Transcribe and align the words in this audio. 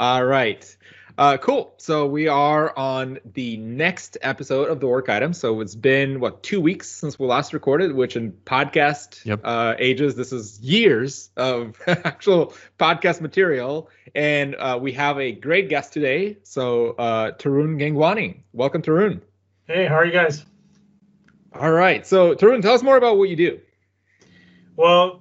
All 0.00 0.24
right. 0.24 0.64
Uh, 1.18 1.36
cool. 1.36 1.74
So 1.76 2.06
we 2.06 2.26
are 2.26 2.74
on 2.74 3.18
the 3.34 3.58
next 3.58 4.16
episode 4.22 4.70
of 4.70 4.80
the 4.80 4.86
work 4.86 5.10
item. 5.10 5.34
So 5.34 5.60
it's 5.60 5.74
been 5.74 6.20
what 6.20 6.42
two 6.42 6.58
weeks 6.58 6.88
since 6.88 7.18
we 7.18 7.26
last 7.26 7.52
recorded, 7.52 7.92
which 7.94 8.16
in 8.16 8.32
podcast 8.46 9.22
Yep. 9.26 9.40
uh, 9.44 9.74
ages, 9.78 10.14
this 10.16 10.32
is 10.32 10.58
years 10.60 11.28
of 11.36 11.78
actual 11.86 12.54
podcast 12.78 13.20
material. 13.20 13.90
And 14.14 14.54
uh, 14.54 14.78
we 14.80 14.92
have 14.92 15.18
a 15.18 15.32
great 15.32 15.68
guest 15.68 15.92
today. 15.92 16.38
So 16.44 16.92
uh, 16.92 17.32
Tarun 17.32 17.76
Gangwani, 17.78 18.38
welcome, 18.54 18.80
Tarun. 18.80 19.20
Hey, 19.66 19.84
how 19.86 19.96
are 19.96 20.06
you 20.06 20.12
guys? 20.12 20.46
All 21.52 21.72
right. 21.72 22.06
So 22.06 22.34
Tarun, 22.34 22.62
tell 22.62 22.72
us 22.72 22.82
more 22.82 22.96
about 22.96 23.18
what 23.18 23.28
you 23.28 23.36
do. 23.36 23.60
Well, 24.76 25.20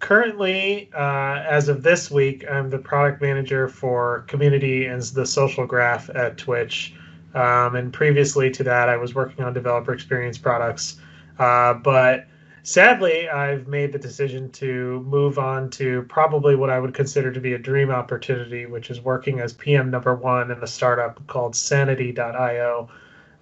currently, 0.00 0.90
uh, 0.94 1.44
as 1.48 1.68
of 1.68 1.82
this 1.82 2.10
week, 2.10 2.44
I'm 2.50 2.68
the 2.68 2.78
product 2.78 3.22
manager 3.22 3.68
for 3.68 4.24
community 4.26 4.86
and 4.86 5.00
the 5.02 5.24
social 5.24 5.66
graph 5.66 6.10
at 6.10 6.36
Twitch. 6.36 6.94
Um, 7.34 7.76
and 7.76 7.92
previously 7.92 8.50
to 8.50 8.64
that, 8.64 8.88
I 8.88 8.96
was 8.96 9.14
working 9.14 9.44
on 9.44 9.52
developer 9.52 9.92
experience 9.92 10.36
products. 10.36 10.96
Uh, 11.38 11.74
but 11.74 12.26
sadly, 12.64 13.28
I've 13.28 13.68
made 13.68 13.92
the 13.92 13.98
decision 13.98 14.50
to 14.52 15.00
move 15.06 15.38
on 15.38 15.70
to 15.70 16.02
probably 16.08 16.56
what 16.56 16.70
I 16.70 16.80
would 16.80 16.94
consider 16.94 17.30
to 17.30 17.40
be 17.40 17.52
a 17.52 17.58
dream 17.58 17.90
opportunity, 17.90 18.66
which 18.66 18.90
is 18.90 19.00
working 19.00 19.38
as 19.38 19.52
PM 19.52 19.90
number 19.90 20.14
one 20.14 20.50
in 20.50 20.58
a 20.62 20.66
startup 20.66 21.24
called 21.28 21.54
Sanity.io. 21.54 22.88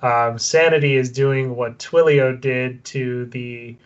Um, 0.02 0.38
Sanity 0.38 0.96
is 0.96 1.10
doing 1.10 1.56
what 1.56 1.78
Twilio 1.78 2.38
did 2.38 2.84
to 2.86 3.26
the 3.26 3.76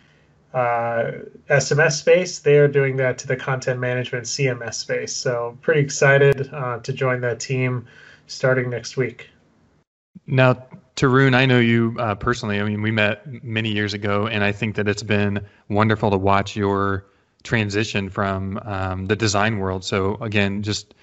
uh, 0.53 1.11
SMS 1.49 1.93
space. 1.93 2.39
They 2.39 2.57
are 2.57 2.67
doing 2.67 2.97
that 2.97 3.17
to 3.19 3.27
the 3.27 3.35
content 3.35 3.79
management 3.79 4.25
CMS 4.25 4.75
space. 4.75 5.15
So 5.15 5.57
pretty 5.61 5.81
excited 5.81 6.49
uh, 6.53 6.79
to 6.79 6.93
join 6.93 7.21
that 7.21 7.39
team 7.39 7.87
starting 8.27 8.69
next 8.69 8.95
week. 8.97 9.29
Now, 10.27 10.65
Tarun, 10.95 11.35
I 11.35 11.45
know 11.45 11.59
you 11.59 11.95
uh, 11.99 12.15
personally. 12.15 12.59
I 12.59 12.63
mean, 12.63 12.81
we 12.81 12.91
met 12.91 13.43
many 13.43 13.71
years 13.71 13.93
ago, 13.93 14.27
and 14.27 14.43
I 14.43 14.51
think 14.51 14.75
that 14.75 14.87
it's 14.87 15.03
been 15.03 15.43
wonderful 15.69 16.11
to 16.11 16.17
watch 16.17 16.55
your 16.55 17.05
transition 17.43 18.09
from 18.09 18.59
um, 18.63 19.07
the 19.07 19.15
design 19.15 19.57
world. 19.57 19.83
So, 19.83 20.15
again, 20.21 20.61
just 20.61 20.93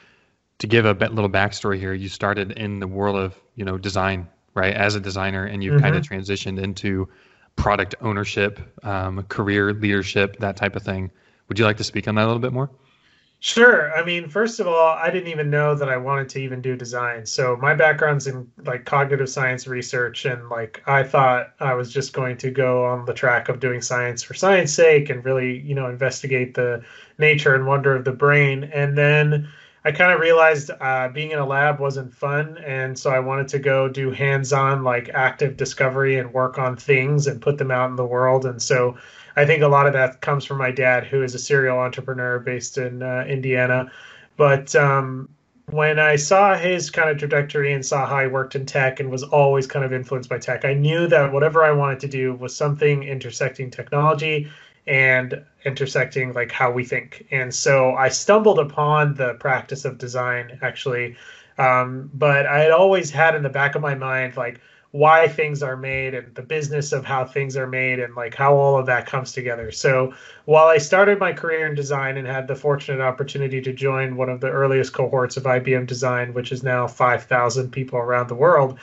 to 0.58 0.66
give 0.66 0.84
a 0.84 0.94
bit, 0.94 1.12
little 1.12 1.28
backstory 1.28 1.78
here, 1.78 1.92
you 1.92 2.08
started 2.08 2.52
in 2.52 2.78
the 2.78 2.86
world 2.86 3.16
of 3.16 3.38
you 3.56 3.64
know 3.64 3.76
design, 3.76 4.28
right, 4.54 4.74
as 4.74 4.94
a 4.94 5.00
designer, 5.00 5.44
and 5.44 5.64
you've 5.64 5.82
kind 5.82 5.96
of 5.96 6.04
transitioned 6.04 6.62
into 6.62 7.08
product 7.56 7.94
ownership, 8.00 8.60
um, 8.84 9.22
career 9.24 9.72
leadership, 9.72 10.38
that 10.38 10.56
type 10.56 10.76
of 10.76 10.82
thing. 10.82 11.10
Would 11.48 11.58
you 11.58 11.64
like 11.64 11.76
to 11.78 11.84
speak 11.84 12.08
on 12.08 12.14
that 12.14 12.24
a 12.24 12.26
little 12.26 12.40
bit 12.40 12.52
more? 12.52 12.70
Sure. 13.42 13.90
I 13.96 14.04
mean, 14.04 14.28
first 14.28 14.60
of 14.60 14.66
all, 14.66 14.98
I 14.98 15.10
didn't 15.10 15.28
even 15.28 15.48
know 15.48 15.74
that 15.74 15.88
I 15.88 15.96
wanted 15.96 16.28
to 16.30 16.40
even 16.40 16.60
do 16.60 16.76
design. 16.76 17.24
So 17.24 17.56
my 17.56 17.74
background's 17.74 18.26
in 18.26 18.46
like 18.66 18.84
cognitive 18.84 19.30
science 19.30 19.66
research, 19.66 20.26
and 20.26 20.46
like 20.50 20.82
I 20.86 21.02
thought 21.02 21.54
I 21.58 21.72
was 21.72 21.90
just 21.90 22.12
going 22.12 22.36
to 22.36 22.50
go 22.50 22.84
on 22.84 23.06
the 23.06 23.14
track 23.14 23.48
of 23.48 23.58
doing 23.58 23.80
science 23.80 24.22
for 24.22 24.34
science 24.34 24.74
sake 24.74 25.08
and 25.08 25.24
really, 25.24 25.58
you 25.60 25.74
know, 25.74 25.88
investigate 25.88 26.52
the 26.52 26.84
nature 27.16 27.54
and 27.54 27.66
wonder 27.66 27.96
of 27.96 28.04
the 28.04 28.12
brain. 28.12 28.64
And 28.74 28.98
then 28.98 29.48
I 29.84 29.92
kind 29.92 30.12
of 30.12 30.20
realized 30.20 30.70
uh, 30.78 31.08
being 31.08 31.30
in 31.30 31.38
a 31.38 31.46
lab 31.46 31.80
wasn't 31.80 32.12
fun, 32.12 32.58
and 32.58 32.98
so 32.98 33.10
I 33.10 33.20
wanted 33.20 33.48
to 33.48 33.58
go 33.58 33.88
do 33.88 34.10
hands-on, 34.10 34.84
like 34.84 35.08
active 35.14 35.56
discovery 35.56 36.18
and 36.18 36.32
work 36.34 36.58
on 36.58 36.76
things 36.76 37.26
and 37.26 37.40
put 37.40 37.56
them 37.56 37.70
out 37.70 37.88
in 37.88 37.96
the 37.96 38.04
world. 38.04 38.44
And 38.44 38.60
so 38.60 38.98
I 39.36 39.46
think 39.46 39.62
a 39.62 39.68
lot 39.68 39.86
of 39.86 39.94
that 39.94 40.20
comes 40.20 40.44
from 40.44 40.58
my 40.58 40.70
dad, 40.70 41.06
who 41.06 41.22
is 41.22 41.34
a 41.34 41.38
serial 41.38 41.78
entrepreneur 41.78 42.38
based 42.38 42.76
in 42.76 43.02
uh, 43.02 43.24
Indiana. 43.26 43.90
But 44.36 44.74
um, 44.74 45.30
when 45.70 45.98
I 45.98 46.16
saw 46.16 46.56
his 46.56 46.90
kind 46.90 47.08
of 47.08 47.16
trajectory 47.16 47.72
and 47.72 47.84
saw 47.84 48.06
how 48.06 48.20
he 48.20 48.26
worked 48.26 48.56
in 48.56 48.66
tech 48.66 49.00
and 49.00 49.10
was 49.10 49.22
always 49.22 49.66
kind 49.66 49.84
of 49.84 49.94
influenced 49.94 50.28
by 50.28 50.38
tech, 50.38 50.66
I 50.66 50.74
knew 50.74 51.06
that 51.06 51.32
whatever 51.32 51.64
I 51.64 51.72
wanted 51.72 52.00
to 52.00 52.08
do 52.08 52.34
was 52.34 52.54
something 52.54 53.02
intersecting 53.02 53.70
technology 53.70 54.50
and 54.86 55.44
intersecting 55.64 56.32
like 56.32 56.50
how 56.50 56.70
we 56.70 56.84
think. 56.84 57.26
And 57.30 57.54
so 57.54 57.94
I 57.94 58.08
stumbled 58.08 58.58
upon 58.58 59.14
the 59.14 59.34
practice 59.34 59.84
of 59.84 59.98
design 59.98 60.58
actually. 60.62 61.16
Um, 61.58 62.10
but 62.14 62.46
I 62.46 62.60
had 62.60 62.70
always 62.70 63.10
had 63.10 63.34
in 63.34 63.42
the 63.42 63.50
back 63.50 63.74
of 63.74 63.82
my 63.82 63.94
mind 63.94 64.36
like 64.36 64.60
why 64.92 65.28
things 65.28 65.62
are 65.62 65.76
made 65.76 66.14
and 66.14 66.34
the 66.34 66.42
business 66.42 66.92
of 66.92 67.04
how 67.04 67.24
things 67.24 67.56
are 67.56 67.66
made 67.66 68.00
and 68.00 68.16
like 68.16 68.34
how 68.34 68.54
all 68.54 68.76
of 68.76 68.86
that 68.86 69.06
comes 69.06 69.32
together. 69.32 69.70
So 69.70 70.14
while 70.46 70.66
I 70.66 70.78
started 70.78 71.20
my 71.20 71.32
career 71.32 71.66
in 71.66 71.76
design 71.76 72.16
and 72.16 72.26
had 72.26 72.48
the 72.48 72.56
fortunate 72.56 73.00
opportunity 73.00 73.60
to 73.60 73.72
join 73.72 74.16
one 74.16 74.28
of 74.28 74.40
the 74.40 74.50
earliest 74.50 74.92
cohorts 74.92 75.36
of 75.36 75.44
IBM 75.44 75.86
Design, 75.86 76.34
which 76.34 76.50
is 76.50 76.64
now 76.64 76.88
5,000 76.88 77.70
people 77.70 78.00
around 78.00 78.28
the 78.28 78.34
world, 78.34 78.78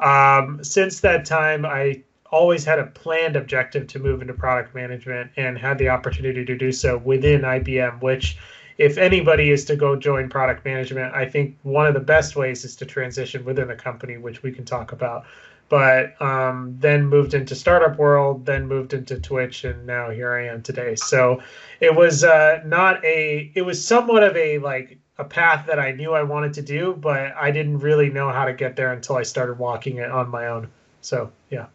um, 0.00 0.64
since 0.64 0.98
that 1.00 1.24
time, 1.24 1.64
I 1.64 2.02
always 2.32 2.64
had 2.64 2.78
a 2.78 2.86
planned 2.86 3.36
objective 3.36 3.86
to 3.86 3.98
move 3.98 4.22
into 4.22 4.32
product 4.32 4.74
management 4.74 5.30
and 5.36 5.58
had 5.58 5.78
the 5.78 5.90
opportunity 5.90 6.44
to 6.44 6.56
do 6.56 6.72
so 6.72 6.98
within 6.98 7.42
IBM, 7.42 8.00
which 8.02 8.38
if 8.78 8.96
anybody 8.96 9.50
is 9.50 9.64
to 9.66 9.76
go 9.76 9.94
join 9.94 10.28
product 10.28 10.64
management, 10.64 11.14
I 11.14 11.28
think 11.28 11.58
one 11.62 11.86
of 11.86 11.94
the 11.94 12.00
best 12.00 12.34
ways 12.34 12.64
is 12.64 12.74
to 12.76 12.86
transition 12.86 13.44
within 13.44 13.68
the 13.68 13.76
company, 13.76 14.16
which 14.16 14.42
we 14.42 14.50
can 14.50 14.64
talk 14.64 14.92
about. 14.92 15.24
But 15.68 16.20
um, 16.20 16.76
then 16.80 17.06
moved 17.06 17.34
into 17.34 17.54
startup 17.54 17.98
world, 17.98 18.44
then 18.44 18.66
moved 18.66 18.92
into 18.92 19.20
Twitch, 19.20 19.64
and 19.64 19.86
now 19.86 20.10
here 20.10 20.32
I 20.32 20.48
am 20.48 20.62
today. 20.62 20.96
So 20.96 21.42
it 21.80 21.94
was 21.94 22.24
uh, 22.24 22.62
not 22.64 23.02
a, 23.04 23.50
it 23.54 23.62
was 23.62 23.86
somewhat 23.86 24.22
of 24.22 24.36
a 24.36 24.58
like 24.58 24.98
a 25.18 25.24
path 25.24 25.66
that 25.66 25.78
I 25.78 25.92
knew 25.92 26.12
I 26.12 26.22
wanted 26.24 26.54
to 26.54 26.62
do, 26.62 26.94
but 26.94 27.34
I 27.36 27.50
didn't 27.50 27.78
really 27.78 28.10
know 28.10 28.30
how 28.30 28.44
to 28.44 28.52
get 28.52 28.76
there 28.76 28.92
until 28.92 29.16
I 29.16 29.22
started 29.22 29.58
walking 29.58 29.98
it 29.98 30.10
on 30.10 30.28
my 30.28 30.48
own. 30.48 30.68
So 31.00 31.30
yeah. 31.50 31.66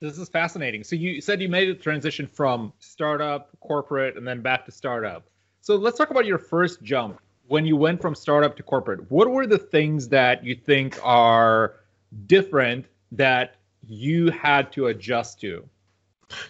This 0.00 0.18
is 0.18 0.28
fascinating. 0.28 0.84
So 0.84 0.94
you 0.94 1.20
said 1.20 1.40
you 1.40 1.48
made 1.48 1.68
a 1.68 1.74
transition 1.74 2.26
from 2.26 2.72
startup, 2.78 3.48
corporate, 3.60 4.16
and 4.16 4.26
then 4.26 4.42
back 4.42 4.66
to 4.66 4.72
startup. 4.72 5.24
So 5.62 5.76
let's 5.76 5.96
talk 5.96 6.10
about 6.10 6.26
your 6.26 6.38
first 6.38 6.82
jump 6.82 7.18
when 7.48 7.64
you 7.64 7.76
went 7.76 8.02
from 8.02 8.14
startup 8.14 8.56
to 8.56 8.62
corporate. 8.62 9.10
What 9.10 9.30
were 9.30 9.46
the 9.46 9.58
things 9.58 10.08
that 10.08 10.44
you 10.44 10.54
think 10.54 10.98
are 11.02 11.76
different 12.26 12.86
that 13.12 13.56
you 13.86 14.30
had 14.30 14.70
to 14.72 14.88
adjust 14.88 15.40
to? 15.40 15.66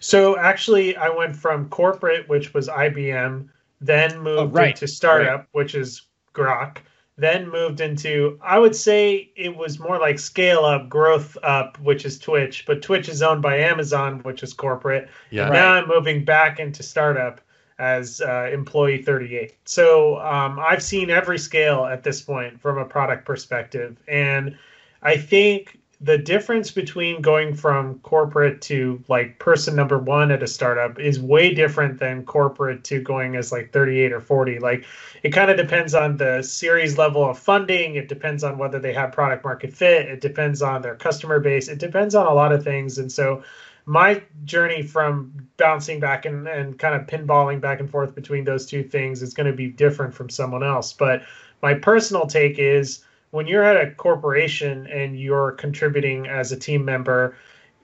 So 0.01 0.39
actually, 0.39 0.97
I 0.97 1.09
went 1.09 1.37
from 1.37 1.69
corporate, 1.69 2.29
which 2.29 2.53
was 2.53 2.69
IBM, 2.69 3.49
then 3.81 4.13
oh, 4.13 4.23
moved 4.23 4.41
Oh, 4.41 4.47
right, 4.47 4.71
into 4.71 4.89
startup, 4.89 5.47
which 5.53 5.75
is 5.75 6.03
Grok, 6.35 6.79
then 7.19 7.49
moved 7.49 7.81
into 7.81 8.39
I 8.43 8.59
would 8.59 8.77
say 8.77 9.31
it 9.37 9.57
was 9.57 9.79
more 9.79 9.99
like 9.99 10.19
scale 10.19 10.65
up, 10.65 10.89
growth 10.89 11.37
up, 11.43 11.79
which 11.81 12.05
is 12.05 12.19
Twitch, 12.19 12.65
but 12.67 12.83
Twitch 12.83 13.09
is 13.09 13.23
owned 13.23 13.43
by 13.43 13.57
Amazon, 13.59 14.21
which 14.21 14.43
is 14.43 14.53
corporate. 14.53 15.09
Yeah. 15.31 15.45
And 15.45 15.55
Now 15.55 15.73
I'm 15.73 15.89
moving 15.89 16.25
back 16.25 16.61
into 16.61 16.83
startup 16.83 17.41
as 17.79 18.21
uh, 18.21 18.51
employee 18.53 19.03
38. 19.03 19.55
So 19.65 20.19
um, 20.21 20.59
I've 20.59 20.83
seen 20.83 21.11
every 21.11 21.39
scale 21.39 21.85
at 21.85 22.03
this 22.03 22.21
point 22.21 22.61
from 22.61 22.79
a 22.79 22.85
product 22.85 23.25
perspective, 23.25 23.97
and 24.09 24.57
I 25.03 25.17
think 25.17 25.79
the 26.01 26.19
difference 26.19 26.71
between 26.71 27.23
going 27.23 27.55
from 27.55 27.99
corporate 28.01 28.61
to 28.61 29.03
like 29.09 29.39
person 29.39 29.75
number 29.75 29.99
one 29.99 30.31
at 30.31 30.43
a 30.43 30.47
startup 30.47 30.99
is 30.99 31.19
way 31.19 31.55
different 31.55 31.99
than 31.99 32.25
corporate 32.25 32.85
to 32.85 33.01
going 33.01 33.35
as 33.35 33.51
like 33.51 33.73
38 33.73 34.13
or 34.13 34.21
40 34.21 34.59
like 34.59 34.85
it 35.23 35.31
kind 35.31 35.51
of 35.51 35.57
depends 35.57 35.95
on 35.95 36.19
the 36.19 36.43
series 36.43 36.99
level 36.99 37.29
of 37.29 37.39
funding. 37.39 37.97
It 37.97 38.09
depends 38.09 38.45
on 38.45 38.59
whether 38.59 38.79
they 38.79 38.93
have 38.93 39.13
product 39.13 39.43
market 39.45 39.73
fit. 39.73 40.07
It 40.07 40.21
depends 40.21 40.61
on 40.61 40.83
their 40.83 40.95
customer 40.95 41.41
base. 41.41 41.69
It 41.69 41.79
depends 41.79 42.15
on 42.15 42.27
a 42.27 42.35
lot 42.35 42.53
of 42.53 42.63
things. 42.63 42.99
And 42.99 43.11
so 43.11 43.43
my 43.87 44.23
journey 44.45 44.83
from 44.83 45.49
bouncing 45.57 45.99
back 45.99 46.27
and, 46.27 46.47
and 46.47 46.79
kind 46.79 46.95
of 46.95 47.07
pinballing 47.07 47.61
back 47.61 47.81
and 47.81 47.89
forth 47.89 48.15
between 48.15 48.45
those 48.45 48.67
two 48.67 48.83
things 48.83 49.23
is 49.23 49.33
going 49.33 49.51
to 49.51 49.57
be 49.57 49.69
different 49.69 50.15
from 50.15 50.29
someone 50.29 50.63
else. 50.63 50.93
But 50.93 51.23
my 51.63 51.75
personal 51.75 52.27
take 52.27 52.59
is 52.59 53.05
when 53.31 53.47
you're 53.47 53.65
at 53.65 53.87
a 53.87 53.91
corporation 53.93 54.87
and 54.87 55.19
you're 55.19 55.53
contributing 55.53 56.27
as 56.27 56.53
a 56.53 56.59
team 56.59 56.85
member, 56.85 57.37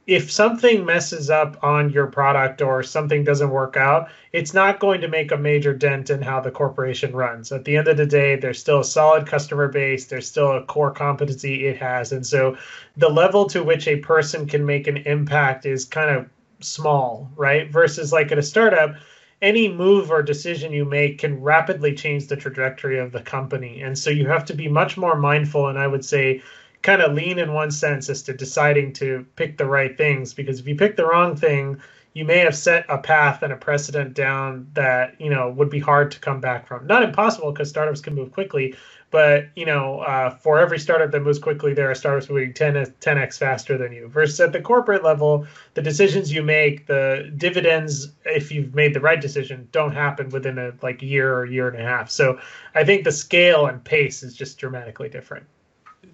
if 0.06 0.32
something 0.32 0.84
messes 0.84 1.30
up 1.30 1.62
on 1.62 1.90
your 1.90 2.06
product 2.06 2.60
or 2.60 2.82
something 2.82 3.22
doesn't 3.22 3.50
work 3.50 3.76
out, 3.76 4.08
it's 4.32 4.52
not 4.52 4.80
going 4.80 5.00
to 5.00 5.08
make 5.08 5.30
a 5.30 5.36
major 5.36 5.72
dent 5.72 6.10
in 6.10 6.20
how 6.20 6.40
the 6.40 6.50
corporation 6.50 7.14
runs. 7.14 7.52
At 7.52 7.64
the 7.64 7.76
end 7.76 7.86
of 7.86 7.96
the 7.96 8.06
day, 8.06 8.34
there's 8.34 8.58
still 8.58 8.80
a 8.80 8.84
solid 8.84 9.26
customer 9.28 9.68
base, 9.68 10.06
there's 10.06 10.28
still 10.28 10.56
a 10.56 10.64
core 10.64 10.90
competency 10.90 11.66
it 11.66 11.76
has. 11.76 12.10
And 12.10 12.26
so 12.26 12.56
the 12.96 13.08
level 13.08 13.46
to 13.50 13.62
which 13.62 13.86
a 13.86 13.96
person 13.96 14.46
can 14.46 14.66
make 14.66 14.88
an 14.88 14.96
impact 14.98 15.66
is 15.66 15.84
kind 15.84 16.10
of 16.10 16.28
small, 16.58 17.30
right? 17.36 17.70
Versus 17.70 18.12
like 18.12 18.32
at 18.32 18.38
a 18.38 18.42
startup, 18.42 18.96
any 19.42 19.68
move 19.68 20.10
or 20.10 20.22
decision 20.22 20.72
you 20.72 20.84
make 20.84 21.18
can 21.18 21.42
rapidly 21.42 21.94
change 21.94 22.28
the 22.28 22.36
trajectory 22.36 22.98
of 22.98 23.12
the 23.12 23.20
company. 23.20 23.82
And 23.82 23.98
so 23.98 24.08
you 24.08 24.28
have 24.28 24.44
to 24.46 24.54
be 24.54 24.68
much 24.68 24.96
more 24.96 25.16
mindful 25.16 25.68
and 25.68 25.78
I 25.78 25.88
would 25.88 26.04
say 26.04 26.42
kind 26.82 27.02
of 27.02 27.12
lean 27.12 27.38
in 27.38 27.52
one 27.52 27.70
sense 27.70 28.08
as 28.08 28.22
to 28.22 28.32
deciding 28.32 28.92
to 28.92 29.26
pick 29.36 29.58
the 29.58 29.66
right 29.66 29.96
things 29.96 30.32
because 30.32 30.60
if 30.60 30.66
you 30.66 30.76
pick 30.76 30.96
the 30.96 31.06
wrong 31.06 31.36
thing, 31.36 31.80
you 32.14 32.24
may 32.24 32.38
have 32.38 32.54
set 32.54 32.84
a 32.88 32.98
path 32.98 33.42
and 33.42 33.52
a 33.52 33.56
precedent 33.56 34.14
down 34.14 34.68
that 34.74 35.18
you 35.20 35.30
know 35.30 35.50
would 35.50 35.70
be 35.70 35.80
hard 35.80 36.10
to 36.10 36.20
come 36.20 36.40
back 36.40 36.66
from. 36.66 36.86
Not 36.86 37.02
impossible 37.02 37.52
because 37.52 37.70
startups 37.70 38.00
can 38.00 38.14
move 38.14 38.32
quickly, 38.32 38.74
but 39.12 39.50
you 39.54 39.66
know, 39.66 40.00
uh, 40.00 40.30
for 40.30 40.58
every 40.58 40.78
startup 40.78 41.12
that 41.12 41.20
moves 41.20 41.38
quickly, 41.38 41.74
there 41.74 41.88
are 41.88 41.94
startups 41.94 42.30
moving 42.30 42.54
10 42.54 42.74
10x 42.74 43.38
faster 43.38 43.76
than 43.76 43.92
you. 43.92 44.08
Versus 44.08 44.40
at 44.40 44.52
the 44.52 44.60
corporate 44.60 45.04
level, 45.04 45.46
the 45.74 45.82
decisions 45.82 46.32
you 46.32 46.42
make, 46.42 46.86
the 46.86 47.30
dividends, 47.36 48.10
if 48.24 48.50
you've 48.50 48.74
made 48.74 48.94
the 48.94 49.00
right 49.00 49.20
decision, 49.20 49.68
don't 49.70 49.92
happen 49.92 50.30
within 50.30 50.58
a 50.58 50.72
like 50.80 51.02
year 51.02 51.36
or 51.36 51.44
year 51.44 51.68
and 51.68 51.78
a 51.78 51.84
half. 51.84 52.10
So 52.10 52.40
I 52.74 52.84
think 52.84 53.04
the 53.04 53.12
scale 53.12 53.66
and 53.66 53.84
pace 53.84 54.22
is 54.22 54.34
just 54.34 54.58
dramatically 54.58 55.10
different. 55.10 55.46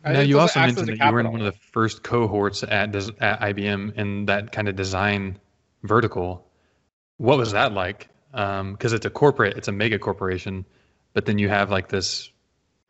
Now 0.05 0.21
you 0.21 0.41
also 0.41 0.59
mentioned 0.59 0.89
that 0.89 0.99
you 0.99 1.13
were 1.13 1.21
in 1.21 1.31
one 1.31 1.41
of 1.41 1.47
the 1.47 1.59
first 1.73 2.03
cohorts 2.03 2.65
at 2.65 2.95
at 2.95 3.41
IBM 3.41 3.95
in 3.95 4.27
that 4.27 4.51
kind 4.51 4.69
of 4.69 4.75
design 4.75 5.39
vertical. 5.85 6.45
What 7.19 7.39
was 7.39 7.53
that 7.53 7.73
like? 7.73 8.09
Because 8.33 8.61
um, 8.61 8.77
it's 8.81 9.07
a 9.07 9.11
corporate, 9.11 9.57
it's 9.57 9.69
a 9.69 9.73
mega 9.73 10.01
corporation, 10.01 10.65
but 11.15 11.27
then 11.27 11.39
you 11.39 11.49
have 11.49 11.71
like 11.71 11.89
this 11.89 12.33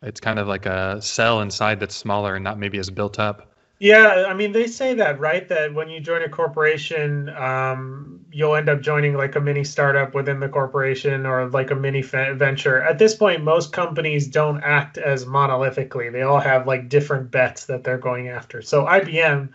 it's 0.03 0.21
kind 0.21 0.39
of 0.39 0.47
like 0.47 0.67
a 0.67 1.00
cell 1.03 1.41
inside 1.41 1.81
that's 1.81 1.97
smaller 1.97 2.37
and 2.37 2.45
not 2.45 2.59
maybe 2.59 2.79
as 2.79 2.91
built 2.91 3.19
up. 3.19 3.49
Yeah, 3.81 4.25
I 4.29 4.35
mean, 4.35 4.50
they 4.50 4.67
say 4.67 4.95
that, 4.95 5.21
right? 5.21 5.49
That 5.49 5.73
when 5.73 5.89
you 5.89 6.00
join 6.00 6.23
a 6.23 6.29
corporation, 6.29 7.29
um, 7.31 8.25
you'll 8.33 8.56
end 8.56 8.69
up 8.69 8.81
joining 8.81 9.15
like 9.15 9.37
a 9.37 9.41
mini 9.41 9.62
startup 9.62 10.15
within 10.15 10.41
the 10.41 10.49
corporation 10.49 11.25
or 11.25 11.49
like 11.49 11.71
a 11.71 11.77
mini 11.77 12.03
venture. 12.03 12.83
At 12.83 12.99
this 12.99 13.15
point, 13.15 13.45
most 13.45 13.73
companies 13.73 14.27
don't 14.27 14.61
act 14.62 14.99
as 14.99 15.27
monolithically. 15.27 16.11
They 16.11 16.23
all 16.23 16.41
have 16.41 16.67
like 16.67 16.89
different 16.89 17.31
bets 17.31 17.67
that 17.67 17.85
they're 17.85 17.99
going 17.99 18.29
after. 18.29 18.62
So 18.62 18.85
IBM, 18.85 19.51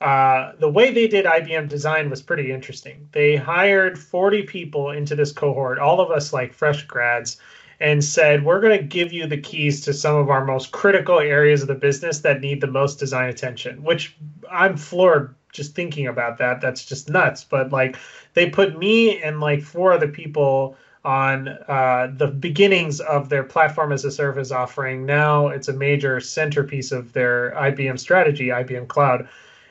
uh, 0.00 0.52
the 0.58 0.68
way 0.68 0.92
they 0.92 1.06
did 1.06 1.24
IBM 1.24 1.68
design 1.68 2.10
was 2.10 2.20
pretty 2.20 2.50
interesting. 2.50 3.08
They 3.12 3.36
hired 3.36 3.96
40 3.96 4.42
people 4.42 4.90
into 4.90 5.14
this 5.14 5.30
cohort, 5.30 5.78
all 5.78 6.00
of 6.00 6.10
us 6.10 6.32
like 6.32 6.52
fresh 6.52 6.82
grads 6.84 7.36
and 7.80 8.02
said, 8.02 8.44
We're 8.44 8.60
going 8.60 8.78
to 8.78 8.84
give 8.84 9.12
you 9.12 9.26
the 9.26 9.38
keys 9.38 9.80
to 9.82 9.92
some 9.92 10.16
of 10.16 10.30
our 10.30 10.44
most 10.44 10.72
critical 10.72 11.18
areas 11.20 11.62
of 11.62 11.68
the 11.68 11.74
business 11.74 12.20
that 12.20 12.40
need 12.40 12.60
the 12.60 12.66
most 12.66 12.98
design 12.98 13.28
attention, 13.28 13.82
which 13.82 14.16
I'm 14.50 14.76
floored 14.76 15.34
just 15.52 15.74
thinking 15.74 16.06
about 16.06 16.38
that. 16.38 16.60
That's 16.60 16.84
just 16.84 17.08
nuts. 17.08 17.44
But 17.44 17.72
like, 17.72 17.96
they 18.34 18.50
put 18.50 18.78
me 18.78 19.20
and 19.22 19.40
like 19.40 19.62
four 19.62 19.92
other 19.92 20.08
people 20.08 20.76
on 21.04 21.48
uh, 21.48 22.12
the 22.16 22.26
beginnings 22.26 23.00
of 23.00 23.28
their 23.28 23.44
platform 23.44 23.92
as 23.92 24.04
a 24.04 24.10
service 24.10 24.50
offering. 24.50 25.06
Now 25.06 25.48
it's 25.48 25.68
a 25.68 25.72
major 25.72 26.20
centerpiece 26.20 26.92
of 26.92 27.12
their 27.12 27.52
IBM 27.52 27.98
strategy, 27.98 28.48
IBM 28.48 28.88
Cloud. 28.88 29.28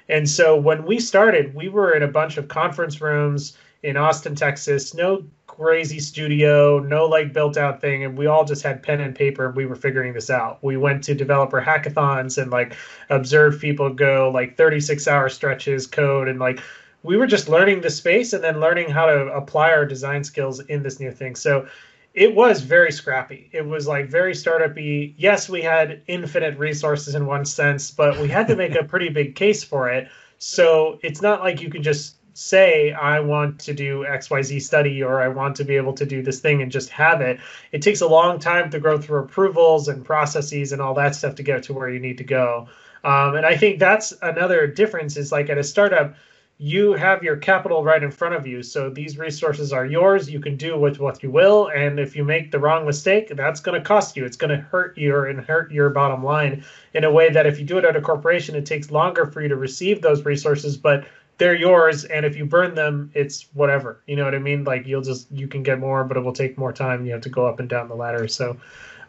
And 0.09 0.29
so 0.29 0.55
when 0.55 0.85
we 0.85 0.99
started, 0.99 1.53
we 1.53 1.67
were 1.67 1.93
in 1.93 2.01
a 2.01 2.07
bunch 2.07 2.37
of 2.37 2.47
conference 2.47 3.01
rooms 3.01 3.57
in 3.83 3.97
Austin, 3.97 4.35
Texas. 4.35 4.93
No 4.93 5.23
crazy 5.57 5.99
studio, 5.99 6.79
no 6.79 7.05
like 7.05 7.33
built 7.33 7.57
out 7.57 7.81
thing, 7.81 8.03
and 8.03 8.17
we 8.17 8.27
all 8.27 8.45
just 8.45 8.61
had 8.61 8.83
pen 8.83 9.01
and 9.01 9.15
paper 9.15 9.47
and 9.47 9.55
we 9.55 9.65
were 9.65 9.75
figuring 9.75 10.13
this 10.13 10.29
out. 10.29 10.63
We 10.63 10.77
went 10.77 11.03
to 11.05 11.15
developer 11.15 11.61
hackathons 11.61 12.39
and 12.41 12.51
like 12.51 12.75
observed 13.09 13.59
people 13.59 13.89
go 13.89 14.29
like 14.33 14.55
36 14.55 15.07
hour 15.07 15.29
stretches 15.29 15.87
code 15.87 16.27
and 16.27 16.39
like 16.39 16.61
we 17.03 17.17
were 17.17 17.27
just 17.27 17.49
learning 17.49 17.81
the 17.81 17.89
space 17.89 18.33
and 18.33 18.43
then 18.43 18.59
learning 18.59 18.89
how 18.89 19.07
to 19.07 19.27
apply 19.33 19.71
our 19.71 19.85
design 19.85 20.23
skills 20.23 20.59
in 20.59 20.83
this 20.83 20.99
new 20.99 21.11
thing. 21.11 21.35
So 21.35 21.67
it 22.13 22.35
was 22.35 22.61
very 22.61 22.91
scrappy. 22.91 23.49
It 23.51 23.65
was 23.65 23.87
like 23.87 24.09
very 24.09 24.33
startupy. 24.33 25.13
Yes, 25.17 25.49
we 25.49 25.61
had 25.61 26.01
infinite 26.07 26.57
resources 26.57 27.15
in 27.15 27.25
one 27.25 27.45
sense, 27.45 27.91
but 27.91 28.19
we 28.19 28.27
had 28.27 28.47
to 28.47 28.55
make 28.55 28.75
a 28.75 28.83
pretty 28.91 29.09
big 29.09 29.35
case 29.35 29.63
for 29.63 29.89
it. 29.89 30.07
So 30.39 30.99
it's 31.01 31.21
not 31.21 31.41
like 31.41 31.61
you 31.61 31.69
can 31.69 31.81
just 31.81 32.16
say 32.37 32.91
I 32.91 33.19
want 33.19 33.59
to 33.61 33.73
do 33.73 34.05
XYZ 34.07 34.61
study 34.61 35.01
or 35.01 35.19
I 35.21 35.27
want 35.27 35.55
to 35.55 35.63
be 35.63 35.75
able 35.75 35.93
to 35.93 36.05
do 36.05 36.21
this 36.21 36.39
thing 36.39 36.61
and 36.61 36.71
just 36.71 36.89
have 36.89 37.19
it. 37.19 37.39
It 37.71 37.81
takes 37.81 38.01
a 38.01 38.07
long 38.07 38.37
time 38.37 38.69
to 38.69 38.79
go 38.79 38.99
through 38.99 39.21
approvals 39.21 39.87
and 39.87 40.05
processes 40.05 40.71
and 40.71 40.79
all 40.79 40.93
that 40.93 41.15
stuff 41.15 41.33
to 41.35 41.43
get 41.43 41.63
to 41.63 41.73
where 41.73 41.89
you 41.89 41.99
need 41.99 42.19
to 42.19 42.23
go. 42.23 42.67
Um, 43.03 43.35
and 43.35 43.45
I 43.45 43.57
think 43.57 43.79
that's 43.79 44.13
another 44.21 44.67
difference 44.67 45.17
is 45.17 45.31
like 45.31 45.49
at 45.49 45.57
a 45.57 45.63
startup, 45.63 46.15
you 46.59 46.93
have 46.93 47.23
your 47.23 47.37
capital 47.37 47.83
right 47.83 48.03
in 48.03 48.11
front 48.11 48.35
of 48.35 48.45
you. 48.45 48.61
So 48.61 48.91
these 48.91 49.17
resources 49.17 49.73
are 49.73 49.85
yours. 49.87 50.29
You 50.29 50.39
can 50.39 50.57
do 50.57 50.77
with 50.77 50.99
what 50.99 51.23
you 51.23 51.31
will. 51.31 51.69
And 51.69 51.99
if 51.99 52.15
you 52.15 52.23
make 52.23 52.51
the 52.51 52.59
wrong 52.59 52.85
mistake, 52.85 53.31
that's 53.35 53.61
going 53.61 53.79
to 53.79 53.85
cost 53.85 54.15
you. 54.15 54.25
It's 54.25 54.37
going 54.37 54.51
to 54.51 54.57
hurt 54.57 54.95
you 54.95 55.25
and 55.25 55.39
hurt 55.39 55.71
your 55.71 55.89
bottom 55.89 56.23
line 56.23 56.63
in 56.93 57.03
a 57.03 57.11
way 57.11 57.31
that 57.31 57.47
if 57.47 57.57
you 57.57 57.65
do 57.65 57.79
it 57.79 57.85
at 57.85 57.95
a 57.95 58.01
corporation, 58.01 58.55
it 58.55 58.67
takes 58.67 58.91
longer 58.91 59.25
for 59.25 59.41
you 59.41 59.47
to 59.47 59.55
receive 59.55 60.01
those 60.01 60.23
resources, 60.23 60.77
but 60.77 61.07
they're 61.37 61.55
yours 61.55 62.03
and 62.05 62.25
if 62.25 62.35
you 62.35 62.45
burn 62.45 62.75
them 62.75 63.11
it's 63.13 63.47
whatever. 63.53 64.01
You 64.07 64.15
know 64.15 64.25
what 64.25 64.35
i 64.35 64.39
mean? 64.39 64.63
Like 64.63 64.85
you'll 64.87 65.01
just 65.01 65.31
you 65.31 65.47
can 65.47 65.63
get 65.63 65.79
more 65.79 66.03
but 66.03 66.17
it 66.17 66.21
will 66.21 66.33
take 66.33 66.57
more 66.57 66.73
time 66.73 67.05
you 67.05 67.11
have 67.11 67.21
to 67.21 67.29
go 67.29 67.47
up 67.47 67.59
and 67.59 67.69
down 67.69 67.87
the 67.87 67.95
ladder. 67.95 68.27
So 68.27 68.57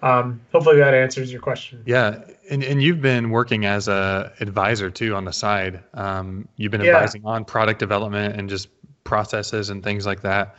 um, 0.00 0.40
hopefully 0.52 0.76
that 0.76 0.94
answers 0.94 1.32
your 1.32 1.40
question. 1.40 1.82
Yeah 1.84 2.22
and, 2.50 2.64
and 2.64 2.82
you've 2.82 3.00
been 3.00 3.30
working 3.30 3.64
as 3.64 3.88
a 3.88 4.32
advisor 4.40 4.90
too 4.90 5.14
on 5.14 5.24
the 5.24 5.32
side. 5.32 5.82
Um, 5.94 6.48
you've 6.56 6.72
been 6.72 6.82
advising 6.82 7.22
yeah. 7.22 7.30
on 7.30 7.44
product 7.44 7.78
development 7.78 8.36
and 8.36 8.48
just 8.48 8.68
processes 9.04 9.70
and 9.70 9.82
things 9.82 10.06
like 10.06 10.22
that. 10.22 10.56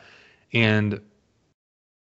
And 0.53 1.01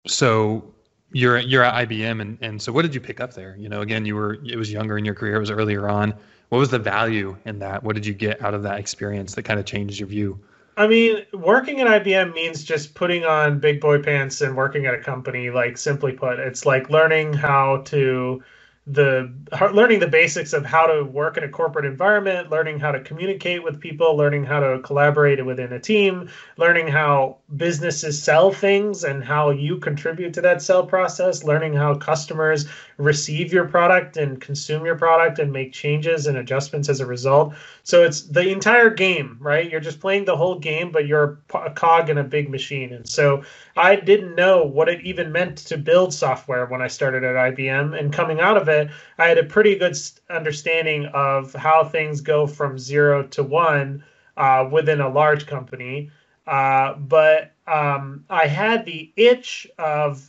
so 0.07 0.73
you're 1.11 1.39
you're 1.39 1.63
at 1.63 1.87
IBM 1.87 2.21
and, 2.21 2.37
and 2.41 2.61
so 2.61 2.71
what 2.71 2.81
did 2.81 2.93
you 2.93 3.01
pick 3.01 3.19
up 3.19 3.33
there? 3.33 3.55
You 3.57 3.69
know 3.69 3.81
again 3.81 4.05
you 4.05 4.15
were 4.15 4.37
it 4.45 4.57
was 4.57 4.71
younger 4.71 4.97
in 4.97 5.05
your 5.05 5.15
career 5.15 5.35
it 5.35 5.39
was 5.39 5.51
earlier 5.51 5.89
on 5.89 6.13
what 6.49 6.59
was 6.59 6.69
the 6.69 6.79
value 6.79 7.37
in 7.45 7.59
that? 7.59 7.83
What 7.83 7.95
did 7.95 8.05
you 8.05 8.13
get 8.13 8.41
out 8.41 8.53
of 8.53 8.63
that 8.63 8.79
experience 8.79 9.35
that 9.35 9.43
kind 9.43 9.59
of 9.59 9.65
changed 9.65 9.99
your 9.99 10.07
view? 10.07 10.39
I 10.77 10.85
mean, 10.85 11.25
working 11.33 11.81
at 11.81 11.87
IBM 11.87 12.35
means 12.35 12.63
just 12.63 12.93
putting 12.93 13.25
on 13.25 13.59
big 13.59 13.81
boy 13.81 14.01
pants 14.01 14.41
and 14.41 14.55
working 14.55 14.85
at 14.85 14.93
a 14.93 14.99
company. 14.99 15.49
Like 15.49 15.77
simply 15.77 16.13
put, 16.13 16.39
it's 16.39 16.65
like 16.65 16.89
learning 16.89 17.33
how 17.33 17.77
to 17.85 18.43
the 18.89 19.33
learning 19.73 19.99
the 19.99 20.07
basics 20.07 20.53
of 20.53 20.65
how 20.65 20.87
to 20.87 21.03
work 21.03 21.35
in 21.35 21.43
a 21.43 21.49
corporate 21.49 21.83
environment, 21.83 22.49
learning 22.49 22.79
how 22.79 22.89
to 22.89 23.01
communicate 23.01 23.61
with 23.61 23.81
people, 23.81 24.15
learning 24.15 24.45
how 24.45 24.61
to 24.61 24.79
collaborate 24.79 25.45
within 25.45 25.73
a 25.73 25.79
team, 25.79 26.29
learning 26.55 26.87
how 26.87 27.37
businesses 27.57 28.21
sell 28.21 28.49
things 28.49 29.03
and 29.03 29.21
how 29.23 29.49
you 29.49 29.77
contribute 29.77 30.33
to 30.33 30.41
that 30.41 30.61
sell 30.61 30.85
process, 30.85 31.43
learning 31.43 31.73
how 31.73 31.95
customers 31.95 32.65
receive 32.95 33.51
your 33.51 33.65
product 33.65 34.15
and 34.15 34.39
consume 34.39 34.85
your 34.85 34.97
product 34.97 35.37
and 35.39 35.51
make 35.51 35.73
changes 35.73 36.25
and 36.25 36.37
adjustments 36.37 36.87
as 36.87 37.01
a 37.01 37.05
result. 37.05 37.53
So 37.83 38.03
it's 38.03 38.21
the 38.21 38.49
entire 38.49 38.89
game, 38.89 39.37
right? 39.41 39.69
You're 39.69 39.81
just 39.81 39.99
playing 39.99 40.25
the 40.25 40.37
whole 40.37 40.59
game, 40.59 40.91
but 40.91 41.07
you're 41.07 41.39
a 41.53 41.71
cog 41.71 42.09
in 42.09 42.17
a 42.17 42.23
big 42.23 42.49
machine. 42.49 42.93
And 42.93 43.07
so 43.07 43.43
I 43.77 43.95
didn't 43.95 44.35
know 44.35 44.63
what 44.63 44.89
it 44.89 45.01
even 45.01 45.31
meant 45.31 45.57
to 45.59 45.77
build 45.77 46.13
software 46.13 46.65
when 46.65 46.81
I 46.81 46.87
started 46.87 47.23
at 47.23 47.35
IBM. 47.35 47.97
And 47.97 48.11
coming 48.11 48.39
out 48.39 48.57
of 48.57 48.67
it, 48.67 48.89
I 49.19 49.27
had 49.27 49.37
a 49.37 49.43
pretty 49.43 49.77
good 49.77 49.95
understanding 50.29 51.05
of 51.13 51.53
how 51.53 51.83
things 51.83 52.21
go 52.21 52.47
from 52.47 52.79
zero 52.79 53.23
to 53.27 53.43
one 53.43 54.03
uh, 54.35 54.67
within 54.71 54.99
a 54.99 55.09
large 55.09 55.45
company. 55.45 56.09
Uh, 56.47 56.95
but 56.95 57.51
um, 57.67 58.25
I 58.29 58.47
had 58.47 58.85
the 58.85 59.11
itch 59.15 59.67
of 59.77 60.27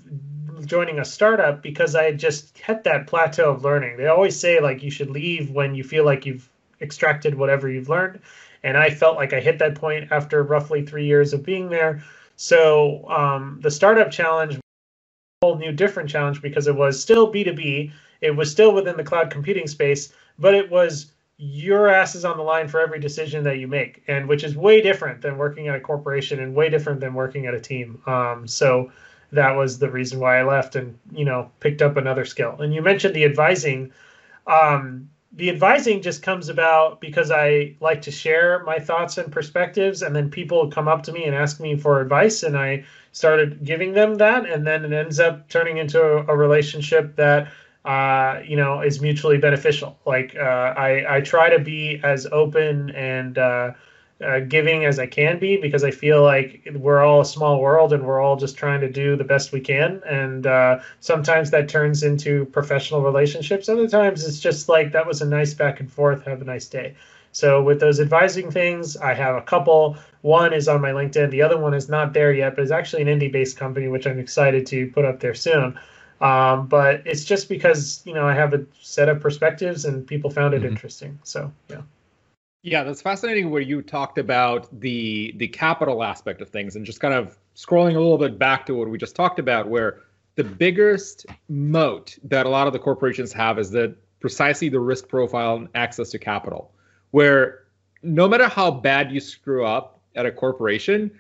joining 0.67 0.99
a 0.99 1.05
startup 1.05 1.63
because 1.63 1.95
I 1.95 2.05
had 2.05 2.19
just 2.19 2.59
hit 2.59 2.85
that 2.85 3.07
plateau 3.07 3.51
of 3.51 3.65
learning. 3.65 3.97
They 3.97 4.09
always 4.09 4.39
say 4.39 4.61
like 4.61 4.83
you 4.83 4.91
should 4.91 5.11
leave 5.11 5.51
when 5.51 5.75
you 5.75 5.85
feel 5.85 6.05
like 6.05 6.27
you've 6.27 6.49
extracted 6.81 7.35
whatever 7.35 7.69
you've 7.71 7.89
learned. 7.89 8.21
And 8.63 8.77
I 8.77 8.91
felt 8.91 9.17
like 9.17 9.33
I 9.33 9.41
hit 9.41 9.59
that 9.61 9.77
point 9.77 10.11
after 10.11 10.43
roughly 10.43 10.85
three 10.85 11.07
years 11.07 11.33
of 11.33 11.45
being 11.45 11.71
there. 11.71 12.03
So 12.39 13.05
um, 13.09 13.59
the 13.63 13.71
startup 13.71 14.13
challenge, 14.13 14.55
a 14.55 14.61
whole 15.43 15.59
new 15.59 15.73
different 15.73 16.09
challenge 16.09 16.41
because 16.41 16.69
it 16.69 16.75
was 16.75 17.03
still 17.03 17.33
B2B. 17.33 17.91
It 18.21 18.31
was 18.31 18.51
still 18.51 18.73
within 18.73 18.97
the 18.97 19.03
cloud 19.03 19.29
computing 19.29 19.67
space, 19.67 20.13
but 20.39 20.55
it 20.55 20.71
was 20.71 21.13
your 21.37 21.89
ass 21.89 22.15
is 22.15 22.25
on 22.25 22.37
the 22.37 22.43
line 22.45 22.69
for 22.69 22.79
every 22.81 23.01
decision 23.01 23.43
that 23.43 23.59
you 23.59 23.67
make, 23.67 24.05
and 24.07 24.29
which 24.29 24.45
is 24.45 24.57
way 24.57 24.81
different 24.81 25.21
than 25.21 25.37
working 25.37 25.67
at 25.67 25.75
a 25.75 25.81
corporation 25.81 26.39
and 26.39 26.55
way 26.55 26.69
different 26.69 27.01
than 27.01 27.13
working 27.13 27.47
at 27.47 27.55
a 27.55 27.61
team. 27.61 28.01
Um, 28.07 28.47
so 28.47 28.93
that 29.33 29.51
was 29.51 29.81
the 29.81 29.91
reason 29.91 30.21
why 30.21 30.39
I 30.39 30.45
left 30.45 30.77
and 30.77 30.97
you 31.11 31.25
know 31.25 31.51
picked 31.59 31.83
up 31.83 31.97
another 31.97 32.25
skill. 32.25 32.57
And 32.61 32.73
you 32.73 32.83
mentioned 32.83 33.17
the 33.17 33.25
advising. 33.25 33.93
Um, 34.47 35.11
the 35.33 35.51
advising 35.51 36.01
just 36.03 36.23
comes 36.23 36.49
about 36.49 37.01
because 37.01 37.31
I 37.31 37.77
like 37.81 38.03
to 38.03 38.11
share 38.11 38.63
my 38.65 38.79
thoughts 38.79 39.19
and 39.19 39.31
perspectives, 39.31 40.03
and 40.03 40.17
then 40.17 40.31
people 40.31 40.71
come 40.71 40.89
up 40.89 41.03
to 41.05 41.13
me 41.13 41.25
and 41.25 41.35
ask 41.35 41.61
me 41.61 41.77
for 41.77 42.01
advice, 42.01 42.43
and 42.43 42.57
I 42.57 42.85
started 43.13 43.65
giving 43.65 43.93
them 43.93 44.17
that, 44.17 44.47
and 44.47 44.67
then 44.67 44.85
it 44.85 44.93
ends 44.93 45.21
up 45.21 45.49
turning 45.49 45.79
into 45.79 46.03
a, 46.03 46.27
a 46.27 46.37
relationship 46.37 47.17
that 47.17 47.49
uh, 47.85 48.41
you 48.45 48.57
know 48.57 48.81
is 48.81 49.01
mutually 49.01 49.39
beneficial. 49.39 49.99
Like 50.07 50.35
uh, 50.35 50.75
I, 50.77 51.17
I 51.17 51.21
try 51.21 51.51
to 51.51 51.59
be 51.59 52.01
as 52.03 52.27
open 52.33 52.91
and 52.91 53.39
uh, 53.39 53.73
uh, 54.25 54.41
giving 54.41 54.85
as 54.85 54.99
I 54.99 55.07
can 55.07 55.39
be 55.39 55.57
because 55.57 55.85
I 55.85 55.91
feel 55.91 56.23
like 56.23 56.67
we're 56.75 57.05
all 57.05 57.21
a 57.21 57.25
small 57.25 57.61
world 57.61 57.93
and 57.93 58.05
we're 58.05 58.21
all 58.21 58.37
just 58.37 58.57
trying 58.57 58.81
to 58.81 58.91
do 58.91 59.17
the 59.17 59.25
best 59.25 59.53
we 59.53 59.61
can. 59.61 60.03
And 60.07 60.47
uh, 60.47 60.81
sometimes 61.01 61.51
that 61.53 61.69
turns 61.69 62.03
into 62.03 62.47
professional 62.47 63.03
relationships. 63.03 63.69
Other 63.69 63.89
times 63.89 64.27
it's 64.27 64.41
just 64.41 64.69
like 64.69 64.93
that 64.93 65.07
was 65.07 65.23
a 65.23 65.27
nice 65.27 65.55
back 65.55 65.79
and 65.81 65.91
forth. 65.91 66.25
Have 66.25 66.43
a 66.43 66.45
nice 66.45 66.67
day. 66.67 66.95
So 67.31 67.63
with 67.63 67.79
those 67.79 68.01
advising 68.01 68.51
things, 68.51 68.97
I 68.97 69.15
have 69.15 69.37
a 69.37 69.43
couple. 69.43 69.97
One 70.23 70.53
is 70.53 70.67
on 70.67 70.81
my 70.81 70.91
LinkedIn. 70.91 71.31
The 71.31 71.43
other 71.43 71.59
one 71.59 71.75
is 71.75 71.89
not 71.89 72.13
there 72.13 72.33
yet, 72.33 72.57
but 72.57 72.63
it's 72.63 72.73
actually 72.73 73.03
an 73.03 73.09
indie-based 73.09 73.57
company, 73.57 73.87
which 73.87 74.07
I'm 74.07 74.19
excited 74.19 74.67
to 74.67 74.91
put 74.91 75.05
up 75.05 75.21
there 75.21 75.35
soon. 75.35 75.79
Um, 76.21 76.67
but 76.67 77.03
it's 77.07 77.25
just 77.25 77.49
because 77.49 78.03
you 78.05 78.15
know 78.15 78.27
I 78.27 78.35
have 78.35 78.53
a 78.53 78.65
set 78.81 79.09
of 79.09 79.21
perspectives 79.21 79.85
and 79.85 80.05
people 80.05 80.31
found 80.31 80.55
it 80.55 80.59
mm-hmm. 80.59 80.71
interesting. 80.71 81.19
So 81.23 81.53
yeah. 81.69 81.83
Yeah, 82.63 82.83
that's 82.83 83.01
fascinating 83.01 83.51
where 83.51 83.63
you 83.63 83.83
talked 83.83 84.19
about 84.19 84.69
the 84.81 85.33
the 85.37 85.49
capital 85.49 86.03
aspect 86.03 86.41
of 86.41 86.51
things 86.51 86.75
and 86.77 86.85
just 86.85 87.01
kind 87.01 87.15
of 87.15 87.39
scrolling 87.55 87.95
a 87.95 88.01
little 88.01 88.19
bit 88.19 88.39
back 88.39 88.67
to 88.67 88.75
what 88.75 88.89
we 88.89 88.99
just 88.99 89.15
talked 89.15 89.39
about 89.39 89.69
where 89.69 90.01
the 90.35 90.45
biggest 90.45 91.27
moat 91.49 92.19
that 92.25 92.47
a 92.47 92.49
lot 92.49 92.67
of 92.67 92.73
the 92.73 92.79
corporations 92.79 93.33
have 93.33 93.59
is 93.59 93.71
that 93.71 93.97
precisely 94.21 94.69
the 94.69 94.81
risk 94.81 95.09
profile 95.09 95.57
and 95.57 95.69
access 95.75 96.11
to 96.11 96.19
capital 96.19 96.73
where 97.13 97.65
no 98.03 98.29
matter 98.29 98.49
how 98.49 98.71
bad 98.71 99.11
you 99.13 99.21
screw 99.21 99.65
up 99.65 100.01
at 100.17 100.27
a 100.27 100.33
corporation 100.33 101.11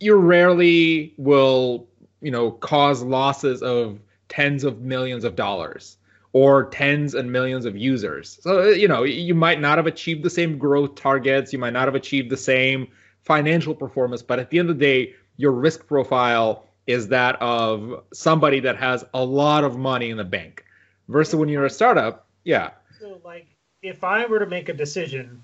you 0.00 0.14
rarely 0.14 1.14
will 1.18 1.86
you 2.22 2.30
know 2.30 2.50
cause 2.50 3.02
losses 3.02 3.62
of 3.62 4.00
tens 4.28 4.64
of 4.64 4.80
millions 4.80 5.24
of 5.24 5.36
dollars 5.36 5.98
or 6.32 6.64
tens 6.70 7.14
and 7.14 7.30
millions 7.30 7.64
of 7.64 7.76
users. 7.76 8.38
So, 8.42 8.62
uh, 8.62 8.66
you 8.68 8.86
know, 8.86 9.02
you 9.02 9.34
might 9.34 9.60
not 9.60 9.78
have 9.78 9.86
achieved 9.86 10.22
the 10.22 10.30
same 10.30 10.58
growth 10.58 10.94
targets, 10.94 11.52
you 11.52 11.58
might 11.58 11.72
not 11.72 11.86
have 11.86 11.94
achieved 11.94 12.30
the 12.30 12.36
same 12.36 12.88
financial 13.22 13.74
performance, 13.74 14.22
but 14.22 14.38
at 14.38 14.50
the 14.50 14.58
end 14.58 14.70
of 14.70 14.78
the 14.78 14.84
day, 14.84 15.14
your 15.36 15.52
risk 15.52 15.86
profile 15.86 16.66
is 16.86 17.08
that 17.08 17.40
of 17.40 18.04
somebody 18.12 18.60
that 18.60 18.76
has 18.76 19.04
a 19.14 19.24
lot 19.24 19.64
of 19.64 19.76
money 19.76 20.10
in 20.10 20.16
the 20.16 20.24
bank 20.24 20.64
versus 21.08 21.34
when 21.34 21.48
you're 21.48 21.66
a 21.66 21.70
startup, 21.70 22.26
yeah. 22.44 22.70
So, 23.00 23.20
like, 23.24 23.46
if 23.82 24.04
I 24.04 24.26
were 24.26 24.38
to 24.38 24.46
make 24.46 24.68
a 24.68 24.74
decision, 24.74 25.42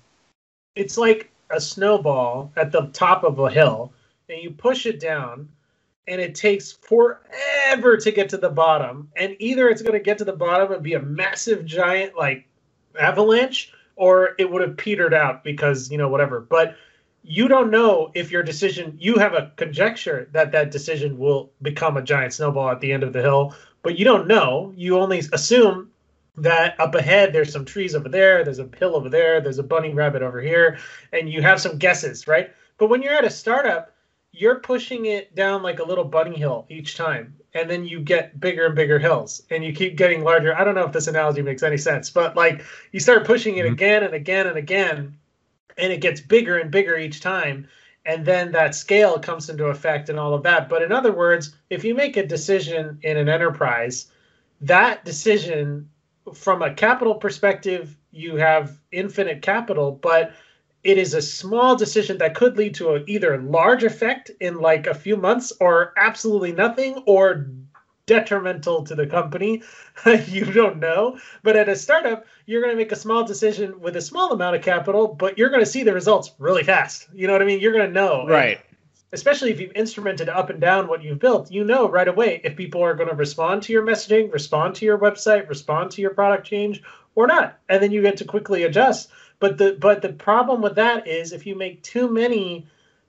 it's 0.75 0.97
like 0.97 1.31
a 1.49 1.59
snowball 1.59 2.51
at 2.55 2.71
the 2.71 2.89
top 2.93 3.23
of 3.23 3.39
a 3.39 3.49
hill, 3.49 3.91
and 4.29 4.41
you 4.41 4.51
push 4.51 4.85
it 4.85 4.99
down, 4.99 5.49
and 6.07 6.21
it 6.21 6.35
takes 6.35 6.71
forever 6.71 7.97
to 7.97 8.11
get 8.11 8.29
to 8.29 8.37
the 8.37 8.49
bottom. 8.49 9.09
And 9.15 9.35
either 9.39 9.69
it's 9.69 9.81
going 9.81 9.93
to 9.93 9.99
get 9.99 10.17
to 10.19 10.25
the 10.25 10.33
bottom 10.33 10.71
and 10.71 10.83
be 10.83 10.93
a 10.93 11.01
massive 11.01 11.65
giant 11.65 12.15
like 12.15 12.47
avalanche, 12.99 13.73
or 13.95 14.35
it 14.39 14.49
would 14.49 14.61
have 14.61 14.77
petered 14.77 15.13
out 15.13 15.43
because 15.43 15.91
you 15.91 15.97
know 15.97 16.07
whatever. 16.07 16.39
But 16.39 16.75
you 17.23 17.47
don't 17.49 17.71
know 17.71 18.11
if 18.13 18.31
your 18.31 18.43
decision. 18.43 18.95
You 18.99 19.17
have 19.17 19.33
a 19.33 19.51
conjecture 19.57 20.29
that 20.31 20.51
that 20.53 20.71
decision 20.71 21.17
will 21.17 21.51
become 21.61 21.97
a 21.97 22.01
giant 22.01 22.33
snowball 22.33 22.69
at 22.69 22.79
the 22.79 22.91
end 22.91 23.03
of 23.03 23.11
the 23.11 23.21
hill, 23.21 23.53
but 23.83 23.99
you 23.99 24.05
don't 24.05 24.27
know. 24.27 24.73
You 24.75 24.97
only 24.97 25.19
assume 25.33 25.91
that 26.37 26.79
up 26.79 26.93
ahead 26.95 27.33
there's 27.33 27.51
some 27.51 27.65
trees 27.65 27.95
over 27.95 28.07
there, 28.07 28.43
there's 28.43 28.59
a 28.59 28.69
hill 28.77 28.95
over 28.95 29.09
there, 29.09 29.41
there's 29.41 29.57
a 29.57 29.63
bunny 29.63 29.93
rabbit 29.93 30.21
over 30.21 30.39
here, 30.39 30.77
and 31.11 31.29
you 31.29 31.41
have 31.41 31.59
some 31.59 31.77
guesses, 31.77 32.27
right? 32.27 32.51
But 32.77 32.89
when 32.89 33.01
you're 33.01 33.13
at 33.13 33.25
a 33.25 33.29
startup 33.29 33.91
you're 34.37 34.59
pushing 34.59 35.05
it 35.05 35.33
down 35.35 35.63
like 35.63 35.79
a 35.79 35.83
little 35.83 36.03
bunny 36.03 36.37
hill 36.37 36.65
each 36.69 36.95
time 36.95 37.35
and 37.53 37.69
then 37.69 37.85
you 37.85 37.99
get 37.99 38.39
bigger 38.39 38.67
and 38.67 38.75
bigger 38.75 38.99
hills 38.99 39.41
and 39.49 39.63
you 39.63 39.73
keep 39.73 39.95
getting 39.95 40.23
larger 40.23 40.55
i 40.55 40.63
don't 40.63 40.75
know 40.75 40.85
if 40.85 40.91
this 40.91 41.07
analogy 41.07 41.41
makes 41.41 41.63
any 41.63 41.77
sense 41.77 42.09
but 42.09 42.35
like 42.35 42.63
you 42.91 42.99
start 42.99 43.25
pushing 43.25 43.57
it 43.57 43.65
mm-hmm. 43.65 43.73
again 43.73 44.03
and 44.03 44.13
again 44.13 44.47
and 44.47 44.57
again 44.57 45.17
and 45.77 45.93
it 45.93 46.01
gets 46.01 46.21
bigger 46.21 46.57
and 46.57 46.71
bigger 46.71 46.97
each 46.97 47.21
time 47.21 47.67
and 48.05 48.25
then 48.25 48.51
that 48.51 48.75
scale 48.75 49.19
comes 49.19 49.49
into 49.49 49.65
effect 49.65 50.09
and 50.09 50.19
all 50.19 50.33
of 50.33 50.43
that 50.43 50.69
but 50.69 50.81
in 50.81 50.91
other 50.91 51.11
words 51.11 51.55
if 51.69 51.83
you 51.83 51.95
make 51.95 52.17
a 52.17 52.25
decision 52.25 52.99
in 53.01 53.17
an 53.17 53.29
enterprise 53.29 54.11
that 54.61 55.03
decision 55.03 55.89
from 56.33 56.61
a 56.61 56.73
capital 56.73 57.15
perspective 57.15 57.97
you 58.11 58.35
have 58.35 58.77
infinite 58.91 59.41
capital 59.41 59.91
but 59.91 60.33
it 60.87 60.97
is 60.97 61.13
a 61.13 61.21
small 61.21 61.75
decision 61.75 62.17
that 62.19 62.33
could 62.33 62.57
lead 62.57 62.73
to 62.75 62.95
a, 62.95 63.03
either 63.07 63.37
large 63.37 63.83
effect 63.83 64.31
in 64.39 64.61
like 64.61 64.87
a 64.87 64.95
few 64.95 65.17
months 65.17 65.51
or 65.59 65.93
absolutely 65.97 66.53
nothing 66.53 67.03
or 67.05 67.45
detrimental 68.05 68.85
to 68.85 68.95
the 68.95 69.05
company. 69.05 69.61
you 70.27 70.45
don't 70.45 70.79
know. 70.79 71.19
But 71.43 71.57
at 71.57 71.67
a 71.67 71.75
startup, 71.75 72.25
you're 72.45 72.61
going 72.61 72.71
to 72.71 72.77
make 72.77 72.93
a 72.93 72.95
small 72.95 73.25
decision 73.25 73.81
with 73.81 73.97
a 73.97 74.01
small 74.01 74.31
amount 74.31 74.55
of 74.55 74.61
capital, 74.61 75.09
but 75.09 75.37
you're 75.37 75.49
going 75.49 75.61
to 75.61 75.69
see 75.69 75.83
the 75.83 75.93
results 75.93 76.31
really 76.39 76.63
fast. 76.63 77.09
You 77.13 77.27
know 77.27 77.33
what 77.33 77.41
I 77.41 77.45
mean? 77.45 77.59
You're 77.59 77.73
going 77.73 77.87
to 77.87 77.93
know. 77.93 78.25
Right. 78.25 78.57
And 78.57 78.65
especially 79.11 79.51
if 79.51 79.59
you've 79.59 79.73
instrumented 79.73 80.29
up 80.29 80.49
and 80.49 80.61
down 80.61 80.87
what 80.87 81.03
you've 81.03 81.19
built, 81.19 81.51
you 81.51 81.65
know 81.65 81.89
right 81.89 82.07
away 82.07 82.39
if 82.45 82.55
people 82.55 82.81
are 82.81 82.93
going 82.93 83.09
to 83.09 83.15
respond 83.15 83.63
to 83.63 83.73
your 83.73 83.85
messaging, 83.85 84.31
respond 84.31 84.75
to 84.75 84.85
your 84.85 84.97
website, 84.97 85.49
respond 85.49 85.91
to 85.91 86.01
your 86.01 86.11
product 86.11 86.47
change 86.47 86.81
or 87.15 87.27
not. 87.27 87.59
And 87.67 87.83
then 87.83 87.91
you 87.91 88.01
get 88.01 88.15
to 88.17 88.25
quickly 88.25 88.63
adjust 88.63 89.09
but 89.39 89.57
the 89.57 89.77
but 89.79 90.01
the 90.01 90.13
problem 90.13 90.61
with 90.61 90.75
that 90.75 91.07
is 91.07 91.31
if 91.31 91.45
you 91.45 91.55
make 91.55 91.83
too 91.83 92.09
many 92.09 92.67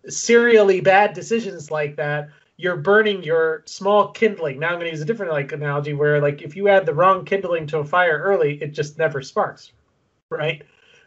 serially 0.09 0.81
bad 0.81 1.15
decisions 1.15 1.71
like 1.71 1.97
that, 1.97 2.29
you're 2.57 2.77
burning 2.77 3.23
your 3.23 3.63
small 3.67 4.11
kindling. 4.11 4.59
Now 4.59 4.69
I'm 4.69 4.75
going 4.75 4.87
to 4.87 4.91
use 4.91 5.01
a 5.01 5.05
different 5.05 5.33
like 5.33 5.53
analogy 5.53 5.95
where 5.95 6.21
like 6.21 6.43
if 6.43 6.57
you 6.57 6.69
add 6.69 6.87
the 6.87 6.95
wrong 6.95 7.25
kindling 7.25 7.67
to 7.69 7.79
a 7.79 7.85
fire 7.85 8.21
early, 8.23 8.61
it 8.63 8.73
just 8.73 8.99
never 8.99 9.23
sparks, 9.23 9.73
right? 10.29 10.63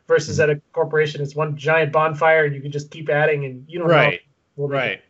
Versus 0.07 0.39
mm-hmm. 0.39 0.51
at 0.51 0.57
a 0.57 0.61
corporation, 0.73 1.21
it's 1.21 1.35
one 1.35 1.55
giant 1.55 1.91
bonfire 1.91 2.45
and 2.45 2.55
you 2.55 2.61
can 2.61 2.71
just 2.71 2.89
keep 2.89 3.09
adding 3.09 3.45
and 3.45 3.65
you 3.67 3.79
don't 3.79 3.89
right. 3.89 4.21
know. 4.57 4.67
Right. 4.67 5.01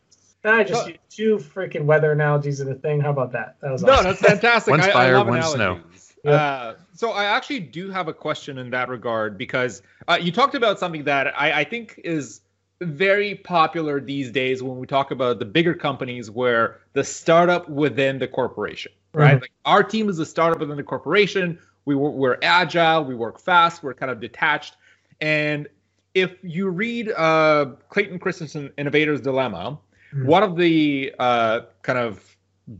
I 0.44 0.64
just 0.64 0.88
used 0.88 1.00
two 1.10 1.38
freaking 1.38 1.86
weather 1.86 2.12
analogies 2.12 2.62
in 2.62 2.72
a 2.72 2.76
thing. 2.76 3.00
How 3.00 3.12
about 3.12 3.32
that? 3.34 3.58
That 3.62 3.72
was 3.72 3.84
no, 3.84 3.94
awesome. 3.94 4.06
that's 4.06 4.22
fantastic. 4.22 4.72
One's 4.72 4.88
fire, 4.88 5.18
I 5.18 5.22
one's 5.22 5.46
snow. 5.46 5.80
Yep. 6.24 6.40
Uh, 6.40 6.74
so 6.94 7.12
I 7.12 7.26
actually 7.26 7.62
do 7.62 7.90
have 7.90 8.08
a 8.08 8.14
question 8.14 8.58
in 8.58 8.70
that 8.72 8.90
regard 8.90 9.38
because 9.38 9.82
uh, 10.08 10.20
you 10.22 10.32
talked 10.32 10.54
about 10.54 10.78
something 10.78 11.04
that 11.06 11.34
I, 11.40 11.62
I, 11.62 11.64
think 11.64 12.00
is 12.04 12.42
very 12.82 13.36
popular 13.36 14.00
these 14.00 14.30
days 14.32 14.62
when 14.62 14.78
we 14.78 14.86
talk 14.86 15.10
about 15.10 15.40
the 15.40 15.46
bigger 15.46 15.74
companies 15.74 16.30
where 16.30 16.80
the 16.94 17.04
startup 17.04 17.68
within 17.70 18.20
the 18.20 18.28
corporation, 18.28 18.92
right? 19.14 19.32
Mm-hmm. 19.32 19.42
Like 19.42 19.52
our 19.66 19.84
team 19.84 20.10
is 20.10 20.20
a 20.20 20.26
startup 20.26 20.60
within 20.60 20.78
the 20.78 20.84
corporation. 20.84 21.58
We 21.86 21.96
we're 21.96 22.38
agile, 22.44 23.04
we 23.04 23.16
work 23.16 23.40
fast, 23.40 23.82
we're 23.82 23.96
kind 23.96 24.12
of 24.12 24.20
detached, 24.20 24.76
and 25.20 25.68
if 26.14 26.36
you 26.44 26.70
read 26.70 27.12
uh, 27.12 27.72
Clayton 27.90 28.20
Christensen 28.20 28.72
Innovator's 28.78 29.22
Dilemma, 29.22 29.80
mm-hmm. 30.14 30.28
one 30.28 30.44
of 30.44 30.56
the 30.56 31.14
uh, 31.18 31.62
kind 31.82 31.98
of 31.98 32.36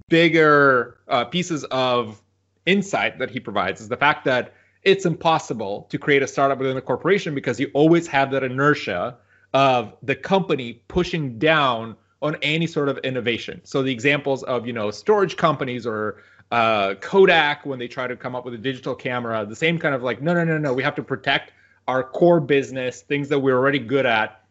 bigger 0.10 0.98
uh, 1.08 1.26
pieces 1.26 1.64
of 1.66 2.22
insight 2.66 3.20
that 3.20 3.30
he 3.30 3.40
provides 3.40 3.82
is 3.82 3.90
the 3.90 3.98
fact 3.98 4.26
that 4.26 4.54
it's 4.84 5.06
impossible 5.06 5.88
to 5.90 5.98
create 5.98 6.24
a 6.24 6.28
startup 6.28 6.58
within 6.58 6.78
a 6.78 6.82
corporation 6.82 7.36
because 7.36 7.60
you 7.60 7.70
always 7.74 8.08
have 8.08 8.32
that 8.32 8.44
inertia 8.44 9.18
of 9.54 9.94
the 10.02 10.16
company 10.16 10.82
pushing 10.88 11.38
down 11.38 11.96
on 12.22 12.36
any 12.42 12.68
sort 12.68 12.90
of 12.90 12.98
innovation. 13.00 13.62
So 13.64 13.82
the 13.82 13.92
examples 13.92 14.44
of 14.44 14.66
you 14.66 14.74
know 14.74 14.92
storage 14.92 15.38
companies 15.38 15.86
or 15.86 16.22
uh, 16.52 16.96
Kodak 16.96 17.66
when 17.66 17.80
they 17.80 17.88
try 17.88 18.08
to 18.08 18.16
come 18.16 18.36
up 18.36 18.46
with 18.46 18.54
a 18.54 18.58
digital 18.58 18.96
camera, 18.96 19.46
the 19.46 19.56
same 19.56 19.78
kind 19.80 19.96
of 19.96 20.04
like 20.04 20.22
no 20.22 20.34
no 20.34 20.44
no 20.44 20.58
no 20.58 20.74
we 20.74 20.84
have 20.84 20.96
to 20.96 21.04
protect 21.04 21.54
our 21.88 22.04
core 22.04 22.40
business, 22.40 23.02
things 23.02 23.30
that 23.30 23.40
we're 23.40 23.58
already 23.58 23.80
good 23.80 24.06
at. 24.06 24.44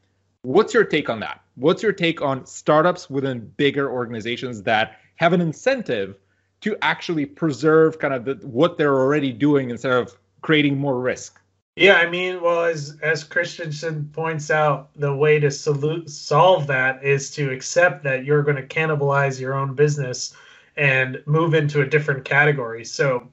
What's 0.43 0.75
your 0.75 0.85
take 0.85 1.09
on 1.09 1.21
that? 1.21 1.41
What's 1.55 1.83
your 1.83 1.93
take 1.93 2.23
on 2.23 2.47
startups 2.47 3.11
within 3.11 3.41
bigger 3.57 3.91
organizations 3.91 4.63
that 4.63 4.99
have 5.17 5.33
an 5.33 5.41
incentive 5.41 6.17
to 6.61 6.77
actually 6.83 7.27
preserve 7.27 7.99
kind 7.99 8.15
of 8.15 8.25
the, 8.25 8.35
what 8.47 8.77
they're 8.77 8.99
already 8.99 9.33
doing 9.33 9.71
instead 9.71 9.93
of 9.93 10.17
creating 10.43 10.79
more 10.79 11.01
risk. 11.01 11.41
Yeah, 11.77 11.95
I 11.95 12.11
mean, 12.11 12.43
well, 12.43 12.65
as 12.65 12.99
as 13.03 13.25
Christensen 13.25 14.11
points 14.13 14.51
out, 14.51 14.91
the 14.97 15.15
way 15.15 15.39
to 15.41 15.51
salute, 15.51 16.11
solve 16.11 16.67
that 16.67 17.03
is 17.03 17.31
to 17.33 17.51
accept 17.51 18.03
that 18.05 18.25
you're 18.25 18.43
going 18.43 18.57
to 18.57 18.67
cannibalize 18.67 19.41
your 19.41 19.55
own 19.55 19.75
business 19.75 20.35
and 20.77 21.23
move 21.27 21.55
into 21.55 21.81
a 21.81 21.87
different 21.87 22.25
category. 22.25 22.85
So 22.85 23.29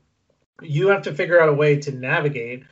you 0.61 0.87
have 0.87 1.01
to 1.03 1.13
figure 1.13 1.41
out 1.41 1.49
a 1.49 1.53
way 1.53 1.77
to 1.79 1.91
navigate 1.91 2.63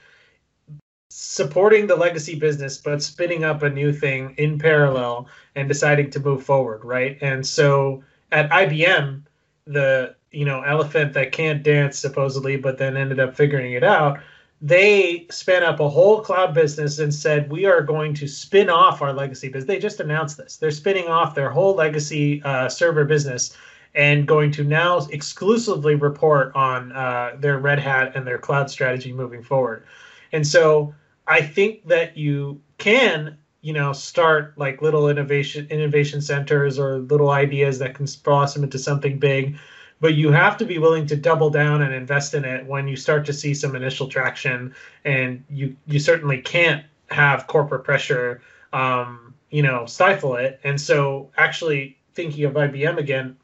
supporting 1.09 1.88
the 1.88 1.95
legacy 1.95 2.35
business 2.35 2.77
but 2.77 3.01
spinning 3.01 3.43
up 3.43 3.63
a 3.63 3.69
new 3.69 3.93
thing 3.93 4.35
in 4.38 4.59
parallel 4.59 5.27
and 5.55 5.67
deciding 5.67 6.09
to 6.09 6.19
move 6.19 6.43
forward, 6.43 6.83
right? 6.83 7.17
And 7.21 7.45
so 7.45 8.03
at 8.31 8.50
IBM, 8.50 9.21
the 9.65 10.14
you 10.35 10.45
know 10.45 10.61
elephant 10.61 11.13
that 11.13 11.31
can't 11.31 11.63
dance 11.63 11.97
supposedly, 11.97 12.57
but 12.57 12.77
then 12.77 12.97
ended 12.97 13.19
up 13.19 13.35
figuring 13.35 13.73
it 13.73 13.83
out. 13.83 14.19
They 14.61 15.27
spun 15.31 15.63
up 15.63 15.79
a 15.79 15.89
whole 15.89 16.21
cloud 16.21 16.53
business 16.53 16.99
and 16.99 17.13
said 17.13 17.51
we 17.51 17.65
are 17.65 17.81
going 17.81 18.13
to 18.15 18.27
spin 18.27 18.69
off 18.69 19.01
our 19.01 19.13
legacy 19.13 19.49
business. 19.49 19.67
They 19.67 19.79
just 19.79 19.99
announced 19.99 20.37
this. 20.37 20.57
They're 20.57 20.71
spinning 20.71 21.07
off 21.07 21.35
their 21.35 21.49
whole 21.49 21.75
legacy 21.75 22.41
uh, 22.43 22.69
server 22.69 23.05
business 23.05 23.55
and 23.93 24.27
going 24.27 24.51
to 24.51 24.63
now 24.63 24.99
exclusively 25.11 25.95
report 25.95 26.53
on 26.55 26.91
uh, 26.91 27.35
their 27.39 27.59
Red 27.59 27.79
Hat 27.79 28.13
and 28.15 28.27
their 28.27 28.37
cloud 28.37 28.69
strategy 28.69 29.13
moving 29.13 29.41
forward. 29.41 29.85
And 30.31 30.45
so 30.45 30.93
I 31.27 31.41
think 31.41 31.87
that 31.87 32.17
you 32.17 32.61
can 32.77 33.37
you 33.61 33.73
know 33.73 33.93
start 33.93 34.53
like 34.57 34.81
little 34.81 35.09
innovation 35.09 35.65
innovation 35.71 36.21
centers 36.21 36.77
or 36.77 36.99
little 36.99 37.31
ideas 37.31 37.79
that 37.79 37.95
can 37.95 38.05
blossom 38.23 38.63
into 38.63 38.77
something 38.77 39.17
big 39.17 39.57
but 39.99 40.13
you 40.13 40.31
have 40.31 40.57
to 40.57 40.65
be 40.65 40.77
willing 40.77 41.07
to 41.07 41.15
double 41.15 41.49
down 41.49 41.81
and 41.81 41.93
invest 41.93 42.33
in 42.33 42.45
it 42.45 42.65
when 42.65 42.87
you 42.87 42.95
start 42.95 43.25
to 43.25 43.33
see 43.33 43.53
some 43.53 43.75
initial 43.75 44.07
traction 44.07 44.73
and 45.03 45.43
you 45.49 45.75
you 45.87 45.99
certainly 45.99 46.41
can't 46.41 46.85
have 47.09 47.47
corporate 47.47 47.83
pressure, 47.83 48.41
um, 48.73 49.33
you 49.49 49.61
know, 49.61 49.85
stifle 49.85 50.35
it. 50.35 50.59
And 50.63 50.79
so, 50.79 51.29
actually, 51.37 51.97
thinking 52.13 52.45
of 52.45 52.53
IBM 52.53 52.97
again, 52.97 53.37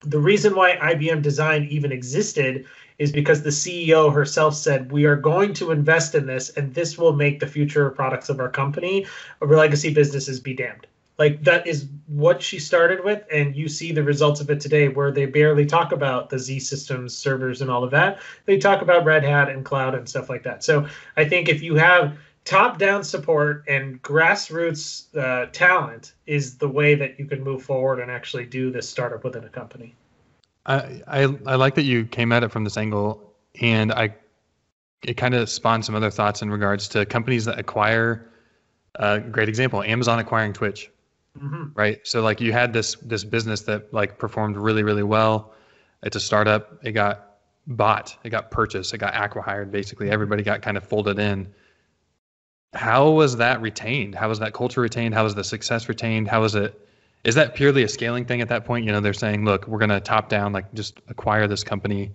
the 0.00 0.18
reason 0.20 0.54
why 0.54 0.76
IBM 0.76 1.22
Design 1.22 1.66
even 1.70 1.90
existed 1.90 2.66
is 2.98 3.12
because 3.12 3.42
the 3.42 3.50
CEO 3.50 4.12
herself 4.12 4.54
said, 4.54 4.92
We 4.92 5.04
are 5.06 5.16
going 5.16 5.54
to 5.54 5.70
invest 5.70 6.14
in 6.14 6.26
this, 6.26 6.50
and 6.50 6.74
this 6.74 6.98
will 6.98 7.12
make 7.12 7.40
the 7.40 7.46
future 7.46 7.90
products 7.90 8.28
of 8.28 8.40
our 8.40 8.48
company, 8.48 9.06
our 9.40 9.48
legacy 9.48 9.92
businesses, 9.92 10.40
be 10.40 10.54
damned. 10.54 10.86
Like 11.18 11.42
that 11.42 11.66
is 11.66 11.88
what 12.06 12.40
she 12.40 12.58
started 12.60 13.04
with, 13.04 13.24
and 13.32 13.56
you 13.56 13.68
see 13.68 13.90
the 13.92 14.04
results 14.04 14.40
of 14.40 14.50
it 14.50 14.60
today, 14.60 14.88
where 14.88 15.10
they 15.10 15.26
barely 15.26 15.66
talk 15.66 15.92
about 15.92 16.30
the 16.30 16.38
Z 16.38 16.60
systems, 16.60 17.16
servers, 17.16 17.60
and 17.60 17.70
all 17.70 17.82
of 17.82 17.90
that. 17.90 18.20
They 18.46 18.56
talk 18.56 18.82
about 18.82 19.04
Red 19.04 19.24
Hat 19.24 19.48
and 19.48 19.64
cloud 19.64 19.94
and 19.94 20.08
stuff 20.08 20.30
like 20.30 20.44
that. 20.44 20.62
So 20.62 20.86
I 21.16 21.28
think 21.28 21.48
if 21.48 21.60
you 21.60 21.74
have 21.74 22.16
top-down 22.44 23.04
support 23.04 23.64
and 23.68 24.00
grassroots 24.02 25.14
uh, 25.16 25.46
talent, 25.52 26.14
is 26.26 26.56
the 26.56 26.68
way 26.68 26.94
that 26.94 27.18
you 27.18 27.26
can 27.26 27.42
move 27.42 27.62
forward 27.62 27.98
and 27.98 28.10
actually 28.10 28.46
do 28.46 28.70
this 28.70 28.88
startup 28.88 29.22
within 29.24 29.44
a 29.44 29.48
company. 29.48 29.94
I, 30.64 31.02
I, 31.06 31.22
I 31.46 31.54
like 31.56 31.74
that 31.74 31.82
you 31.82 32.04
came 32.04 32.30
at 32.30 32.42
it 32.42 32.50
from 32.50 32.64
this 32.64 32.76
angle, 32.76 33.34
and 33.60 33.92
I 33.92 34.14
it 35.02 35.14
kind 35.14 35.34
of 35.34 35.48
spawned 35.48 35.84
some 35.84 35.94
other 35.94 36.10
thoughts 36.10 36.42
in 36.42 36.50
regards 36.50 36.88
to 36.88 37.04
companies 37.06 37.44
that 37.44 37.58
acquire. 37.58 38.30
A 38.94 39.02
uh, 39.02 39.18
great 39.18 39.48
example: 39.48 39.82
Amazon 39.82 40.18
acquiring 40.18 40.52
Twitch. 40.52 40.90
Mm-hmm. 41.38 41.64
Right. 41.74 42.00
So 42.04 42.22
like 42.22 42.40
you 42.40 42.52
had 42.52 42.72
this 42.72 42.96
this 43.02 43.24
business 43.24 43.62
that 43.62 43.92
like 43.92 44.18
performed 44.18 44.56
really 44.56 44.82
really 44.82 45.02
well. 45.02 45.54
It's 46.02 46.16
a 46.16 46.20
startup. 46.20 46.78
It 46.82 46.92
got 46.92 47.36
bought. 47.66 48.16
It 48.24 48.30
got 48.30 48.50
purchased. 48.50 48.94
It 48.94 48.98
got 48.98 49.14
acquired. 49.14 49.70
Basically, 49.70 50.10
everybody 50.10 50.42
got 50.42 50.62
kind 50.62 50.76
of 50.76 50.84
folded 50.84 51.18
in. 51.18 51.52
How 52.74 53.10
was 53.10 53.36
that 53.36 53.60
retained? 53.60 54.14
How 54.14 54.28
was 54.28 54.38
that 54.40 54.52
culture 54.52 54.80
retained? 54.80 55.14
How 55.14 55.24
was 55.24 55.34
the 55.34 55.44
success 55.44 55.88
retained? 55.88 56.28
How 56.28 56.40
was 56.40 56.54
it? 56.54 56.78
Is 57.24 57.34
that 57.34 57.54
purely 57.54 57.82
a 57.82 57.88
scaling 57.88 58.24
thing 58.24 58.40
at 58.40 58.48
that 58.48 58.64
point? 58.64 58.84
You 58.84 58.92
know, 58.92 59.00
they're 59.00 59.12
saying, 59.12 59.44
look, 59.44 59.66
we're 59.66 59.78
going 59.78 59.90
to 59.90 60.00
top 60.00 60.28
down, 60.28 60.52
like 60.52 60.72
just 60.74 61.00
acquire 61.08 61.48
this 61.48 61.64
company, 61.64 62.12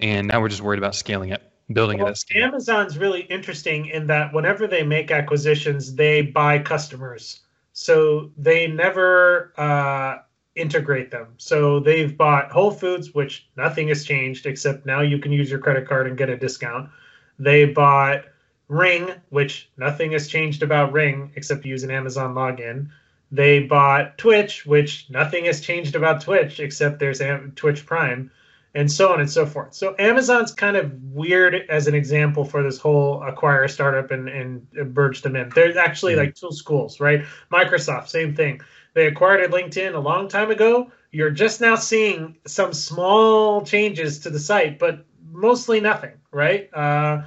and 0.00 0.28
now 0.28 0.40
we're 0.40 0.48
just 0.48 0.62
worried 0.62 0.78
about 0.78 0.94
scaling 0.94 1.30
it, 1.30 1.42
building 1.72 1.98
well, 1.98 2.08
it 2.08 2.24
at. 2.30 2.36
Amazon's 2.36 2.98
really 2.98 3.22
interesting 3.22 3.86
in 3.86 4.06
that 4.06 4.32
whenever 4.32 4.66
they 4.66 4.82
make 4.82 5.10
acquisitions, 5.10 5.94
they 5.94 6.22
buy 6.22 6.58
customers 6.60 7.40
so 7.78 8.32
they 8.36 8.66
never 8.66 9.52
uh, 9.56 10.18
integrate 10.56 11.12
them. 11.12 11.28
So 11.36 11.78
they've 11.78 12.16
bought 12.16 12.50
Whole 12.50 12.72
Foods, 12.72 13.14
which 13.14 13.48
nothing 13.56 13.86
has 13.86 14.04
changed 14.04 14.46
except 14.46 14.84
now 14.84 15.00
you 15.00 15.20
can 15.20 15.30
use 15.30 15.48
your 15.48 15.60
credit 15.60 15.86
card 15.86 16.08
and 16.08 16.18
get 16.18 16.28
a 16.28 16.36
discount. 16.36 16.90
They 17.38 17.66
bought 17.66 18.24
Ring, 18.66 19.12
which 19.28 19.70
nothing 19.76 20.10
has 20.10 20.26
changed 20.26 20.64
about 20.64 20.92
Ring 20.92 21.30
except 21.36 21.64
use 21.64 21.84
an 21.84 21.92
Amazon 21.92 22.34
login. 22.34 22.88
They 23.30 23.60
bought 23.60 24.18
Twitch, 24.18 24.66
which 24.66 25.08
nothing 25.08 25.44
has 25.44 25.60
changed 25.60 25.94
about 25.94 26.22
Twitch 26.22 26.58
except 26.58 26.98
there's 26.98 27.22
Twitch 27.54 27.86
Prime 27.86 28.32
and 28.74 28.90
so 28.90 29.12
on 29.12 29.20
and 29.20 29.30
so 29.30 29.46
forth. 29.46 29.74
So 29.74 29.94
Amazon's 29.98 30.52
kind 30.52 30.76
of 30.76 30.92
weird 31.02 31.54
as 31.68 31.86
an 31.86 31.94
example 31.94 32.44
for 32.44 32.62
this 32.62 32.78
whole 32.78 33.22
acquire 33.22 33.66
startup 33.68 34.10
and, 34.10 34.28
and 34.28 34.66
merge 34.94 35.22
them 35.22 35.36
in. 35.36 35.50
There's 35.54 35.76
actually 35.76 36.12
mm-hmm. 36.12 36.26
like 36.26 36.34
two 36.34 36.52
schools, 36.52 37.00
right? 37.00 37.24
Microsoft, 37.50 38.08
same 38.08 38.34
thing. 38.34 38.60
They 38.94 39.06
acquired 39.06 39.50
LinkedIn 39.50 39.94
a 39.94 39.98
long 39.98 40.28
time 40.28 40.50
ago. 40.50 40.90
You're 41.12 41.30
just 41.30 41.60
now 41.60 41.76
seeing 41.76 42.36
some 42.46 42.72
small 42.72 43.62
changes 43.62 44.18
to 44.20 44.30
the 44.30 44.40
site, 44.40 44.78
but 44.78 45.04
mostly 45.30 45.80
nothing, 45.80 46.12
right? 46.30 46.68
Uh, 46.74 47.22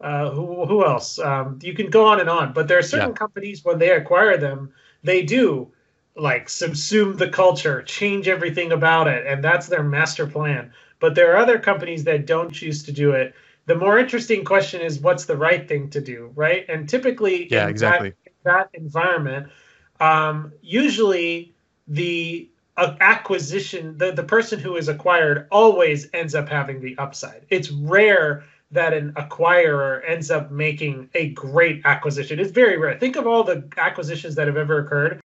uh, 0.00 0.30
who, 0.30 0.66
who 0.66 0.84
else? 0.84 1.18
Um, 1.18 1.58
you 1.62 1.74
can 1.74 1.90
go 1.90 2.06
on 2.06 2.20
and 2.20 2.30
on, 2.30 2.52
but 2.52 2.68
there 2.68 2.78
are 2.78 2.82
certain 2.82 3.10
yeah. 3.10 3.14
companies 3.14 3.64
when 3.64 3.78
they 3.78 3.90
acquire 3.90 4.36
them, 4.38 4.72
they 5.04 5.22
do 5.22 5.70
like 6.20 6.48
subsume 6.48 7.16
the 7.16 7.28
culture, 7.28 7.82
change 7.82 8.28
everything 8.28 8.72
about 8.72 9.08
it, 9.08 9.26
and 9.26 9.42
that's 9.42 9.66
their 9.68 9.82
master 9.82 10.26
plan. 10.26 10.72
But 10.98 11.14
there 11.14 11.32
are 11.32 11.38
other 11.38 11.58
companies 11.58 12.04
that 12.04 12.26
don't 12.26 12.52
choose 12.52 12.82
to 12.84 12.92
do 12.92 13.12
it. 13.12 13.34
The 13.66 13.74
more 13.74 13.98
interesting 13.98 14.44
question 14.44 14.80
is 14.82 15.00
what's 15.00 15.24
the 15.24 15.36
right 15.36 15.66
thing 15.66 15.88
to 15.90 16.00
do, 16.00 16.30
right? 16.34 16.66
And 16.68 16.88
typically, 16.88 17.48
yeah, 17.50 17.68
exactly. 17.68 18.12
That, 18.44 18.70
that 18.72 18.80
environment, 18.80 19.48
um, 19.98 20.52
usually 20.60 21.54
the 21.88 22.50
uh, 22.76 22.96
acquisition, 23.00 23.96
the, 23.96 24.12
the 24.12 24.24
person 24.24 24.58
who 24.58 24.76
is 24.76 24.88
acquired 24.88 25.46
always 25.50 26.08
ends 26.12 26.34
up 26.34 26.48
having 26.48 26.80
the 26.80 26.96
upside. 26.98 27.46
It's 27.48 27.70
rare 27.70 28.44
that 28.72 28.92
an 28.92 29.12
acquirer 29.14 30.02
ends 30.06 30.30
up 30.30 30.50
making 30.50 31.10
a 31.14 31.30
great 31.30 31.82
acquisition. 31.84 32.38
It's 32.38 32.52
very 32.52 32.76
rare. 32.76 32.98
Think 32.98 33.16
of 33.16 33.26
all 33.26 33.42
the 33.42 33.68
acquisitions 33.76 34.34
that 34.36 34.46
have 34.46 34.56
ever 34.56 34.78
occurred 34.78 35.20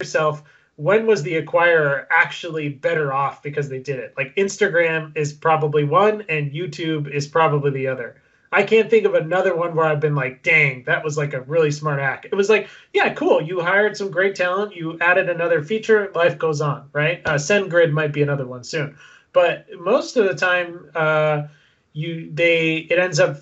yourself 0.00 0.44
when 0.76 1.06
was 1.06 1.24
the 1.24 1.42
acquirer 1.42 2.06
actually 2.08 2.68
better 2.68 3.12
off 3.12 3.42
because 3.42 3.68
they 3.68 3.80
did 3.80 3.98
it? 3.98 4.14
Like 4.16 4.34
instagram 4.36 5.16
is 5.16 5.32
probably 5.32 5.82
one 5.82 6.24
and 6.28 6.52
youtube 6.52 7.12
is 7.12 7.26
probably 7.26 7.72
the 7.72 7.88
other. 7.88 8.22
I 8.52 8.62
can't 8.62 8.88
think 8.88 9.04
of 9.04 9.14
another 9.14 9.56
one 9.56 9.74
where 9.74 9.86
i've 9.86 9.98
been 9.98 10.14
like 10.14 10.44
dang 10.44 10.84
that 10.84 11.02
was 11.02 11.18
like 11.18 11.34
a 11.34 11.40
really 11.40 11.72
smart 11.72 11.98
hack. 11.98 12.26
It 12.26 12.36
was 12.36 12.48
like 12.48 12.68
yeah 12.92 13.12
cool 13.12 13.42
you 13.42 13.60
hired 13.60 13.96
some 13.96 14.12
great 14.12 14.36
talent 14.36 14.76
you 14.76 14.96
added 15.00 15.28
another 15.28 15.64
feature 15.64 16.12
life 16.14 16.38
goes 16.38 16.60
on 16.60 16.88
right? 16.92 17.20
Uh, 17.24 17.34
sendgrid 17.34 17.90
might 17.90 18.12
be 18.12 18.22
another 18.22 18.46
one 18.46 18.62
soon. 18.62 18.96
But 19.32 19.66
most 19.80 20.16
of 20.16 20.28
the 20.28 20.34
time 20.34 20.90
uh, 20.94 21.48
you 21.92 22.30
they 22.32 22.76
it 22.76 23.00
ends 23.00 23.18
up 23.18 23.38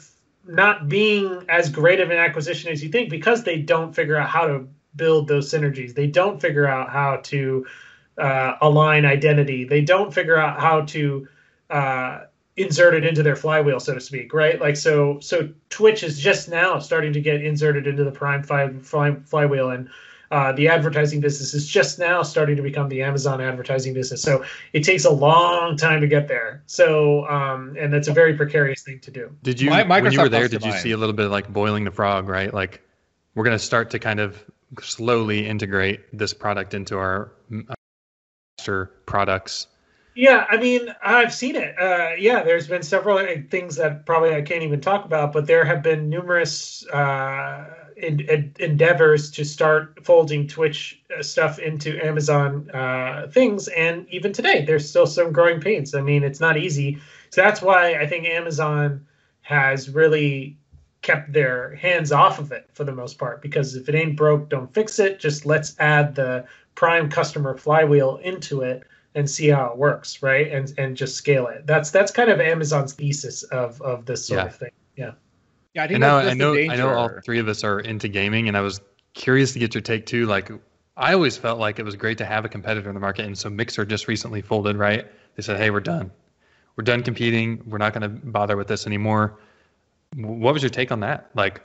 not 0.46 0.88
being 0.88 1.44
as 1.50 1.68
great 1.68 2.00
of 2.00 2.10
an 2.10 2.16
acquisition 2.16 2.72
as 2.72 2.82
you 2.82 2.88
think 2.88 3.10
because 3.10 3.42
they 3.42 3.58
don't 3.58 3.94
figure 3.94 4.16
out 4.16 4.30
how 4.30 4.46
to 4.46 4.68
build 4.96 5.28
those 5.28 5.52
synergies. 5.52 5.94
They 5.94 6.06
don't 6.06 6.40
figure 6.40 6.66
out 6.66 6.90
how 6.90 7.16
to 7.24 7.66
uh, 8.18 8.54
align 8.60 9.04
identity. 9.04 9.64
They 9.64 9.82
don't 9.82 10.12
figure 10.12 10.36
out 10.36 10.60
how 10.60 10.82
to 10.82 11.28
uh, 11.70 12.20
insert 12.56 12.94
it 12.94 13.04
into 13.04 13.22
their 13.22 13.36
flywheel, 13.36 13.80
so 13.80 13.94
to 13.94 14.00
speak, 14.00 14.32
right? 14.32 14.60
Like 14.60 14.76
so, 14.76 15.20
so 15.20 15.50
Twitch 15.68 16.02
is 16.02 16.18
just 16.18 16.48
now 16.48 16.78
starting 16.78 17.12
to 17.12 17.20
get 17.20 17.44
inserted 17.44 17.86
into 17.86 18.04
the 18.04 18.10
Prime 18.10 18.42
Five 18.42 18.86
fly, 18.86 19.14
flywheel, 19.24 19.70
and 19.70 19.88
uh, 20.30 20.52
the 20.52 20.68
advertising 20.68 21.20
business 21.20 21.54
is 21.54 21.66
just 21.68 21.98
now 21.98 22.22
starting 22.22 22.56
to 22.56 22.62
become 22.62 22.88
the 22.88 23.02
Amazon 23.02 23.40
advertising 23.40 23.94
business. 23.94 24.22
So 24.22 24.44
it 24.72 24.82
takes 24.82 25.04
a 25.04 25.10
long 25.10 25.76
time 25.76 26.00
to 26.00 26.08
get 26.08 26.26
there. 26.26 26.62
So, 26.66 27.28
um, 27.28 27.76
and 27.78 27.92
that's 27.92 28.08
a 28.08 28.12
very 28.12 28.34
precarious 28.34 28.82
thing 28.82 28.98
to 29.00 29.10
do. 29.10 29.36
Did 29.42 29.60
you, 29.60 29.70
My, 29.70 29.84
when 29.84 30.10
you 30.12 30.20
were 30.20 30.28
there, 30.28 30.48
did 30.48 30.64
you 30.64 30.72
see 30.72 30.90
a 30.90 30.96
little 30.96 31.14
bit 31.14 31.28
like 31.28 31.52
boiling 31.52 31.84
the 31.84 31.92
frog, 31.92 32.28
right? 32.28 32.52
Like 32.52 32.82
we're 33.34 33.44
going 33.44 33.56
to 33.56 33.64
start 33.64 33.90
to 33.90 33.98
kind 33.98 34.18
of 34.18 34.42
slowly 34.80 35.46
integrate 35.46 36.00
this 36.16 36.32
product 36.34 36.74
into 36.74 36.98
our 36.98 37.32
master 37.48 38.86
products? 39.06 39.68
Yeah, 40.16 40.46
I 40.48 40.56
mean, 40.56 40.94
I've 41.04 41.32
seen 41.32 41.56
it. 41.56 41.78
Uh, 41.78 42.12
yeah, 42.18 42.42
there's 42.42 42.66
been 42.66 42.82
several 42.82 43.18
things 43.50 43.76
that 43.76 44.06
probably 44.06 44.34
I 44.34 44.40
can't 44.40 44.62
even 44.62 44.80
talk 44.80 45.04
about, 45.04 45.34
but 45.34 45.46
there 45.46 45.62
have 45.62 45.82
been 45.82 46.08
numerous 46.08 46.86
uh, 46.88 47.66
in, 47.98 48.20
in, 48.20 48.54
endeavors 48.58 49.30
to 49.32 49.44
start 49.44 49.98
folding 50.02 50.48
Twitch 50.48 51.02
uh, 51.16 51.22
stuff 51.22 51.58
into 51.58 52.02
Amazon 52.02 52.70
uh, 52.70 53.26
things, 53.30 53.68
and 53.68 54.06
even 54.08 54.32
today, 54.32 54.64
there's 54.64 54.88
still 54.88 55.06
some 55.06 55.32
growing 55.32 55.60
pains. 55.60 55.94
I 55.94 56.00
mean, 56.00 56.24
it's 56.24 56.40
not 56.40 56.56
easy. 56.56 56.98
So 57.28 57.42
that's 57.42 57.60
why 57.60 57.96
I 57.96 58.06
think 58.06 58.24
Amazon 58.24 59.06
has 59.42 59.90
really 59.90 60.56
kept 61.06 61.32
their 61.32 61.76
hands 61.76 62.10
off 62.10 62.40
of 62.40 62.50
it 62.50 62.68
for 62.72 62.82
the 62.82 62.92
most 62.92 63.16
part 63.16 63.40
because 63.40 63.76
if 63.76 63.88
it 63.88 63.94
ain't 63.94 64.16
broke, 64.16 64.48
don't 64.48 64.74
fix 64.74 64.98
it. 64.98 65.20
Just 65.20 65.46
let's 65.46 65.78
add 65.78 66.16
the 66.16 66.44
prime 66.74 67.08
customer 67.08 67.56
flywheel 67.56 68.16
into 68.24 68.62
it 68.62 68.82
and 69.14 69.30
see 69.30 69.46
how 69.46 69.66
it 69.66 69.78
works, 69.78 70.20
right? 70.20 70.50
And 70.50 70.74
and 70.78 70.96
just 70.96 71.14
scale 71.14 71.46
it. 71.46 71.64
That's 71.64 71.92
that's 71.92 72.10
kind 72.10 72.28
of 72.28 72.40
Amazon's 72.40 72.92
thesis 72.92 73.44
of 73.44 73.80
of 73.82 74.04
this 74.04 74.26
sort 74.26 74.38
yeah. 74.38 74.46
of 74.46 74.56
thing. 74.56 74.70
Yeah. 74.96 75.12
Yeah, 75.74 75.84
I 75.84 75.88
think 75.88 76.00
now, 76.00 76.16
I 76.16 76.34
know 76.34 76.54
I 76.54 76.74
know 76.74 76.88
all 76.88 77.10
three 77.24 77.38
of 77.38 77.46
us 77.46 77.62
are 77.62 77.78
into 77.78 78.08
gaming, 78.08 78.48
and 78.48 78.56
I 78.56 78.62
was 78.62 78.80
curious 79.14 79.52
to 79.52 79.58
get 79.58 79.74
your 79.74 79.82
take 79.82 80.06
too. 80.06 80.26
Like, 80.26 80.50
I 80.96 81.12
always 81.12 81.36
felt 81.36 81.60
like 81.60 81.78
it 81.78 81.84
was 81.84 81.94
great 81.94 82.18
to 82.18 82.24
have 82.24 82.44
a 82.44 82.48
competitor 82.48 82.88
in 82.88 82.94
the 82.94 83.00
market, 83.00 83.26
and 83.26 83.36
so 83.38 83.48
Mixer 83.50 83.84
just 83.84 84.08
recently 84.08 84.40
folded. 84.40 84.76
Right? 84.76 85.06
They 85.36 85.42
said, 85.42 85.58
"Hey, 85.58 85.70
we're 85.70 85.80
done. 85.80 86.10
We're 86.74 86.84
done 86.84 87.02
competing. 87.02 87.62
We're 87.66 87.78
not 87.78 87.92
going 87.92 88.02
to 88.02 88.08
bother 88.08 88.56
with 88.56 88.66
this 88.68 88.86
anymore." 88.86 89.38
What 90.14 90.54
was 90.54 90.62
your 90.62 90.70
take 90.70 90.92
on 90.92 91.00
that? 91.00 91.30
Like 91.34 91.62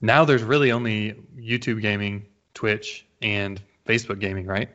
now 0.00 0.24
there's 0.24 0.42
really 0.42 0.72
only 0.72 1.14
YouTube 1.36 1.80
gaming, 1.80 2.26
Twitch, 2.54 3.06
and 3.22 3.60
Facebook 3.86 4.18
gaming, 4.18 4.46
right? 4.46 4.68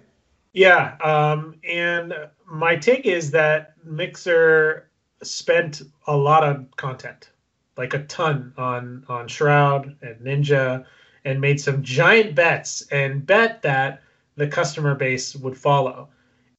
Yeah. 0.54 0.98
Um, 1.04 1.56
and 1.64 2.14
my 2.46 2.76
take 2.76 3.06
is 3.06 3.32
that 3.32 3.74
Mixer 3.84 4.90
spent 5.22 5.82
a 6.08 6.16
lot 6.16 6.44
of 6.44 6.66
content, 6.78 7.30
like 7.78 7.94
a 7.94 8.04
ton 8.06 8.54
on 8.58 9.06
on 9.08 9.28
Shroud 9.28 9.96
and 10.02 10.16
Ninja, 10.22 10.86
and 11.26 11.40
made 11.40 11.62
some 11.62 11.84
giant 11.84 12.36
bets 12.36 12.82
and 12.92 13.26
bet 13.26 13.62
that 13.62 14.02
the 14.36 14.48
customer 14.48 14.96
base 14.96 15.36
would 15.36 15.58
follow. 15.58 16.10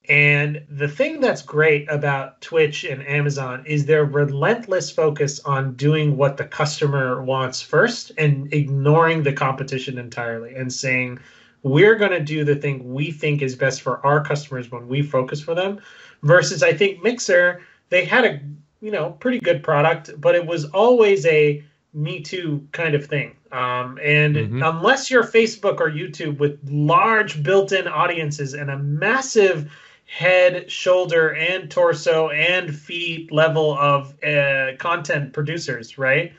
And 0.08 0.62
the 0.68 0.88
thing 0.88 1.20
that's 1.20 1.42
great 1.42 1.88
about 1.90 2.40
Twitch 2.40 2.84
and 2.84 3.06
Amazon 3.06 3.62
is 3.66 3.84
their 3.84 4.04
relentless 4.04 4.90
focus 4.90 5.40
on 5.40 5.74
doing 5.74 6.16
what 6.16 6.36
the 6.36 6.44
customer 6.44 7.22
wants 7.22 7.60
first 7.62 8.10
and 8.18 8.52
ignoring 8.52 9.22
the 9.22 9.32
competition 9.32 9.98
entirely 9.98 10.54
and 10.54 10.72
saying, 10.72 11.20
we're 11.62 11.96
going 11.96 12.12
to 12.12 12.20
do 12.20 12.44
the 12.44 12.56
thing 12.56 12.92
we 12.92 13.10
think 13.10 13.42
is 13.42 13.54
best 13.54 13.82
for 13.82 14.04
our 14.04 14.24
customers 14.24 14.70
when 14.70 14.88
we 14.88 15.02
focus 15.02 15.40
for 15.40 15.54
them. 15.54 15.80
Versus, 16.22 16.62
I 16.62 16.72
think 16.72 17.02
Mixer, 17.02 17.62
they 17.90 18.04
had 18.04 18.24
a 18.24 18.40
you 18.80 18.90
know 18.90 19.10
pretty 19.12 19.40
good 19.40 19.62
product, 19.62 20.10
but 20.18 20.34
it 20.34 20.46
was 20.46 20.64
always 20.66 21.26
a 21.26 21.62
me 21.92 22.20
too 22.20 22.66
kind 22.72 22.94
of 22.94 23.06
thing. 23.06 23.36
Um, 23.52 23.98
and 24.02 24.36
mm-hmm. 24.36 24.62
unless 24.62 25.10
you're 25.10 25.24
Facebook 25.24 25.80
or 25.80 25.90
YouTube 25.90 26.38
with 26.38 26.58
large 26.70 27.42
built-in 27.42 27.88
audiences 27.88 28.54
and 28.54 28.70
a 28.70 28.78
massive 28.78 29.70
head, 30.10 30.68
shoulder, 30.70 31.34
and 31.36 31.70
torso 31.70 32.30
and 32.30 32.74
feet 32.74 33.30
level 33.30 33.78
of 33.78 34.12
uh, 34.24 34.72
content 34.76 35.32
producers, 35.32 35.98
right? 35.98 36.32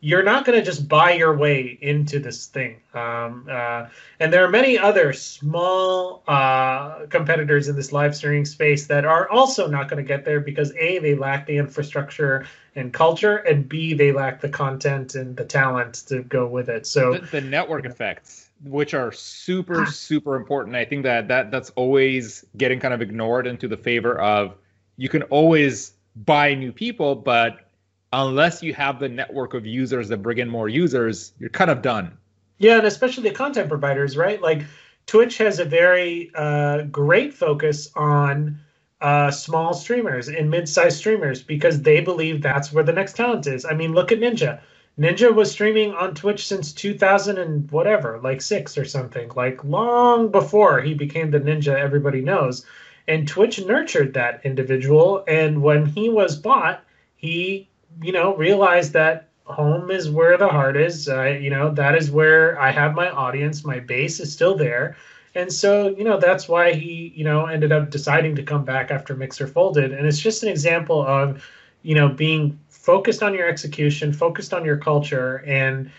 You're 0.00 0.22
not 0.22 0.44
going 0.44 0.56
to 0.56 0.64
just 0.64 0.86
buy 0.88 1.14
your 1.14 1.36
way 1.36 1.76
into 1.80 2.20
this 2.20 2.46
thing. 2.46 2.80
Um, 2.94 3.48
uh, 3.50 3.86
and 4.20 4.32
there 4.32 4.44
are 4.44 4.48
many 4.48 4.78
other 4.78 5.12
small 5.12 6.22
uh, 6.28 7.06
competitors 7.06 7.66
in 7.66 7.74
this 7.74 7.90
live 7.90 8.14
streaming 8.14 8.44
space 8.44 8.86
that 8.86 9.04
are 9.04 9.28
also 9.28 9.66
not 9.66 9.88
going 9.88 10.02
to 10.02 10.06
get 10.06 10.24
there 10.24 10.38
because 10.38 10.72
A, 10.76 11.00
they 11.00 11.16
lack 11.16 11.46
the 11.46 11.56
infrastructure 11.56 12.46
and 12.76 12.92
culture, 12.92 13.38
and 13.38 13.68
B, 13.68 13.94
they 13.94 14.12
lack 14.12 14.40
the 14.40 14.50
content 14.50 15.16
and 15.16 15.36
the 15.36 15.44
talent 15.44 15.94
to 16.06 16.22
go 16.22 16.46
with 16.46 16.68
it. 16.68 16.86
So 16.86 17.14
the, 17.14 17.26
the 17.26 17.40
network 17.40 17.86
effects 17.86 18.45
which 18.64 18.94
are 18.94 19.12
super 19.12 19.82
ah. 19.82 19.84
super 19.86 20.36
important. 20.36 20.76
I 20.76 20.84
think 20.84 21.02
that 21.04 21.28
that 21.28 21.50
that's 21.50 21.70
always 21.70 22.44
getting 22.56 22.80
kind 22.80 22.94
of 22.94 23.02
ignored 23.02 23.46
into 23.46 23.68
the 23.68 23.76
favor 23.76 24.18
of 24.18 24.56
you 24.96 25.08
can 25.08 25.22
always 25.24 25.92
buy 26.16 26.54
new 26.54 26.72
people, 26.72 27.14
but 27.14 27.70
unless 28.12 28.62
you 28.62 28.72
have 28.74 28.98
the 28.98 29.08
network 29.08 29.54
of 29.54 29.66
users 29.66 30.08
that 30.08 30.18
bring 30.18 30.38
in 30.38 30.48
more 30.48 30.68
users, 30.68 31.32
you're 31.38 31.50
kind 31.50 31.70
of 31.70 31.82
done. 31.82 32.16
Yeah, 32.58 32.78
and 32.78 32.86
especially 32.86 33.28
the 33.28 33.34
content 33.34 33.68
providers, 33.68 34.16
right? 34.16 34.40
Like 34.40 34.62
Twitch 35.06 35.38
has 35.38 35.58
a 35.58 35.64
very 35.64 36.30
uh, 36.34 36.82
great 36.82 37.34
focus 37.34 37.90
on 37.94 38.58
uh, 39.00 39.30
small 39.30 39.74
streamers 39.74 40.28
and 40.28 40.50
mid-sized 40.50 40.96
streamers 40.96 41.42
because 41.42 41.82
they 41.82 42.00
believe 42.00 42.40
that's 42.40 42.72
where 42.72 42.84
the 42.84 42.92
next 42.92 43.14
talent 43.14 43.46
is. 43.46 43.64
I 43.66 43.74
mean, 43.74 43.92
look 43.92 44.10
at 44.10 44.18
Ninja. 44.18 44.60
Ninja 44.98 45.34
was 45.34 45.50
streaming 45.50 45.92
on 45.92 46.14
Twitch 46.14 46.46
since 46.46 46.72
2000 46.72 47.36
and 47.36 47.70
whatever, 47.70 48.18
like 48.22 48.40
six 48.40 48.78
or 48.78 48.84
something, 48.86 49.30
like 49.36 49.62
long 49.62 50.30
before 50.30 50.80
he 50.80 50.94
became 50.94 51.30
the 51.30 51.40
ninja 51.40 51.74
everybody 51.78 52.22
knows. 52.22 52.64
And 53.06 53.28
Twitch 53.28 53.64
nurtured 53.64 54.14
that 54.14 54.40
individual. 54.44 55.22
And 55.28 55.62
when 55.62 55.84
he 55.84 56.08
was 56.08 56.36
bought, 56.36 56.82
he, 57.16 57.68
you 58.02 58.12
know, 58.12 58.34
realized 58.36 58.94
that 58.94 59.28
home 59.44 59.90
is 59.90 60.10
where 60.10 60.38
the 60.38 60.48
heart 60.48 60.76
is. 60.76 61.08
Uh, 61.08 61.24
you 61.24 61.50
know, 61.50 61.70
that 61.72 61.94
is 61.94 62.10
where 62.10 62.58
I 62.60 62.70
have 62.70 62.94
my 62.94 63.10
audience. 63.10 63.64
My 63.64 63.78
base 63.78 64.18
is 64.18 64.32
still 64.32 64.56
there. 64.56 64.96
And 65.34 65.52
so, 65.52 65.88
you 65.88 66.04
know, 66.04 66.18
that's 66.18 66.48
why 66.48 66.72
he, 66.72 67.12
you 67.14 67.22
know, 67.22 67.44
ended 67.44 67.70
up 67.70 67.90
deciding 67.90 68.34
to 68.36 68.42
come 68.42 68.64
back 68.64 68.90
after 68.90 69.14
Mixer 69.14 69.46
folded. 69.46 69.92
And 69.92 70.06
it's 70.06 70.18
just 70.18 70.42
an 70.42 70.48
example 70.48 71.06
of, 71.06 71.46
you 71.82 71.94
know, 71.94 72.08
being 72.08 72.58
focused 72.86 73.20
on 73.20 73.34
your 73.34 73.48
execution, 73.48 74.12
focused 74.12 74.54
on 74.54 74.64
your 74.64 74.76
culture, 74.76 75.42
and 75.44 75.90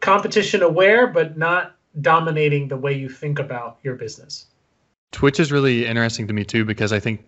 competition 0.00 0.62
aware, 0.62 1.06
but 1.06 1.36
not 1.36 1.76
dominating 2.00 2.68
the 2.68 2.78
way 2.78 2.94
you 2.94 3.10
think 3.10 3.38
about 3.38 3.78
your 3.82 3.94
business. 3.94 4.46
Twitch 5.12 5.38
is 5.38 5.52
really 5.52 5.84
interesting 5.86 6.26
to 6.28 6.32
me 6.32 6.44
too 6.44 6.64
because 6.64 6.94
I 6.94 6.98
think 6.98 7.24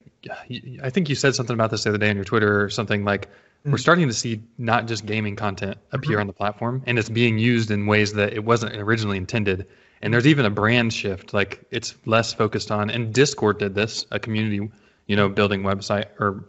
I 0.83 0.88
think 0.88 1.11
you 1.11 1.14
said 1.14 1.35
something 1.35 1.53
about 1.53 1.70
this 1.70 1.85
the 1.85 1.90
other 1.90 1.98
day 1.98 2.09
on 2.09 2.16
your 2.16 2.25
Twitter 2.25 2.62
or 2.62 2.70
something 2.70 3.05
like 3.05 3.27
mm-hmm. 3.27 3.72
we're 3.72 3.79
starting 3.79 4.09
to 4.09 4.14
see 4.14 4.40
not 4.57 4.87
just 4.87 5.05
gaming 5.05 5.37
content 5.37 5.77
appear 5.90 6.12
mm-hmm. 6.12 6.20
on 6.22 6.27
the 6.29 6.33
platform 6.33 6.83
and 6.87 6.98
it's 6.98 7.11
being 7.11 7.38
used 7.38 7.70
in 7.70 7.87
ways 7.87 8.14
that 8.14 8.33
it 8.33 8.44
wasn't 8.44 8.75
originally 8.77 9.18
intended. 9.18 9.66
And 10.01 10.14
there's 10.14 10.27
even 10.27 10.46
a 10.46 10.51
brand 10.51 10.92
shift 10.94 11.35
like 11.35 11.61
it's 11.70 11.96
less 12.07 12.33
focused 12.33 12.70
on 12.70 12.88
and 12.88 13.12
Discord 13.12 13.59
did 13.59 13.75
this, 13.75 14.07
a 14.11 14.18
community, 14.18 14.70
you 15.07 15.16
know, 15.16 15.29
building 15.29 15.62
website 15.62 16.07
or 16.18 16.44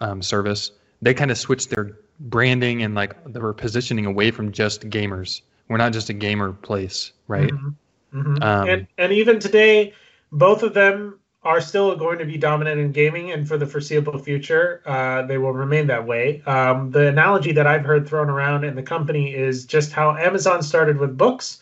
um, 0.00 0.20
service. 0.20 0.72
They 1.00 1.14
kind 1.14 1.30
of 1.30 1.38
switched 1.38 1.70
their 1.70 1.96
branding 2.20 2.82
and 2.82 2.94
like 2.94 3.16
were 3.34 3.52
positioning 3.52 4.06
away 4.06 4.30
from 4.30 4.52
just 4.52 4.82
gamers. 4.88 5.42
We're 5.68 5.78
not 5.78 5.92
just 5.92 6.08
a 6.08 6.12
gamer 6.12 6.52
place, 6.52 7.12
right? 7.28 7.50
Mm-hmm. 7.50 8.18
Mm-hmm. 8.18 8.42
Um, 8.42 8.68
and 8.68 8.86
and 8.98 9.12
even 9.12 9.38
today, 9.38 9.94
both 10.30 10.62
of 10.62 10.74
them 10.74 11.18
are 11.44 11.60
still 11.60 11.96
going 11.96 12.18
to 12.18 12.24
be 12.24 12.36
dominant 12.36 12.80
in 12.80 12.92
gaming, 12.92 13.32
and 13.32 13.48
for 13.48 13.58
the 13.58 13.66
foreseeable 13.66 14.18
future, 14.18 14.82
uh, 14.86 15.22
they 15.22 15.38
will 15.38 15.52
remain 15.52 15.88
that 15.88 16.06
way. 16.06 16.42
Um, 16.46 16.90
the 16.90 17.08
analogy 17.08 17.52
that 17.52 17.66
I've 17.66 17.84
heard 17.84 18.08
thrown 18.08 18.30
around 18.30 18.64
in 18.64 18.76
the 18.76 18.82
company 18.82 19.34
is 19.34 19.66
just 19.66 19.92
how 19.92 20.14
Amazon 20.16 20.62
started 20.62 20.98
with 20.98 21.16
books 21.16 21.60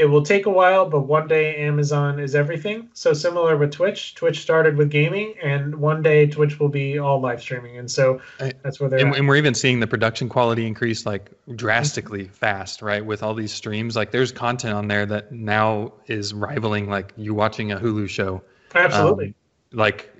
it 0.00 0.06
will 0.06 0.22
take 0.22 0.46
a 0.46 0.50
while, 0.50 0.88
but 0.88 1.00
one 1.00 1.28
day 1.28 1.56
Amazon 1.56 2.18
is 2.18 2.34
everything. 2.34 2.88
So 2.94 3.12
similar 3.12 3.58
with 3.58 3.70
Twitch. 3.70 4.14
Twitch 4.14 4.40
started 4.40 4.78
with 4.78 4.90
gaming, 4.90 5.34
and 5.42 5.74
one 5.74 6.02
day 6.02 6.26
Twitch 6.26 6.58
will 6.58 6.70
be 6.70 6.98
all 6.98 7.20
live 7.20 7.42
streaming, 7.42 7.76
and 7.76 7.90
so 7.90 8.20
that's 8.38 8.80
where 8.80 8.88
they're. 8.88 8.98
And, 8.98 9.14
and, 9.14 9.28
we're 9.28 9.36
even 9.36 9.54
seeing 9.54 9.78
the 9.78 9.86
production 9.86 10.30
quality 10.30 10.66
increase 10.66 11.04
like 11.04 11.30
drastically 11.54 12.24
fast, 12.24 12.80
right? 12.80 13.04
With 13.04 13.22
all 13.22 13.34
these 13.34 13.52
streams, 13.52 13.94
like 13.94 14.10
there's 14.10 14.32
content 14.32 14.74
on 14.74 14.88
there 14.88 15.04
that 15.04 15.32
now 15.32 15.92
is 16.06 16.32
rivaling 16.32 16.88
like 16.88 17.12
you 17.18 17.34
watching 17.34 17.70
a 17.70 17.76
Hulu 17.76 18.08
show. 18.08 18.42
Absolutely. 18.74 19.26
Um, 19.26 19.34
like 19.72 20.10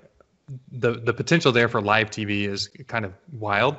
the 0.71 0.91
the 0.91 1.13
potential 1.13 1.51
there 1.51 1.69
for 1.69 1.81
live 1.81 2.11
TV 2.11 2.47
is 2.47 2.69
kind 2.87 3.03
of 3.03 3.13
wild. 3.33 3.77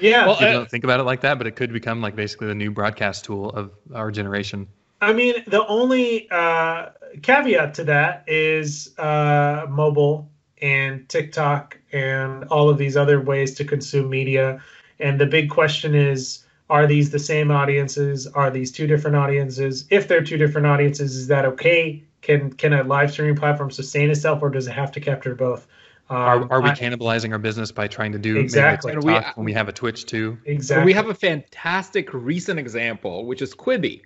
yeah. 0.00 0.26
well, 0.26 0.36
People 0.36 0.52
don't 0.52 0.70
think 0.70 0.82
about 0.82 0.98
it 0.98 1.04
like 1.04 1.20
that, 1.20 1.38
but 1.38 1.46
it 1.46 1.54
could 1.54 1.72
become 1.72 2.00
like 2.00 2.16
basically 2.16 2.48
the 2.48 2.56
new 2.56 2.72
broadcast 2.72 3.24
tool 3.24 3.50
of 3.50 3.70
our 3.94 4.10
generation. 4.10 4.66
I 5.02 5.12
mean, 5.12 5.42
the 5.48 5.66
only 5.66 6.30
uh, 6.30 6.90
caveat 7.22 7.74
to 7.74 7.84
that 7.84 8.22
is 8.28 8.96
uh, 8.98 9.66
mobile 9.68 10.30
and 10.62 11.08
TikTok 11.08 11.76
and 11.92 12.44
all 12.44 12.70
of 12.70 12.78
these 12.78 12.96
other 12.96 13.20
ways 13.20 13.54
to 13.56 13.64
consume 13.64 14.08
media. 14.08 14.62
And 15.00 15.20
the 15.20 15.26
big 15.26 15.50
question 15.50 15.96
is 15.96 16.44
are 16.70 16.86
these 16.86 17.10
the 17.10 17.18
same 17.18 17.50
audiences? 17.50 18.28
Are 18.28 18.48
these 18.48 18.70
two 18.70 18.86
different 18.86 19.16
audiences? 19.16 19.86
If 19.90 20.06
they're 20.06 20.22
two 20.22 20.38
different 20.38 20.68
audiences, 20.68 21.16
is 21.16 21.26
that 21.26 21.44
okay? 21.46 22.04
Can 22.22 22.52
can 22.52 22.72
a 22.72 22.84
live 22.84 23.10
streaming 23.10 23.34
platform 23.34 23.72
sustain 23.72 24.08
itself, 24.08 24.40
or 24.40 24.50
does 24.50 24.68
it 24.68 24.72
have 24.72 24.92
to 24.92 25.00
capture 25.00 25.34
both? 25.34 25.66
Um, 26.08 26.16
are, 26.16 26.52
are 26.52 26.62
we 26.62 26.70
I, 26.70 26.74
cannibalizing 26.74 27.32
our 27.32 27.38
business 27.38 27.72
by 27.72 27.88
trying 27.88 28.12
to 28.12 28.18
do 28.18 28.36
exactly 28.36 28.92
maybe 28.92 29.06
TikTok 29.06 29.36
we, 29.36 29.40
when 29.40 29.44
we 29.46 29.52
have 29.52 29.68
a 29.68 29.72
Twitch 29.72 30.06
too? 30.06 30.38
Exactly. 30.44 30.84
We 30.84 30.92
have 30.92 31.08
a 31.08 31.14
fantastic 31.14 32.14
recent 32.14 32.60
example, 32.60 33.26
which 33.26 33.42
is 33.42 33.52
Quibi 33.52 34.02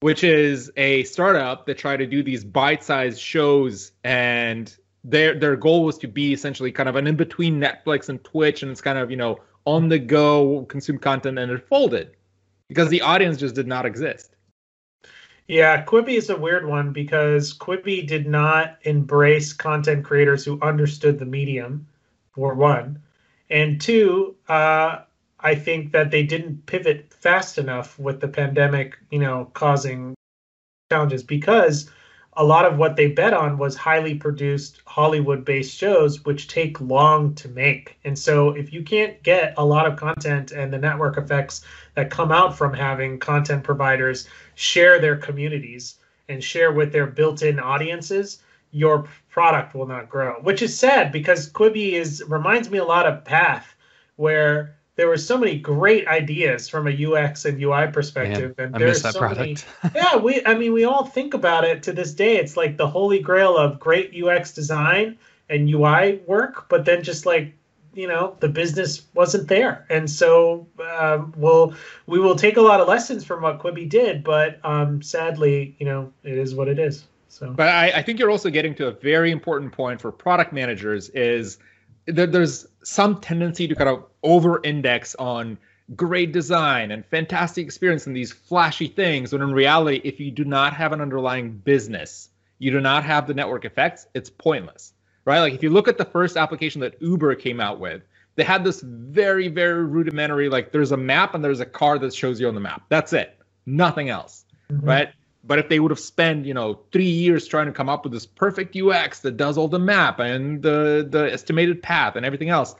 which 0.00 0.24
is 0.24 0.70
a 0.76 1.04
startup 1.04 1.66
that 1.66 1.78
tried 1.78 1.98
to 1.98 2.06
do 2.06 2.22
these 2.22 2.44
bite-sized 2.44 3.20
shows 3.20 3.92
and 4.04 4.76
their 5.04 5.38
their 5.38 5.56
goal 5.56 5.84
was 5.84 5.98
to 5.98 6.08
be 6.08 6.32
essentially 6.32 6.72
kind 6.72 6.88
of 6.88 6.96
an 6.96 7.06
in-between 7.06 7.60
Netflix 7.60 8.08
and 8.08 8.22
Twitch 8.24 8.62
and 8.62 8.70
it's 8.70 8.80
kind 8.80 8.98
of, 8.98 9.10
you 9.10 9.16
know, 9.16 9.38
on 9.64 9.88
the 9.88 9.98
go 9.98 10.64
consume 10.68 10.98
content 10.98 11.38
and 11.38 11.50
it 11.50 11.66
folded 11.68 12.16
because 12.68 12.88
the 12.88 13.00
audience 13.02 13.38
just 13.38 13.54
did 13.54 13.66
not 13.66 13.86
exist. 13.86 14.34
Yeah, 15.46 15.82
Quibi 15.82 16.18
is 16.18 16.28
a 16.28 16.36
weird 16.36 16.66
one 16.66 16.92
because 16.92 17.54
Quibi 17.54 18.06
did 18.06 18.26
not 18.26 18.76
embrace 18.82 19.54
content 19.54 20.04
creators 20.04 20.44
who 20.44 20.60
understood 20.60 21.18
the 21.18 21.24
medium, 21.24 21.86
for 22.38 22.54
one. 22.54 23.02
And 23.50 23.80
two, 23.80 24.36
uh, 24.48 25.00
I 25.40 25.54
think 25.54 25.92
that 25.92 26.10
they 26.10 26.24
didn't 26.24 26.66
pivot 26.66 27.12
fast 27.12 27.58
enough 27.58 27.98
with 27.98 28.20
the 28.20 28.28
pandemic, 28.28 28.98
you 29.10 29.18
know, 29.20 29.50
causing 29.54 30.14
challenges 30.90 31.22
because 31.22 31.90
a 32.34 32.44
lot 32.44 32.64
of 32.64 32.78
what 32.78 32.96
they 32.96 33.08
bet 33.08 33.34
on 33.34 33.58
was 33.58 33.76
highly 33.76 34.14
produced 34.14 34.80
Hollywood 34.86 35.44
based 35.44 35.76
shows, 35.76 36.24
which 36.24 36.46
take 36.46 36.80
long 36.80 37.34
to 37.34 37.48
make. 37.48 37.98
And 38.04 38.16
so, 38.16 38.50
if 38.50 38.72
you 38.72 38.82
can't 38.82 39.20
get 39.22 39.54
a 39.56 39.64
lot 39.64 39.86
of 39.86 39.98
content 39.98 40.52
and 40.52 40.72
the 40.72 40.78
network 40.78 41.18
effects 41.18 41.64
that 41.94 42.10
come 42.10 42.30
out 42.30 42.56
from 42.56 42.72
having 42.72 43.18
content 43.18 43.64
providers 43.64 44.28
share 44.54 45.00
their 45.00 45.16
communities 45.16 45.96
and 46.28 46.42
share 46.42 46.72
with 46.72 46.92
their 46.92 47.06
built 47.06 47.42
in 47.42 47.58
audiences, 47.58 48.40
your 48.70 49.08
product 49.30 49.74
will 49.74 49.86
not 49.86 50.08
grow, 50.08 50.34
which 50.42 50.62
is 50.62 50.78
sad 50.78 51.10
because 51.10 51.50
Quibi 51.50 51.92
is 51.92 52.22
reminds 52.28 52.70
me 52.70 52.78
a 52.78 52.84
lot 52.84 53.06
of 53.06 53.24
Path, 53.24 53.74
where 54.16 54.77
there 54.98 55.06
were 55.06 55.16
so 55.16 55.38
many 55.38 55.56
great 55.56 56.08
ideas 56.08 56.68
from 56.68 56.88
a 56.88 57.06
UX 57.06 57.44
and 57.44 57.62
UI 57.62 57.86
perspective, 57.86 58.58
Man, 58.58 58.66
and 58.66 58.76
I 58.76 58.78
there's 58.80 59.00
that 59.02 59.14
so 59.14 59.20
product. 59.20 59.64
many. 59.84 59.94
yeah, 59.94 60.16
we. 60.16 60.44
I 60.44 60.54
mean, 60.54 60.72
we 60.72 60.84
all 60.84 61.04
think 61.04 61.34
about 61.34 61.64
it 61.64 61.84
to 61.84 61.92
this 61.92 62.12
day. 62.12 62.36
It's 62.36 62.56
like 62.56 62.76
the 62.76 62.88
holy 62.88 63.20
grail 63.20 63.56
of 63.56 63.78
great 63.78 64.12
UX 64.12 64.52
design 64.52 65.16
and 65.48 65.70
UI 65.70 66.20
work, 66.26 66.68
but 66.68 66.84
then 66.84 67.04
just 67.04 67.26
like 67.26 67.54
you 67.94 68.08
know, 68.08 68.36
the 68.40 68.48
business 68.48 69.02
wasn't 69.14 69.46
there, 69.46 69.86
and 69.88 70.10
so 70.10 70.66
um, 70.98 71.32
we'll 71.36 71.74
we 72.06 72.18
will 72.18 72.36
take 72.36 72.56
a 72.56 72.60
lot 72.60 72.80
of 72.80 72.88
lessons 72.88 73.24
from 73.24 73.42
what 73.42 73.60
Quibi 73.60 73.88
did, 73.88 74.24
but 74.24 74.58
um, 74.64 75.00
sadly, 75.00 75.76
you 75.78 75.86
know, 75.86 76.12
it 76.24 76.36
is 76.36 76.56
what 76.56 76.66
it 76.66 76.80
is. 76.80 77.04
So, 77.28 77.52
but 77.52 77.68
I, 77.68 77.92
I 77.92 78.02
think 78.02 78.18
you're 78.18 78.32
also 78.32 78.50
getting 78.50 78.74
to 78.74 78.88
a 78.88 78.92
very 78.92 79.30
important 79.30 79.70
point 79.70 80.00
for 80.00 80.10
product 80.10 80.52
managers 80.52 81.08
is 81.10 81.58
that 82.08 82.32
there's 82.32 82.66
some 82.82 83.20
tendency 83.20 83.68
to 83.68 83.74
kind 83.74 83.88
of 83.88 84.04
over-index 84.22 85.14
on 85.16 85.58
great 85.94 86.32
design 86.32 86.90
and 86.90 87.04
fantastic 87.06 87.64
experience 87.64 88.06
and 88.06 88.14
these 88.14 88.32
flashy 88.32 88.88
things 88.88 89.32
when 89.32 89.40
in 89.40 89.52
reality 89.52 90.00
if 90.04 90.20
you 90.20 90.30
do 90.30 90.44
not 90.44 90.74
have 90.74 90.92
an 90.92 91.00
underlying 91.00 91.50
business 91.50 92.28
you 92.58 92.70
do 92.70 92.80
not 92.80 93.04
have 93.04 93.26
the 93.26 93.32
network 93.32 93.64
effects 93.64 94.06
it's 94.14 94.28
pointless 94.28 94.92
right? 95.28 95.40
Like 95.40 95.52
if 95.52 95.62
you 95.62 95.68
look 95.68 95.88
at 95.88 95.98
the 95.98 96.06
first 96.06 96.38
application 96.38 96.80
that 96.80 97.00
uber 97.02 97.34
came 97.34 97.60
out 97.60 97.78
with 97.78 98.02
they 98.36 98.44
had 98.44 98.64
this 98.64 98.80
very 98.80 99.48
very 99.48 99.84
rudimentary 99.84 100.48
like 100.48 100.72
there's 100.72 100.92
a 100.92 100.96
map 100.96 101.34
and 101.34 101.44
there's 101.44 101.60
a 101.60 101.66
car 101.66 101.98
that 101.98 102.14
shows 102.14 102.40
you 102.40 102.48
on 102.48 102.54
the 102.54 102.60
map. 102.60 102.82
That's 102.88 103.12
it. 103.12 103.38
Nothing 103.66 104.08
else 104.08 104.46
mm-hmm. 104.70 104.86
right 104.86 105.08
but 105.44 105.58
if 105.58 105.68
they 105.68 105.80
would 105.80 105.90
have 105.90 106.00
spent 106.00 106.46
you 106.46 106.54
know 106.54 106.80
three 106.92 107.04
years 107.04 107.46
trying 107.46 107.66
to 107.66 107.72
come 107.72 107.88
up 107.88 108.04
with 108.04 108.12
this 108.12 108.26
perfect 108.26 108.76
ux 108.76 109.20
that 109.20 109.36
does 109.36 109.56
all 109.58 109.68
the 109.68 109.78
map 109.78 110.18
and 110.18 110.62
the 110.62 111.06
the 111.08 111.32
estimated 111.32 111.82
path 111.82 112.16
and 112.16 112.24
everything 112.26 112.48
else 112.48 112.74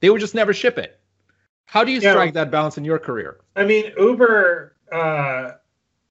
they 0.00 0.10
would 0.10 0.20
just 0.20 0.34
never 0.34 0.52
ship 0.52 0.78
it 0.78 0.98
how 1.72 1.84
do 1.84 1.90
you 1.90 2.00
strike 2.00 2.34
that 2.34 2.50
balance 2.50 2.76
in 2.76 2.84
your 2.84 2.98
career? 2.98 3.38
I 3.56 3.64
mean, 3.64 3.94
Uber, 3.96 4.76
uh, 4.92 5.52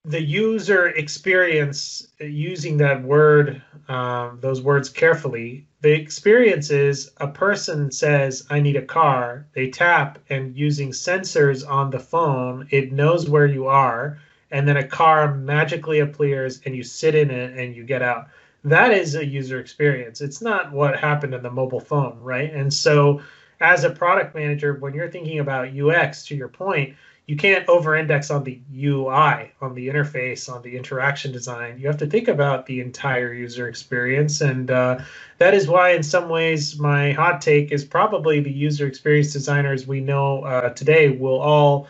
the 0.03 0.19
user 0.19 0.87
experience, 0.87 2.07
using 2.19 2.77
that 2.77 3.03
word, 3.03 3.61
um, 3.87 4.39
those 4.41 4.59
words 4.59 4.89
carefully, 4.89 5.67
the 5.81 5.91
experience 5.93 6.71
is 6.71 7.11
a 7.17 7.27
person 7.27 7.91
says, 7.91 8.43
I 8.49 8.59
need 8.59 8.75
a 8.75 8.81
car. 8.81 9.45
They 9.53 9.69
tap, 9.69 10.17
and 10.29 10.57
using 10.57 10.89
sensors 10.89 11.63
on 11.67 11.91
the 11.91 11.99
phone, 11.99 12.67
it 12.71 12.91
knows 12.91 13.29
where 13.29 13.45
you 13.45 13.67
are. 13.67 14.17
And 14.51 14.67
then 14.67 14.77
a 14.77 14.87
car 14.87 15.35
magically 15.35 15.99
appears, 15.99 16.61
and 16.65 16.75
you 16.75 16.83
sit 16.83 17.15
in 17.15 17.31
it 17.31 17.57
and 17.57 17.75
you 17.75 17.83
get 17.83 18.01
out. 18.01 18.27
That 18.63 18.91
is 18.91 19.15
a 19.15 19.25
user 19.25 19.59
experience. 19.59 20.21
It's 20.21 20.41
not 20.41 20.71
what 20.71 20.99
happened 20.99 21.33
in 21.33 21.41
the 21.41 21.49
mobile 21.49 21.79
phone, 21.79 22.19
right? 22.21 22.53
And 22.53 22.71
so, 22.73 23.21
as 23.59 23.83
a 23.83 23.89
product 23.89 24.35
manager, 24.35 24.73
when 24.73 24.93
you're 24.93 25.09
thinking 25.09 25.39
about 25.39 25.75
UX, 25.75 26.25
to 26.25 26.35
your 26.35 26.47
point, 26.47 26.95
you 27.27 27.37
can't 27.37 27.67
over 27.69 27.95
index 27.95 28.29
on 28.29 28.43
the 28.43 28.59
UI, 28.75 29.53
on 29.61 29.73
the 29.73 29.87
interface, 29.87 30.51
on 30.51 30.61
the 30.63 30.75
interaction 30.75 31.31
design. 31.31 31.79
You 31.79 31.87
have 31.87 31.97
to 31.99 32.07
think 32.07 32.27
about 32.27 32.65
the 32.65 32.81
entire 32.81 33.33
user 33.33 33.67
experience. 33.67 34.41
And 34.41 34.69
uh, 34.69 34.99
that 35.37 35.53
is 35.53 35.67
why, 35.67 35.91
in 35.91 36.03
some 36.03 36.27
ways, 36.27 36.77
my 36.79 37.11
hot 37.13 37.39
take 37.39 37.71
is 37.71 37.85
probably 37.85 38.41
the 38.41 38.51
user 38.51 38.87
experience 38.87 39.31
designers 39.31 39.87
we 39.87 40.01
know 40.01 40.43
uh, 40.43 40.69
today 40.71 41.09
will 41.09 41.39
all 41.39 41.87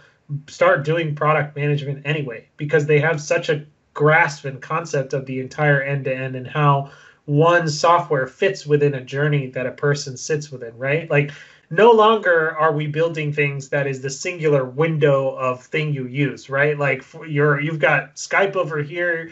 start 0.47 0.83
doing 0.83 1.15
product 1.15 1.55
management 1.55 2.05
anyway, 2.05 2.47
because 2.57 2.85
they 2.85 2.99
have 2.99 3.21
such 3.21 3.49
a 3.49 3.65
grasp 3.93 4.45
and 4.45 4.61
concept 4.61 5.13
of 5.13 5.25
the 5.25 5.39
entire 5.39 5.81
end 5.81 6.05
to 6.05 6.15
end 6.15 6.35
and 6.35 6.47
how 6.47 6.91
one 7.25 7.67
software 7.67 8.27
fits 8.27 8.65
within 8.65 8.95
a 8.95 9.03
journey 9.03 9.47
that 9.47 9.65
a 9.65 9.71
person 9.71 10.17
sits 10.17 10.51
within, 10.51 10.77
right? 10.77 11.09
Like 11.09 11.31
no 11.69 11.91
longer 11.91 12.55
are 12.57 12.73
we 12.73 12.87
building 12.87 13.31
things 13.31 13.69
that 13.69 13.87
is 13.87 14.01
the 14.01 14.09
singular 14.09 14.65
window 14.65 15.29
of 15.35 15.63
thing 15.63 15.93
you 15.93 16.07
use, 16.07 16.49
right? 16.49 16.77
Like 16.77 17.03
you're 17.27 17.59
you've 17.59 17.79
got 17.79 18.15
Skype 18.15 18.55
over 18.55 18.81
here, 18.81 19.31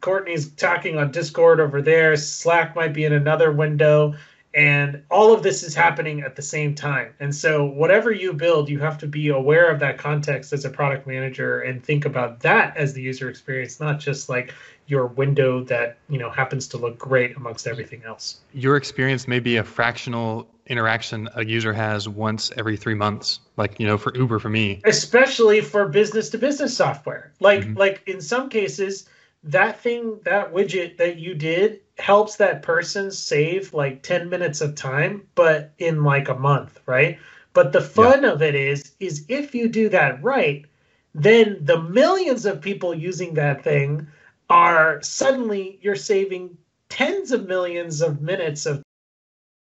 Courtney's 0.00 0.50
talking 0.50 0.98
on 0.98 1.12
Discord 1.12 1.60
over 1.60 1.80
there, 1.80 2.16
Slack 2.16 2.74
might 2.74 2.92
be 2.92 3.04
in 3.04 3.12
another 3.12 3.52
window, 3.52 4.14
and 4.56 5.02
all 5.10 5.34
of 5.34 5.42
this 5.42 5.62
is 5.62 5.74
happening 5.74 6.22
at 6.22 6.34
the 6.34 6.40
same 6.40 6.74
time. 6.74 7.12
And 7.20 7.34
so 7.34 7.66
whatever 7.66 8.10
you 8.10 8.32
build, 8.32 8.70
you 8.70 8.78
have 8.78 8.96
to 8.98 9.06
be 9.06 9.28
aware 9.28 9.70
of 9.70 9.78
that 9.80 9.98
context 9.98 10.50
as 10.54 10.64
a 10.64 10.70
product 10.70 11.06
manager 11.06 11.60
and 11.60 11.84
think 11.84 12.06
about 12.06 12.40
that 12.40 12.74
as 12.74 12.94
the 12.94 13.02
user 13.02 13.28
experience, 13.28 13.80
not 13.80 14.00
just 14.00 14.30
like 14.30 14.54
your 14.86 15.08
window 15.08 15.62
that 15.64 15.98
you 16.08 16.16
know 16.16 16.30
happens 16.30 16.68
to 16.68 16.78
look 16.78 16.96
great 16.96 17.36
amongst 17.36 17.66
everything 17.66 18.02
else. 18.04 18.40
Your 18.54 18.76
experience 18.76 19.28
may 19.28 19.40
be 19.40 19.56
a 19.56 19.64
fractional 19.64 20.48
interaction 20.68 21.28
a 21.34 21.44
user 21.44 21.72
has 21.72 22.08
once 22.08 22.50
every 22.56 22.76
three 22.76 22.94
months 22.94 23.38
like 23.56 23.78
you 23.78 23.86
know 23.86 23.96
for 23.96 24.12
uber 24.16 24.40
for 24.40 24.48
me 24.48 24.80
especially 24.84 25.60
for 25.60 25.86
business 25.86 26.28
to 26.28 26.36
business 26.36 26.76
software 26.76 27.30
like 27.38 27.60
mm-hmm. 27.60 27.78
like 27.78 28.02
in 28.08 28.20
some 28.20 28.48
cases 28.48 29.08
that 29.46 29.80
thing 29.80 30.18
that 30.24 30.52
widget 30.52 30.96
that 30.96 31.18
you 31.18 31.34
did 31.34 31.80
helps 31.98 32.36
that 32.36 32.62
person 32.62 33.10
save 33.10 33.72
like 33.72 34.02
10 34.02 34.28
minutes 34.28 34.60
of 34.60 34.74
time 34.74 35.22
but 35.34 35.72
in 35.78 36.02
like 36.04 36.28
a 36.28 36.34
month 36.34 36.80
right 36.86 37.18
but 37.54 37.72
the 37.72 37.80
fun 37.80 38.22
yeah. 38.22 38.32
of 38.32 38.42
it 38.42 38.54
is 38.54 38.92
is 39.00 39.24
if 39.28 39.54
you 39.54 39.68
do 39.68 39.88
that 39.88 40.22
right 40.22 40.66
then 41.14 41.58
the 41.62 41.80
millions 41.80 42.44
of 42.44 42.60
people 42.60 42.92
using 42.92 43.34
that 43.34 43.62
thing 43.62 44.06
are 44.50 45.00
suddenly 45.02 45.78
you're 45.80 45.96
saving 45.96 46.56
tens 46.88 47.30
of 47.32 47.46
millions 47.46 48.02
of 48.02 48.20
minutes 48.20 48.66
of 48.66 48.82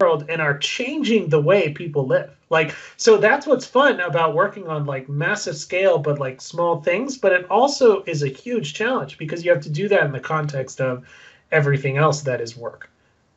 world 0.09 0.25
and 0.29 0.41
are 0.41 0.59
changing 0.59 1.29
the 1.29 1.41
way 1.41 1.73
people 1.73 2.07
live. 2.07 2.31
Like 2.51 2.75
so 2.97 3.19
that's 3.19 3.47
what's 3.47 3.67
fun 3.67 4.01
about 4.01 4.35
working 4.35 4.67
on 4.69 4.87
like 4.87 5.09
massive 5.09 5.57
scale 5.57 5.99
but 5.99 6.19
like 6.19 6.41
small 6.41 6.81
things, 6.81 7.19
but 7.19 7.33
it 7.33 7.51
also 7.51 8.03
is 8.05 8.23
a 8.23 8.29
huge 8.29 8.75
challenge 8.75 9.19
because 9.19 9.45
you 9.45 9.51
have 9.53 9.63
to 9.63 9.71
do 9.71 9.89
that 9.89 10.05
in 10.05 10.13
the 10.13 10.21
context 10.21 10.81
of 10.81 11.07
everything 11.53 11.97
else 11.97 12.23
that 12.23 12.41
is 12.41 12.57
work. 12.57 12.91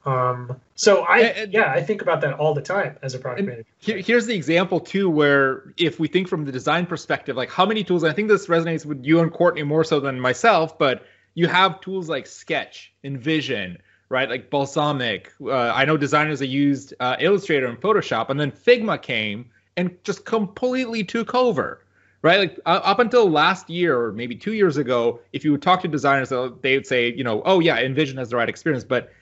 Um, 0.04 0.60
so 0.76 1.04
I 1.04 1.20
and, 1.20 1.54
yeah, 1.54 1.72
I 1.72 1.82
think 1.82 2.02
about 2.02 2.22
that 2.22 2.34
all 2.34 2.54
the 2.56 2.62
time 2.62 2.98
as 3.04 3.14
a 3.14 3.20
product 3.20 3.48
manager. 3.48 3.66
Here, 3.80 3.98
here's 4.00 4.26
the 4.26 4.34
example 4.34 4.80
too 4.80 5.10
where 5.10 5.74
if 5.78 6.00
we 6.00 6.08
think 6.08 6.28
from 6.28 6.46
the 6.46 6.52
design 6.52 6.86
perspective, 6.86 7.36
like 7.36 7.52
how 7.52 7.66
many 7.66 7.84
tools, 7.84 8.04
I 8.04 8.14
think 8.14 8.30
this 8.30 8.48
resonates 8.48 8.86
with 8.86 9.06
you 9.06 9.20
and 9.20 9.32
Courtney 9.32 9.64
more 9.64 9.84
so 9.84 10.00
than 10.00 10.20
myself, 10.20 10.80
but 10.80 11.06
you 11.34 11.48
have 11.48 11.82
tools 11.82 12.10
like 12.10 12.26
Sketch, 12.26 12.92
InVision, 13.04 13.78
right? 14.12 14.30
Like 14.30 14.50
Balsamiq. 14.50 15.28
Uh, 15.42 15.72
I 15.74 15.86
know 15.86 15.96
designers 15.98 16.40
that 16.40 16.48
used 16.48 16.94
uh, 17.00 17.16
Illustrator 17.20 17.68
and 17.68 17.80
Photoshop, 17.80 18.30
and 18.30 18.40
then 18.40 18.52
Figma 18.52 19.02
came 19.02 19.50
and 19.78 19.96
just 20.04 20.26
completely 20.26 21.04
took 21.04 21.34
over, 21.34 21.86
right? 22.22 22.40
Like 22.40 22.60
uh, 22.66 22.82
up 22.84 23.00
until 23.00 23.30
last 23.30 23.70
year 23.70 24.00
or 24.00 24.12
maybe 24.12 24.36
two 24.36 24.54
years 24.54 24.76
ago, 24.76 25.22
if 25.32 25.46
you 25.46 25.54
would 25.54 25.62
talk 25.62 25.82
to 25.84 25.88
designers, 25.88 26.30
they 26.62 26.76
would 26.76 26.86
say, 26.86 27.14
you 27.14 27.24
know, 27.24 27.42
oh 27.46 27.62
yeah, 27.62 27.82
InVision 27.82 28.18
has 28.18 28.30
the 28.30 28.36
right 28.36 28.50
experience, 28.50 28.84
but 28.84 29.14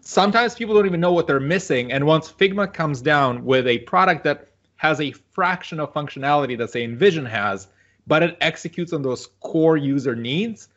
sometimes 0.00 0.56
people 0.56 0.74
don't 0.74 0.86
even 0.86 1.00
know 1.00 1.12
what 1.12 1.28
they're 1.28 1.38
missing. 1.38 1.92
And 1.92 2.04
once 2.04 2.30
Figma 2.30 2.72
comes 2.72 3.00
down 3.00 3.44
with 3.44 3.68
a 3.68 3.78
product 3.78 4.24
that 4.24 4.48
has 4.76 5.00
a 5.00 5.12
fraction 5.12 5.78
of 5.78 5.94
functionality 5.94 6.58
that 6.58 6.70
say 6.70 6.84
InVision 6.84 7.28
has, 7.28 7.68
but 8.08 8.24
it 8.24 8.36
executes 8.40 8.92
on 8.92 9.02
those 9.02 9.28
core 9.38 9.76
user 9.76 10.16
needs, 10.16 10.68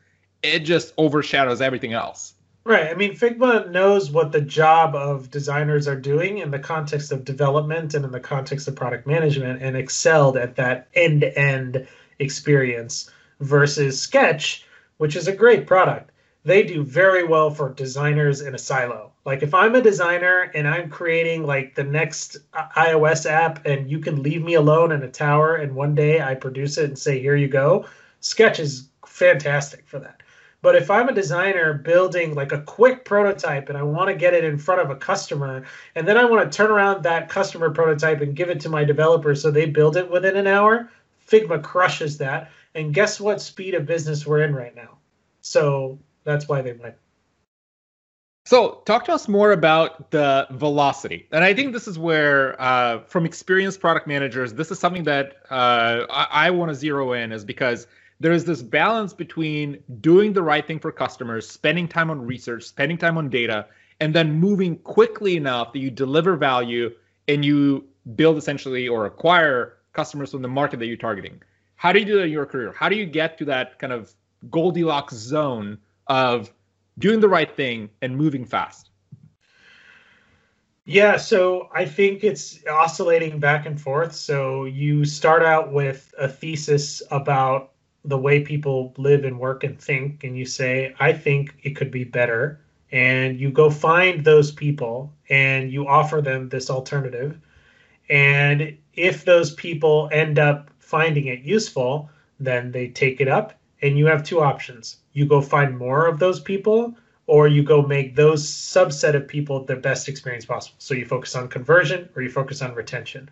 it 0.44 0.60
just 0.60 0.94
overshadows 0.98 1.60
everything 1.60 1.94
else. 1.94 2.33
Right. 2.66 2.90
I 2.90 2.94
mean, 2.94 3.14
Figma 3.14 3.70
knows 3.70 4.10
what 4.10 4.32
the 4.32 4.40
job 4.40 4.94
of 4.94 5.30
designers 5.30 5.86
are 5.86 6.00
doing 6.00 6.38
in 6.38 6.50
the 6.50 6.58
context 6.58 7.12
of 7.12 7.22
development 7.22 7.92
and 7.92 8.06
in 8.06 8.10
the 8.10 8.20
context 8.20 8.66
of 8.66 8.74
product 8.74 9.06
management 9.06 9.62
and 9.62 9.76
excelled 9.76 10.38
at 10.38 10.56
that 10.56 10.88
end 10.94 11.20
to 11.20 11.38
end 11.38 11.86
experience 12.18 13.10
versus 13.40 14.00
Sketch, 14.00 14.64
which 14.96 15.14
is 15.14 15.28
a 15.28 15.36
great 15.36 15.66
product. 15.66 16.10
They 16.44 16.62
do 16.62 16.82
very 16.82 17.22
well 17.22 17.50
for 17.50 17.68
designers 17.68 18.40
in 18.40 18.54
a 18.54 18.58
silo. 18.58 19.12
Like, 19.26 19.42
if 19.42 19.52
I'm 19.52 19.74
a 19.74 19.82
designer 19.82 20.50
and 20.54 20.66
I'm 20.66 20.88
creating 20.88 21.44
like 21.44 21.74
the 21.74 21.84
next 21.84 22.38
iOS 22.54 23.30
app 23.30 23.66
and 23.66 23.90
you 23.90 23.98
can 23.98 24.22
leave 24.22 24.42
me 24.42 24.54
alone 24.54 24.90
in 24.90 25.02
a 25.02 25.10
tower 25.10 25.56
and 25.56 25.74
one 25.74 25.94
day 25.94 26.22
I 26.22 26.34
produce 26.34 26.78
it 26.78 26.86
and 26.86 26.98
say, 26.98 27.20
here 27.20 27.36
you 27.36 27.48
go, 27.48 27.84
Sketch 28.20 28.58
is 28.58 28.88
fantastic 29.04 29.86
for 29.86 29.98
that 29.98 30.22
but 30.64 30.74
if 30.74 30.90
I'm 30.90 31.10
a 31.10 31.12
designer 31.12 31.74
building 31.74 32.34
like 32.34 32.50
a 32.52 32.62
quick 32.62 33.04
prototype 33.04 33.68
and 33.68 33.76
I 33.76 33.82
want 33.82 34.08
to 34.08 34.14
get 34.14 34.32
it 34.32 34.44
in 34.44 34.56
front 34.56 34.80
of 34.80 34.88
a 34.88 34.96
customer, 34.96 35.62
and 35.94 36.08
then 36.08 36.16
I 36.16 36.24
want 36.24 36.50
to 36.50 36.56
turn 36.56 36.70
around 36.70 37.02
that 37.02 37.28
customer 37.28 37.68
prototype 37.68 38.22
and 38.22 38.34
give 38.34 38.48
it 38.48 38.60
to 38.60 38.70
my 38.70 38.82
developers 38.82 39.42
so 39.42 39.50
they 39.50 39.66
build 39.66 39.98
it 39.98 40.10
within 40.10 40.38
an 40.38 40.46
hour, 40.46 40.90
Figma 41.28 41.62
crushes 41.62 42.16
that. 42.16 42.50
And 42.74 42.94
guess 42.94 43.20
what 43.20 43.42
speed 43.42 43.74
of 43.74 43.84
business 43.84 44.26
we're 44.26 44.40
in 44.40 44.54
right 44.54 44.74
now? 44.74 44.96
So 45.42 45.98
that's 46.24 46.48
why 46.48 46.62
they 46.62 46.72
win. 46.72 46.94
So, 48.46 48.82
talk 48.86 49.04
to 49.06 49.12
us 49.12 49.28
more 49.28 49.52
about 49.52 50.10
the 50.10 50.46
velocity. 50.50 51.26
And 51.30 51.44
I 51.44 51.54
think 51.54 51.72
this 51.72 51.88
is 51.88 51.98
where, 51.98 52.60
uh, 52.60 53.00
from 53.04 53.24
experienced 53.26 53.80
product 53.80 54.06
managers, 54.06 54.52
this 54.52 54.70
is 54.70 54.78
something 54.78 55.04
that 55.04 55.36
uh, 55.50 56.06
I, 56.10 56.26
I 56.30 56.50
want 56.50 56.70
to 56.70 56.74
zero 56.74 57.12
in, 57.12 57.32
is 57.32 57.42
because 57.42 57.86
there 58.20 58.32
is 58.32 58.44
this 58.44 58.62
balance 58.62 59.12
between 59.12 59.82
doing 60.00 60.32
the 60.32 60.42
right 60.42 60.66
thing 60.66 60.78
for 60.78 60.92
customers, 60.92 61.48
spending 61.48 61.88
time 61.88 62.10
on 62.10 62.24
research, 62.24 62.64
spending 62.64 62.96
time 62.96 63.18
on 63.18 63.28
data, 63.28 63.66
and 64.00 64.14
then 64.14 64.32
moving 64.32 64.76
quickly 64.78 65.36
enough 65.36 65.72
that 65.72 65.80
you 65.80 65.90
deliver 65.90 66.36
value 66.36 66.90
and 67.28 67.44
you 67.44 67.84
build 68.16 68.36
essentially 68.36 68.88
or 68.88 69.06
acquire 69.06 69.78
customers 69.92 70.30
from 70.30 70.42
the 70.42 70.48
market 70.48 70.78
that 70.78 70.86
you're 70.86 70.96
targeting. 70.96 71.40
How 71.76 71.92
do 71.92 71.98
you 71.98 72.04
do 72.04 72.16
that 72.16 72.24
in 72.24 72.30
your 72.30 72.46
career? 72.46 72.72
How 72.72 72.88
do 72.88 72.96
you 72.96 73.06
get 73.06 73.38
to 73.38 73.44
that 73.46 73.78
kind 73.78 73.92
of 73.92 74.12
Goldilocks 74.50 75.14
zone 75.14 75.78
of 76.06 76.52
doing 76.98 77.20
the 77.20 77.28
right 77.28 77.54
thing 77.54 77.90
and 78.02 78.16
moving 78.16 78.44
fast? 78.44 78.90
Yeah, 80.86 81.16
so 81.16 81.70
I 81.74 81.86
think 81.86 82.24
it's 82.24 82.60
oscillating 82.66 83.38
back 83.38 83.64
and 83.64 83.80
forth. 83.80 84.14
So 84.14 84.66
you 84.66 85.04
start 85.04 85.42
out 85.42 85.72
with 85.72 86.12
a 86.18 86.28
thesis 86.28 87.02
about 87.10 87.73
the 88.04 88.18
way 88.18 88.40
people 88.40 88.92
live 88.98 89.24
and 89.24 89.38
work 89.38 89.64
and 89.64 89.80
think 89.80 90.24
and 90.24 90.36
you 90.36 90.44
say 90.44 90.94
i 91.00 91.12
think 91.12 91.54
it 91.62 91.76
could 91.76 91.90
be 91.90 92.04
better 92.04 92.60
and 92.92 93.40
you 93.40 93.50
go 93.50 93.70
find 93.70 94.24
those 94.24 94.52
people 94.52 95.12
and 95.30 95.72
you 95.72 95.86
offer 95.86 96.20
them 96.20 96.48
this 96.48 96.70
alternative 96.70 97.38
and 98.10 98.76
if 98.94 99.24
those 99.24 99.54
people 99.54 100.08
end 100.12 100.38
up 100.38 100.70
finding 100.78 101.26
it 101.26 101.40
useful 101.40 102.10
then 102.40 102.72
they 102.72 102.88
take 102.88 103.20
it 103.20 103.28
up 103.28 103.54
and 103.82 103.98
you 103.98 104.06
have 104.06 104.22
two 104.22 104.40
options. 104.40 104.98
You 105.12 105.26
go 105.26 105.40
find 105.40 105.76
more 105.76 106.06
of 106.06 106.18
those 106.18 106.40
people 106.40 106.96
or 107.26 107.48
you 107.48 107.62
go 107.62 107.82
make 107.82 108.16
those 108.16 108.46
subset 108.46 109.14
of 109.14 109.28
people 109.28 109.64
the 109.64 109.76
best 109.76 110.08
experience 110.08 110.44
possible. 110.44 110.76
So 110.78 110.94
you 110.94 111.06
focus 111.06 111.34
on 111.34 111.48
conversion 111.48 112.08
or 112.14 112.22
you 112.22 112.30
focus 112.30 112.62
on 112.62 112.74
retention. 112.74 113.30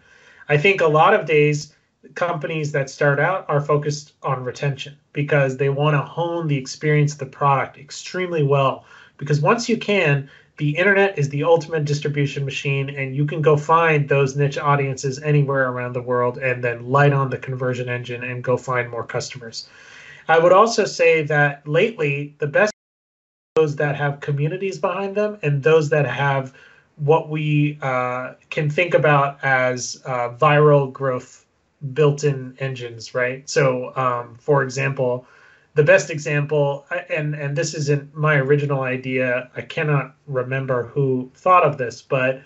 I 0.48 0.58
think 0.58 0.80
a 0.80 0.86
lot 0.86 1.14
of 1.14 1.26
days 1.26 1.74
companies 2.14 2.72
that 2.72 2.90
start 2.90 3.20
out 3.20 3.44
are 3.48 3.60
focused 3.60 4.14
on 4.22 4.44
retention 4.44 4.96
because 5.12 5.56
they 5.56 5.68
want 5.68 5.94
to 5.94 6.02
hone 6.02 6.48
the 6.48 6.56
experience 6.56 7.12
of 7.12 7.18
the 7.18 7.26
product 7.26 7.78
extremely 7.78 8.42
well. 8.42 8.84
Because 9.18 9.40
once 9.40 9.68
you 9.68 9.76
can, 9.76 10.28
the 10.58 10.76
internet 10.76 11.18
is 11.18 11.28
the 11.28 11.44
ultimate 11.44 11.84
distribution 11.84 12.44
machine, 12.44 12.90
and 12.90 13.16
you 13.16 13.24
can 13.24 13.40
go 13.40 13.56
find 13.56 14.08
those 14.08 14.36
niche 14.36 14.58
audiences 14.58 15.18
anywhere 15.22 15.70
around 15.70 15.92
the 15.92 16.02
world 16.02 16.38
and 16.38 16.62
then 16.62 16.90
light 16.90 17.12
on 17.12 17.30
the 17.30 17.38
conversion 17.38 17.88
engine 17.88 18.22
and 18.22 18.44
go 18.44 18.56
find 18.56 18.90
more 18.90 19.04
customers. 19.04 19.68
I 20.28 20.38
would 20.38 20.52
also 20.52 20.84
say 20.84 21.22
that 21.24 21.66
lately, 21.66 22.34
the 22.38 22.46
best 22.46 22.72
those 23.54 23.76
that 23.76 23.96
have 23.96 24.20
communities 24.20 24.78
behind 24.78 25.14
them 25.14 25.38
and 25.42 25.62
those 25.62 25.90
that 25.90 26.06
have 26.06 26.54
what 26.96 27.28
we 27.28 27.78
uh, 27.82 28.32
can 28.48 28.70
think 28.70 28.94
about 28.94 29.42
as 29.44 30.00
uh, 30.06 30.30
viral 30.30 30.90
growth 30.90 31.44
built-in 31.94 32.56
engines, 32.58 33.14
right? 33.14 33.48
So, 33.48 33.94
um, 33.96 34.36
for 34.40 34.62
example, 34.62 35.26
the 35.74 35.84
best 35.84 36.10
example, 36.10 36.86
and 37.08 37.34
and 37.34 37.56
this 37.56 37.74
isn't 37.74 38.14
my 38.14 38.36
original 38.36 38.82
idea. 38.82 39.50
I 39.56 39.62
cannot 39.62 40.14
remember 40.26 40.84
who 40.84 41.30
thought 41.34 41.64
of 41.64 41.78
this, 41.78 42.02
but 42.02 42.42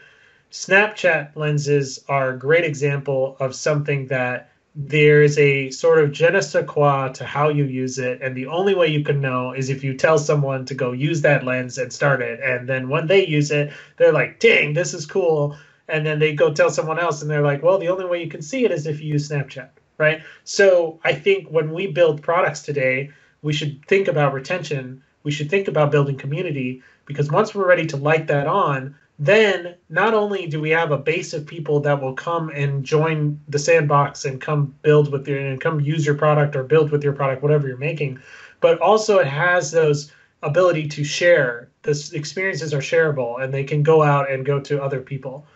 Snapchat 0.53 1.35
lenses 1.35 2.05
are 2.09 2.31
a 2.31 2.39
great 2.39 2.65
example 2.65 3.37
of 3.41 3.55
something 3.55 4.07
that 4.07 4.51
there's 4.77 5.39
a 5.39 5.71
sort 5.71 5.99
of 5.99 6.13
je 6.13 6.31
ne 6.31 6.41
sais 6.41 6.65
quoi 6.67 7.09
to 7.09 7.25
how 7.25 7.49
you 7.49 7.65
use 7.65 7.99
it, 7.99 8.21
and 8.23 8.37
the 8.37 8.47
only 8.47 8.75
way 8.75 8.87
you 8.87 9.03
can 9.03 9.21
know 9.21 9.53
is 9.53 9.71
if 9.71 9.83
you 9.83 9.95
tell 9.95 10.19
someone 10.19 10.65
to 10.67 10.75
go 10.75 10.93
use 10.93 11.23
that 11.23 11.45
lens 11.45 11.79
and 11.79 11.93
start 11.93 12.23
it, 12.23 12.41
and 12.41 12.69
then 12.69 12.89
when 12.89 13.07
they 13.07 13.27
use 13.27 13.51
it, 13.51 13.73
they're 13.97 14.13
like, 14.13 14.39
"Dang, 14.39 14.75
this 14.75 14.95
is 14.95 15.07
cool." 15.07 15.57
And 15.89 16.05
then 16.05 16.19
they 16.19 16.35
go 16.35 16.53
tell 16.53 16.71
someone 16.71 16.99
else 16.99 17.23
and 17.23 17.31
they're 17.31 17.43
like 17.43 17.63
well 17.63 17.79
the 17.79 17.89
only 17.89 18.05
way 18.05 18.23
you 18.23 18.31
can 18.31 18.43
see 18.43 18.65
it 18.65 18.71
is 18.71 18.87
if 18.87 19.01
you 19.01 19.13
use 19.13 19.29
snapchat 19.29 19.69
right? 19.99 20.23
So 20.45 21.01
i 21.05 21.13
think 21.13 21.49
when 21.49 21.73
we 21.73 21.87
build 21.87 22.23
products 22.23 22.63
today 22.63 23.11
we 23.43 23.53
should 23.53 23.85
think 23.87 24.09
about 24.09 24.33
retention. 24.33 25.03
We 25.23 25.31
should 25.31 25.51
think 25.51 25.69
about 25.69 25.93
building 25.93 26.17
community 26.17 26.83
because 27.05 27.31
once 27.31 27.55
we're 27.55 27.69
ready 27.69 27.87
to 27.87 27.97
light 27.97 28.27
that 28.29 28.47
on 28.47 28.97
then 29.19 29.75
not 29.89 30.13
only 30.13 30.47
do 30.47 30.61
we 30.61 30.71
have 30.71 30.91
a 30.91 30.99
base 30.99 31.33
of 31.33 31.47
people 31.47 31.81
that 31.81 32.03
will 32.03 32.13
come 32.13 32.51
and 32.51 32.85
join 32.85 33.41
the 33.49 33.59
sandbox 33.59 34.27
and 34.27 34.43
come 34.43 34.75
build 34.83 35.11
with 35.11 35.27
your 35.27 35.39
and 35.39 35.61
come 35.61 35.81
use 35.81 36.05
your 36.05 36.17
product 36.17 36.55
or 36.55 36.63
build 36.63 36.91
with 36.91 37.03
your 37.03 37.15
product 37.15 37.43
whatever 37.43 37.67
you're 37.67 37.79
making 37.79 38.19
but 38.61 38.79
also 38.81 39.19
it 39.19 39.27
has 39.27 39.71
those 39.71 40.13
ability 40.43 40.89
to 40.89 41.05
share. 41.05 41.69
The 41.83 42.11
experiences 42.15 42.75
are 42.75 42.81
shareable 42.81 43.43
and 43.43 43.53
they 43.53 43.65
can 43.65 43.83
go 43.83 44.03
out 44.03 44.31
and 44.31 44.45
go 44.45 44.61
to 44.61 44.83
other 44.83 45.01
people 45.01 45.47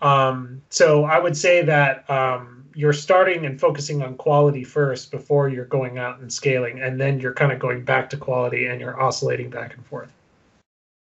um, 0.00 0.62
so 0.70 1.04
I 1.04 1.18
would 1.18 1.36
say 1.36 1.62
that 1.62 2.08
um, 2.10 2.66
you're 2.74 2.92
starting 2.92 3.46
and 3.46 3.60
focusing 3.60 4.02
on 4.02 4.16
quality 4.16 4.62
first 4.64 5.10
before 5.10 5.48
you're 5.48 5.64
going 5.64 5.98
out 5.98 6.20
and 6.20 6.32
scaling, 6.32 6.80
and 6.80 7.00
then 7.00 7.18
you're 7.20 7.34
kind 7.34 7.50
of 7.52 7.58
going 7.58 7.84
back 7.84 8.08
to 8.10 8.16
quality 8.16 8.66
and 8.66 8.80
you're 8.80 9.00
oscillating 9.00 9.50
back 9.50 9.74
and 9.74 9.84
forth. 9.84 10.12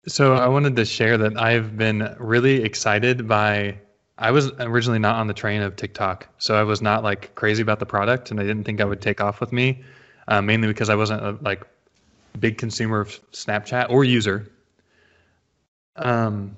So 0.07 0.33
I 0.33 0.47
wanted 0.47 0.75
to 0.75 0.85
share 0.85 1.17
that 1.19 1.39
I've 1.39 1.77
been 1.77 2.15
really 2.19 2.63
excited 2.63 3.27
by. 3.27 3.77
I 4.17 4.31
was 4.31 4.51
originally 4.59 4.99
not 4.99 5.15
on 5.15 5.27
the 5.27 5.33
train 5.33 5.61
of 5.61 5.75
TikTok, 5.75 6.27
so 6.37 6.55
I 6.55 6.63
was 6.63 6.81
not 6.81 7.03
like 7.03 7.33
crazy 7.35 7.61
about 7.61 7.79
the 7.79 7.85
product, 7.85 8.31
and 8.31 8.39
I 8.39 8.43
didn't 8.43 8.65
think 8.65 8.81
I 8.81 8.85
would 8.85 9.01
take 9.01 9.21
off 9.21 9.39
with 9.39 9.53
me, 9.53 9.83
uh, 10.27 10.41
mainly 10.41 10.67
because 10.67 10.89
I 10.89 10.95
wasn't 10.95 11.23
a 11.23 11.37
like 11.41 11.65
big 12.39 12.57
consumer 12.57 12.99
of 12.99 13.09
Snapchat 13.31 13.89
or 13.89 14.03
user. 14.03 14.51
Um, 15.95 16.55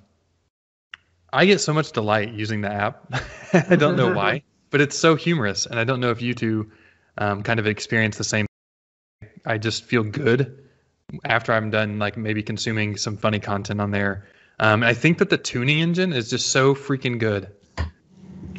I 1.34 1.46
get 1.46 1.60
so 1.60 1.74
much 1.74 1.92
delight 1.92 2.32
using 2.34 2.62
the 2.62 2.72
app. 2.72 3.12
I 3.54 3.76
don't 3.76 3.98
know 3.98 4.14
why, 4.14 4.44
but 4.70 4.82
it's 4.82 4.98
so 4.98 5.16
humorous, 5.16 5.66
and 5.66 5.80
I 5.80 5.84
don't 5.84 6.00
know 6.00 6.12
if 6.12 6.22
you 6.22 6.36
two 6.36 6.72
um, 7.18 7.42
kind 7.42 7.60
of 7.60 7.66
experience 7.66 8.18
the 8.18 8.24
same. 8.24 8.46
I 9.46 9.58
just 9.58 9.84
feel 9.84 10.04
good 10.04 10.70
after 11.26 11.52
I'm 11.52 11.72
done, 11.72 11.98
like 11.98 12.18
maybe 12.18 12.44
consuming 12.44 12.98
some 12.98 13.18
funny 13.18 13.40
content 13.40 13.82
on 13.82 13.90
there. 13.90 14.28
Um, 14.60 14.84
I 14.84 14.94
think 14.94 15.18
that 15.18 15.32
the 15.32 15.38
tuning 15.38 15.80
engine 15.80 16.14
is 16.14 16.30
just 16.30 16.52
so 16.52 16.76
freaking 16.76 17.18
good. 17.18 17.52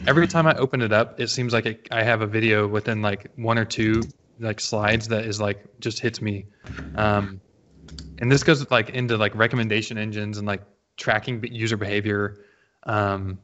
Every 0.07 0.27
time 0.27 0.47
I 0.47 0.55
open 0.57 0.83
it 0.83 0.93
up, 0.93 1.19
it 1.21 1.29
seems 1.29 1.53
like 1.53 1.67
it, 1.67 1.89
I 1.93 2.03
have 2.03 2.23
a 2.23 2.27
video 2.27 2.67
within 2.67 3.03
like 3.03 3.31
one 3.37 3.57
or 3.57 3.65
two 3.65 4.03
like 4.41 4.61
slides 4.61 5.09
that 5.09 5.25
is 5.25 5.41
like 5.41 5.65
just 5.79 6.01
hits 6.01 6.21
me. 6.21 6.47
Um, 6.97 7.41
and 8.19 8.31
this 8.31 8.43
goes 8.43 8.69
like 8.71 8.91
into 8.91 9.17
like 9.17 9.35
recommendation 9.37 9.97
engines 9.97 10.39
and 10.39 10.47
like 10.47 10.63
tracking 10.97 11.43
user 11.45 11.77
behavior 11.77 12.45
um, 12.85 13.39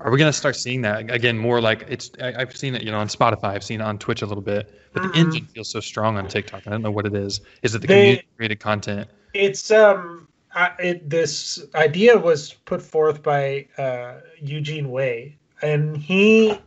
are 0.00 0.10
we 0.10 0.18
going 0.18 0.28
to 0.28 0.36
start 0.36 0.56
seeing 0.56 0.82
that 0.82 1.10
again 1.10 1.38
more 1.38 1.60
like 1.60 1.84
it's 1.88 2.10
I, 2.20 2.32
have 2.38 2.56
seen 2.56 2.74
it 2.74 2.82
you 2.82 2.90
know 2.90 2.98
on 2.98 3.08
spotify 3.08 3.50
i've 3.50 3.64
seen 3.64 3.80
it 3.80 3.84
on 3.84 3.98
twitch 3.98 4.22
a 4.22 4.26
little 4.26 4.42
bit 4.42 4.72
but 4.92 5.02
mm-hmm. 5.02 5.12
the 5.12 5.18
engine 5.18 5.46
feels 5.46 5.70
so 5.70 5.80
strong 5.80 6.16
on 6.16 6.28
tiktok 6.28 6.66
i 6.66 6.70
don't 6.70 6.82
know 6.82 6.90
what 6.90 7.06
it 7.06 7.14
is. 7.14 7.40
Is 7.62 7.74
it 7.74 7.80
the 7.80 7.86
community 7.86 8.26
created 8.36 8.60
content? 8.60 9.08
It's 9.34 9.70
um 9.70 10.28
I, 10.54 10.72
it, 10.78 11.08
this 11.08 11.64
idea 11.74 12.18
was 12.18 12.52
put 12.52 12.82
forth 12.82 13.22
by 13.22 13.66
uh, 13.78 14.20
eugene 14.38 14.90
wei 14.90 15.38
and 15.62 15.96
he 15.96 16.58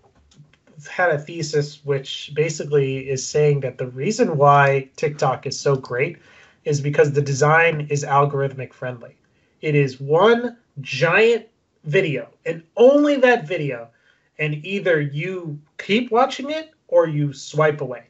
had 0.89 1.11
a 1.11 1.19
thesis 1.19 1.85
which 1.85 2.31
basically 2.33 3.07
is 3.07 3.25
saying 3.25 3.59
that 3.59 3.77
the 3.77 3.87
reason 3.87 4.37
why 4.37 4.89
tiktok 4.95 5.45
is 5.45 5.59
so 5.59 5.75
great 5.75 6.17
is 6.63 6.81
because 6.81 7.11
the 7.11 7.21
design 7.21 7.87
is 7.91 8.03
algorithmic 8.03 8.73
friendly. 8.73 9.15
It 9.61 9.75
is 9.75 10.01
one 10.01 10.57
giant 10.81 11.47
video 11.83 12.27
and 12.45 12.63
only 12.75 13.15
that 13.17 13.47
video 13.47 13.89
and 14.39 14.65
either 14.65 14.99
you 14.99 15.59
keep 15.77 16.11
watching 16.11 16.49
it 16.49 16.71
or 16.87 17.07
you 17.07 17.33
swipe 17.33 17.81
away. 17.81 18.03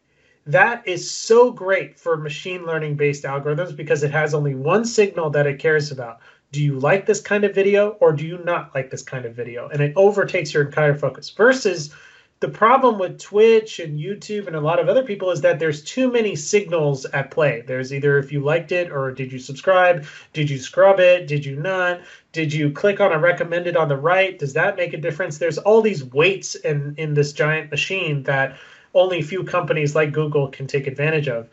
That 0.48 0.88
is 0.88 1.10
so 1.10 1.52
great 1.52 2.00
for 2.00 2.18
machine 2.18 2.66
learning 2.66 2.96
based 2.96 3.24
algorithms 3.24 3.76
because 3.76 4.04
it 4.04 4.12
has 4.12 4.34
only 4.34 4.56
one 4.56 4.86
signal 4.86 5.30
that 5.32 5.48
it 5.48 5.60
cares 5.60 5.92
about. 5.92 6.20
Do 6.52 6.64
you 6.64 6.80
like 6.80 7.06
this 7.06 7.20
kind 7.20 7.44
of 7.44 7.56
video 7.56 7.92
or 8.00 8.14
do 8.14 8.26
you 8.26 8.40
not 8.44 8.74
like 8.76 8.92
this 8.92 9.02
kind 9.02 9.26
of 9.26 9.36
video? 9.36 9.68
And 9.70 9.82
it 9.82 9.94
overtakes 9.96 10.54
your 10.54 10.64
entire 10.64 10.96
focus 10.96 11.30
versus 11.30 11.94
the 12.42 12.50
problem 12.50 13.00
with 13.00 13.20
Twitch 13.20 13.80
and 13.80 13.98
YouTube 13.98 14.48
and 14.48 14.56
a 14.56 14.62
lot 14.62 14.80
of 14.80 14.90
other 14.90 15.04
people 15.04 15.32
is 15.32 15.42
that 15.42 15.58
there's 15.58 15.82
too 15.82 16.12
many 16.12 16.36
signals 16.36 17.06
at 17.06 17.32
play. 17.32 17.64
There's 17.66 17.94
either 17.94 18.18
if 18.18 18.32
you 18.32 18.42
liked 18.42 18.74
it 18.74 18.92
or 18.92 19.12
did 19.12 19.32
you 19.32 19.40
subscribe? 19.40 20.06
Did 20.34 20.50
you 20.50 20.58
scrub 20.58 21.00
it? 21.00 21.28
Did 21.28 21.46
you 21.46 21.56
not? 21.56 22.02
Did 22.34 22.52
you 22.52 22.72
click 22.72 23.00
on 23.00 23.14
a 23.14 23.20
recommended 23.20 23.78
on 23.78 23.88
the 23.88 23.96
right? 23.96 24.38
Does 24.38 24.54
that 24.54 24.76
make 24.76 24.94
a 24.94 24.98
difference? 24.98 25.38
There's 25.38 25.58
all 25.58 25.82
these 25.82 26.04
weights 26.04 26.56
in 26.56 26.96
in 26.98 27.14
this 27.14 27.32
giant 27.32 27.72
machine 27.72 28.24
that 28.24 28.58
only 28.94 29.20
a 29.20 29.24
few 29.24 29.44
companies 29.44 29.96
like 29.96 30.12
Google 30.12 30.50
can 30.50 30.68
take 30.68 30.88
advantage 30.88 31.30
of. 31.30 31.48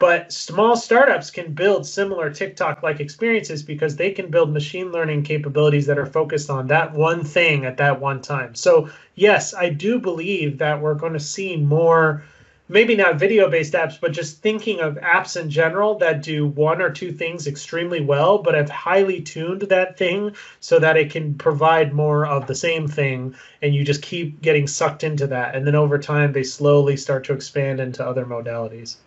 But 0.00 0.32
small 0.32 0.76
startups 0.76 1.28
can 1.28 1.54
build 1.54 1.84
similar 1.84 2.30
TikTok 2.30 2.84
like 2.84 3.00
experiences 3.00 3.64
because 3.64 3.96
they 3.96 4.12
can 4.12 4.30
build 4.30 4.52
machine 4.52 4.92
learning 4.92 5.24
capabilities 5.24 5.86
that 5.86 5.98
are 5.98 6.06
focused 6.06 6.50
on 6.50 6.68
that 6.68 6.92
one 6.94 7.24
thing 7.24 7.64
at 7.64 7.78
that 7.78 8.00
one 8.00 8.22
time. 8.22 8.54
So, 8.54 8.90
yes, 9.16 9.54
I 9.54 9.70
do 9.70 9.98
believe 9.98 10.58
that 10.58 10.80
we're 10.80 10.94
going 10.94 11.14
to 11.14 11.20
see 11.20 11.56
more, 11.56 12.22
maybe 12.68 12.94
not 12.94 13.18
video 13.18 13.50
based 13.50 13.72
apps, 13.72 14.00
but 14.00 14.12
just 14.12 14.40
thinking 14.40 14.78
of 14.78 14.94
apps 14.98 15.40
in 15.40 15.50
general 15.50 15.98
that 15.98 16.22
do 16.22 16.46
one 16.46 16.80
or 16.80 16.90
two 16.90 17.10
things 17.10 17.48
extremely 17.48 18.00
well, 18.00 18.38
but 18.38 18.54
have 18.54 18.70
highly 18.70 19.20
tuned 19.20 19.62
that 19.62 19.98
thing 19.98 20.32
so 20.60 20.78
that 20.78 20.96
it 20.96 21.10
can 21.10 21.34
provide 21.34 21.92
more 21.92 22.24
of 22.24 22.46
the 22.46 22.54
same 22.54 22.86
thing. 22.86 23.34
And 23.62 23.74
you 23.74 23.82
just 23.84 24.02
keep 24.02 24.42
getting 24.42 24.68
sucked 24.68 25.02
into 25.02 25.26
that. 25.26 25.56
And 25.56 25.66
then 25.66 25.74
over 25.74 25.98
time, 25.98 26.32
they 26.32 26.44
slowly 26.44 26.96
start 26.96 27.24
to 27.24 27.32
expand 27.32 27.80
into 27.80 28.06
other 28.06 28.24
modalities. 28.24 28.98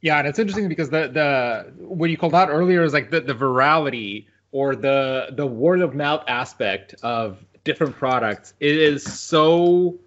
Yeah, 0.00 0.18
and 0.18 0.28
it's 0.28 0.38
interesting 0.38 0.68
because 0.68 0.90
the 0.90 1.08
the 1.08 1.72
what 1.84 2.10
you 2.10 2.16
called 2.16 2.34
out 2.34 2.48
earlier 2.50 2.82
is 2.84 2.92
like 2.92 3.10
the, 3.10 3.20
the 3.20 3.34
virality 3.34 4.26
or 4.52 4.76
the 4.76 5.28
the 5.32 5.46
word 5.46 5.80
of 5.80 5.94
mouth 5.94 6.24
aspect 6.28 6.94
of 7.02 7.44
different 7.64 7.96
products. 7.96 8.54
It 8.60 8.76
is 8.76 9.02
so 9.02 9.98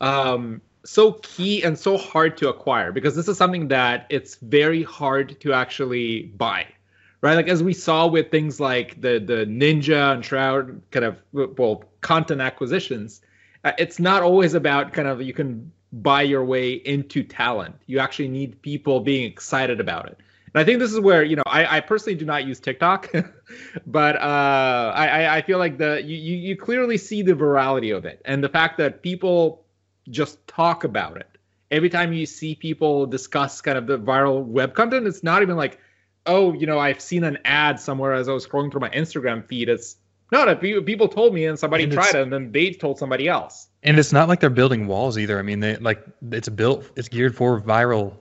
um 0.00 0.60
so 0.84 1.12
key 1.22 1.62
and 1.62 1.78
so 1.78 1.96
hard 1.96 2.36
to 2.38 2.48
acquire 2.48 2.92
because 2.92 3.14
this 3.14 3.28
is 3.28 3.36
something 3.36 3.68
that 3.68 4.06
it's 4.08 4.36
very 4.36 4.82
hard 4.82 5.38
to 5.40 5.52
actually 5.52 6.22
buy 6.36 6.66
right 7.20 7.34
like 7.34 7.48
as 7.48 7.62
we 7.62 7.72
saw 7.72 8.06
with 8.06 8.30
things 8.30 8.60
like 8.60 9.00
the 9.00 9.18
the 9.18 9.44
ninja 9.46 10.14
and 10.14 10.24
shroud 10.24 10.80
kind 10.90 11.04
of 11.04 11.18
well 11.32 11.84
content 12.00 12.40
acquisitions 12.40 13.20
uh, 13.64 13.72
it's 13.78 13.98
not 13.98 14.22
always 14.22 14.54
about 14.54 14.92
kind 14.92 15.06
of 15.06 15.20
you 15.20 15.34
can 15.34 15.70
buy 15.92 16.22
your 16.22 16.44
way 16.44 16.72
into 16.72 17.22
talent. 17.22 17.74
You 17.86 17.98
actually 17.98 18.28
need 18.28 18.60
people 18.62 19.00
being 19.00 19.24
excited 19.24 19.80
about 19.80 20.06
it. 20.06 20.18
And 20.52 20.60
I 20.60 20.64
think 20.64 20.80
this 20.80 20.92
is 20.92 21.00
where 21.00 21.22
you 21.22 21.36
know 21.36 21.42
I, 21.46 21.76
I 21.76 21.80
personally 21.80 22.18
do 22.18 22.24
not 22.24 22.44
use 22.44 22.58
TikTok, 22.58 23.12
but 23.86 24.16
uh, 24.16 24.92
I, 24.94 25.36
I 25.36 25.42
feel 25.42 25.58
like 25.58 25.78
the 25.78 26.02
you, 26.02 26.16
you 26.16 26.56
clearly 26.56 26.96
see 26.96 27.22
the 27.22 27.34
virality 27.34 27.96
of 27.96 28.04
it 28.04 28.20
and 28.24 28.42
the 28.42 28.48
fact 28.48 28.78
that 28.78 29.02
people 29.02 29.64
just 30.08 30.44
talk 30.48 30.84
about 30.84 31.16
it. 31.16 31.28
Every 31.70 31.88
time 31.88 32.12
you 32.12 32.26
see 32.26 32.56
people 32.56 33.06
discuss 33.06 33.60
kind 33.60 33.78
of 33.78 33.86
the 33.86 33.96
viral 33.96 34.44
web 34.44 34.74
content, 34.74 35.06
it's 35.06 35.22
not 35.22 35.42
even 35.42 35.56
like, 35.56 35.78
oh, 36.26 36.52
you 36.52 36.66
know, 36.66 36.80
I've 36.80 37.00
seen 37.00 37.22
an 37.22 37.38
ad 37.44 37.78
somewhere 37.78 38.12
as 38.12 38.28
I 38.28 38.32
was 38.32 38.44
scrolling 38.44 38.72
through 38.72 38.80
my 38.80 38.90
Instagram 38.90 39.46
feed. 39.46 39.68
It's 39.68 39.96
no, 40.32 40.44
no, 40.44 40.56
people 40.56 41.06
told 41.06 41.32
me 41.32 41.46
and 41.46 41.58
somebody 41.58 41.84
and 41.84 41.92
tried 41.92 42.14
it 42.14 42.22
and 42.22 42.32
then 42.32 42.50
they 42.50 42.72
told 42.72 42.98
somebody 42.98 43.28
else. 43.28 43.68
And 43.82 43.98
it's 43.98 44.12
not 44.12 44.28
like 44.28 44.40
they're 44.40 44.50
building 44.50 44.86
walls 44.86 45.16
either. 45.16 45.38
I 45.38 45.42
mean, 45.42 45.60
they 45.60 45.76
like 45.76 46.04
it's 46.32 46.48
built, 46.48 46.90
it's 46.96 47.08
geared 47.08 47.34
for 47.34 47.60
viral 47.60 48.14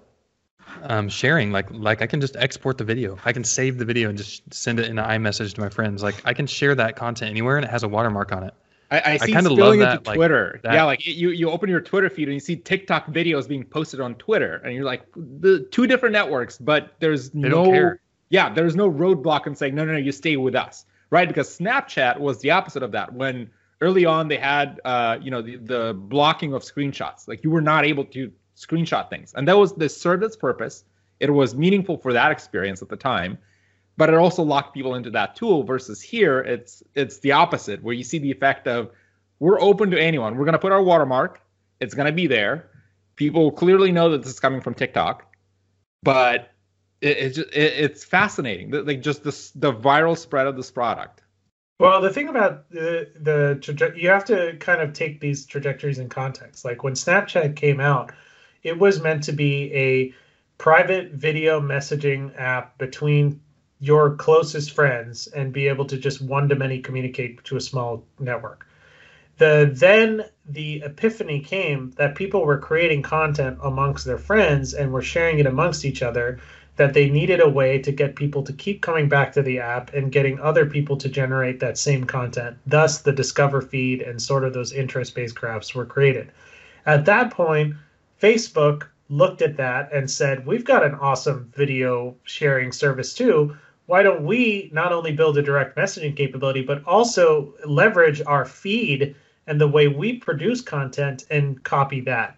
um, 0.83 1.09
sharing. 1.09 1.51
Like, 1.51 1.69
like 1.71 2.01
I 2.01 2.07
can 2.07 2.21
just 2.21 2.35
export 2.35 2.77
the 2.77 2.83
video. 2.83 3.17
I 3.25 3.33
can 3.33 3.43
save 3.43 3.77
the 3.77 3.85
video 3.85 4.09
and 4.09 4.17
just 4.17 4.53
send 4.53 4.79
it 4.79 4.87
in 4.87 4.97
an 4.97 5.05
iMessage 5.05 5.53
to 5.55 5.61
my 5.61 5.69
friends. 5.69 6.01
Like, 6.01 6.21
I 6.25 6.33
can 6.33 6.47
share 6.47 6.75
that 6.75 6.95
content 6.95 7.31
anywhere, 7.31 7.57
and 7.57 7.65
it 7.65 7.71
has 7.71 7.83
a 7.83 7.89
watermark 7.89 8.31
on 8.31 8.43
it. 8.43 8.53
I, 8.91 9.01
I 9.05 9.17
see 9.17 9.35
I 9.35 9.41
spilling 9.41 9.81
into 9.81 10.01
that, 10.03 10.15
Twitter. 10.15 10.59
Like, 10.63 10.73
yeah, 10.73 10.83
like 10.83 11.05
you 11.05 11.29
you 11.29 11.51
open 11.51 11.69
your 11.69 11.81
Twitter 11.81 12.09
feed 12.09 12.27
and 12.27 12.33
you 12.33 12.39
see 12.39 12.55
TikTok 12.55 13.05
videos 13.07 13.47
being 13.47 13.63
posted 13.63 13.99
on 13.99 14.15
Twitter, 14.15 14.55
and 14.65 14.73
you're 14.73 14.85
like, 14.85 15.03
the 15.15 15.67
two 15.71 15.85
different 15.85 16.13
networks, 16.13 16.57
but 16.57 16.93
there's 16.99 17.29
they 17.29 17.49
no 17.49 17.95
yeah, 18.29 18.51
there's 18.51 18.75
no 18.75 18.91
roadblock 18.91 19.45
in 19.45 19.55
saying 19.55 19.75
no, 19.75 19.85
no, 19.85 19.93
no, 19.93 19.99
you 19.99 20.11
stay 20.11 20.37
with 20.37 20.55
us, 20.55 20.85
right? 21.11 21.27
Because 21.27 21.55
Snapchat 21.55 22.19
was 22.19 22.39
the 22.41 22.49
opposite 22.49 22.81
of 22.81 22.91
that. 22.93 23.13
When 23.13 23.51
early 23.81 24.05
on 24.05 24.27
they 24.27 24.37
had 24.37 24.79
uh, 24.85 25.17
you 25.21 25.31
know 25.31 25.41
the, 25.41 25.57
the 25.57 25.93
blocking 25.93 26.53
of 26.53 26.63
screenshots, 26.63 27.27
like 27.27 27.43
you 27.43 27.49
were 27.49 27.61
not 27.61 27.85
able 27.85 28.05
to 28.05 28.31
screenshot 28.55 29.09
things. 29.09 29.33
And 29.35 29.47
that 29.47 29.57
was 29.57 29.73
this 29.73 29.99
served 29.99 30.23
its 30.23 30.35
purpose. 30.35 30.83
It 31.19 31.31
was 31.31 31.55
meaningful 31.55 31.97
for 31.97 32.13
that 32.13 32.31
experience 32.31 32.81
at 32.81 32.89
the 32.89 32.95
time, 32.95 33.37
but 33.97 34.09
it 34.09 34.15
also 34.15 34.43
locked 34.43 34.73
people 34.73 34.95
into 34.95 35.09
that 35.11 35.35
tool. 35.35 35.63
Versus 35.63 36.01
here, 36.01 36.39
it's 36.39 36.83
it's 36.95 37.19
the 37.19 37.31
opposite, 37.31 37.83
where 37.83 37.93
you 37.93 38.03
see 38.03 38.19
the 38.19 38.31
effect 38.31 38.67
of 38.67 38.91
we're 39.39 39.61
open 39.61 39.91
to 39.91 40.01
anyone. 40.01 40.37
We're 40.37 40.45
gonna 40.45 40.59
put 40.59 40.71
our 40.71 40.83
watermark. 40.83 41.41
It's 41.79 41.93
gonna 41.93 42.11
be 42.11 42.27
there. 42.27 42.69
People 43.15 43.51
clearly 43.51 43.91
know 43.91 44.09
that 44.11 44.21
this 44.21 44.31
is 44.31 44.39
coming 44.39 44.61
from 44.61 44.73
TikTok, 44.73 45.25
but 46.03 46.51
it, 47.01 47.17
it, 47.17 47.29
just, 47.31 47.49
it 47.49 47.73
it's 47.77 48.03
fascinating. 48.03 48.71
Like 48.71 49.01
just 49.01 49.23
the 49.23 49.31
the 49.55 49.73
viral 49.73 50.17
spread 50.17 50.47
of 50.47 50.55
this 50.55 50.71
product. 50.71 51.21
Well, 51.79 52.01
the 52.01 52.09
thing 52.11 52.27
about 52.27 52.69
the 52.69 53.09
the 53.15 53.93
you 53.95 54.09
have 54.09 54.25
to 54.25 54.57
kind 54.59 54.81
of 54.81 54.91
take 54.93 55.21
these 55.21 55.45
trajectories 55.45 55.97
in 55.97 56.09
context. 56.09 56.65
Like 56.65 56.83
when 56.83 56.93
Snapchat 56.93 57.55
came 57.55 57.79
out, 57.79 58.11
it 58.63 58.77
was 58.77 59.01
meant 59.01 59.23
to 59.23 59.31
be 59.31 59.73
a 59.73 60.13
private 60.57 61.13
video 61.13 61.61
messaging 61.61 62.37
app 62.37 62.77
between 62.77 63.39
your 63.79 64.15
closest 64.17 64.73
friends 64.73 65.27
and 65.27 65.53
be 65.53 65.69
able 65.69 65.85
to 65.85 65.97
just 65.97 66.21
one 66.21 66.49
to 66.49 66.55
many 66.55 66.79
communicate 66.81 67.43
to 67.45 67.55
a 67.55 67.61
small 67.61 68.05
network. 68.19 68.67
The 69.37 69.71
then 69.73 70.25
the 70.45 70.81
epiphany 70.83 71.39
came 71.39 71.91
that 71.91 72.15
people 72.15 72.45
were 72.45 72.57
creating 72.57 73.03
content 73.03 73.57
amongst 73.63 74.03
their 74.03 74.17
friends 74.17 74.73
and 74.73 74.91
were 74.91 75.01
sharing 75.01 75.39
it 75.39 75.45
amongst 75.45 75.85
each 75.85 76.03
other 76.03 76.39
that 76.79 76.93
they 76.93 77.09
needed 77.09 77.41
a 77.41 77.49
way 77.49 77.77
to 77.77 77.91
get 77.91 78.15
people 78.15 78.41
to 78.41 78.53
keep 78.53 78.81
coming 78.81 79.09
back 79.09 79.33
to 79.33 79.41
the 79.41 79.59
app 79.59 79.93
and 79.93 80.13
getting 80.13 80.39
other 80.39 80.65
people 80.65 80.95
to 80.95 81.09
generate 81.09 81.59
that 81.59 81.77
same 81.77 82.05
content. 82.05 82.55
Thus 82.65 83.01
the 83.01 83.11
discover 83.11 83.61
feed 83.61 84.01
and 84.01 84.21
sort 84.21 84.45
of 84.45 84.53
those 84.53 84.71
interest-based 84.71 85.35
graphs 85.35 85.75
were 85.75 85.85
created. 85.85 86.31
At 86.85 87.03
that 87.03 87.31
point, 87.31 87.73
Facebook 88.21 88.87
looked 89.09 89.41
at 89.41 89.57
that 89.57 89.91
and 89.91 90.09
said, 90.09 90.45
We've 90.45 90.63
got 90.63 90.85
an 90.85 90.95
awesome 90.95 91.51
video 91.53 92.15
sharing 92.23 92.71
service 92.71 93.13
too. 93.13 93.57
Why 93.87 94.01
don't 94.01 94.23
we 94.23 94.69
not 94.71 94.93
only 94.93 95.11
build 95.11 95.37
a 95.37 95.41
direct 95.41 95.75
messaging 95.75 96.15
capability, 96.15 96.61
but 96.61 96.85
also 96.85 97.55
leverage 97.65 98.21
our 98.25 98.45
feed 98.45 99.17
and 99.47 99.59
the 99.59 99.67
way 99.67 99.89
we 99.89 100.13
produce 100.13 100.61
content 100.61 101.25
and 101.29 101.61
copy 101.61 101.99
that? 102.01 102.37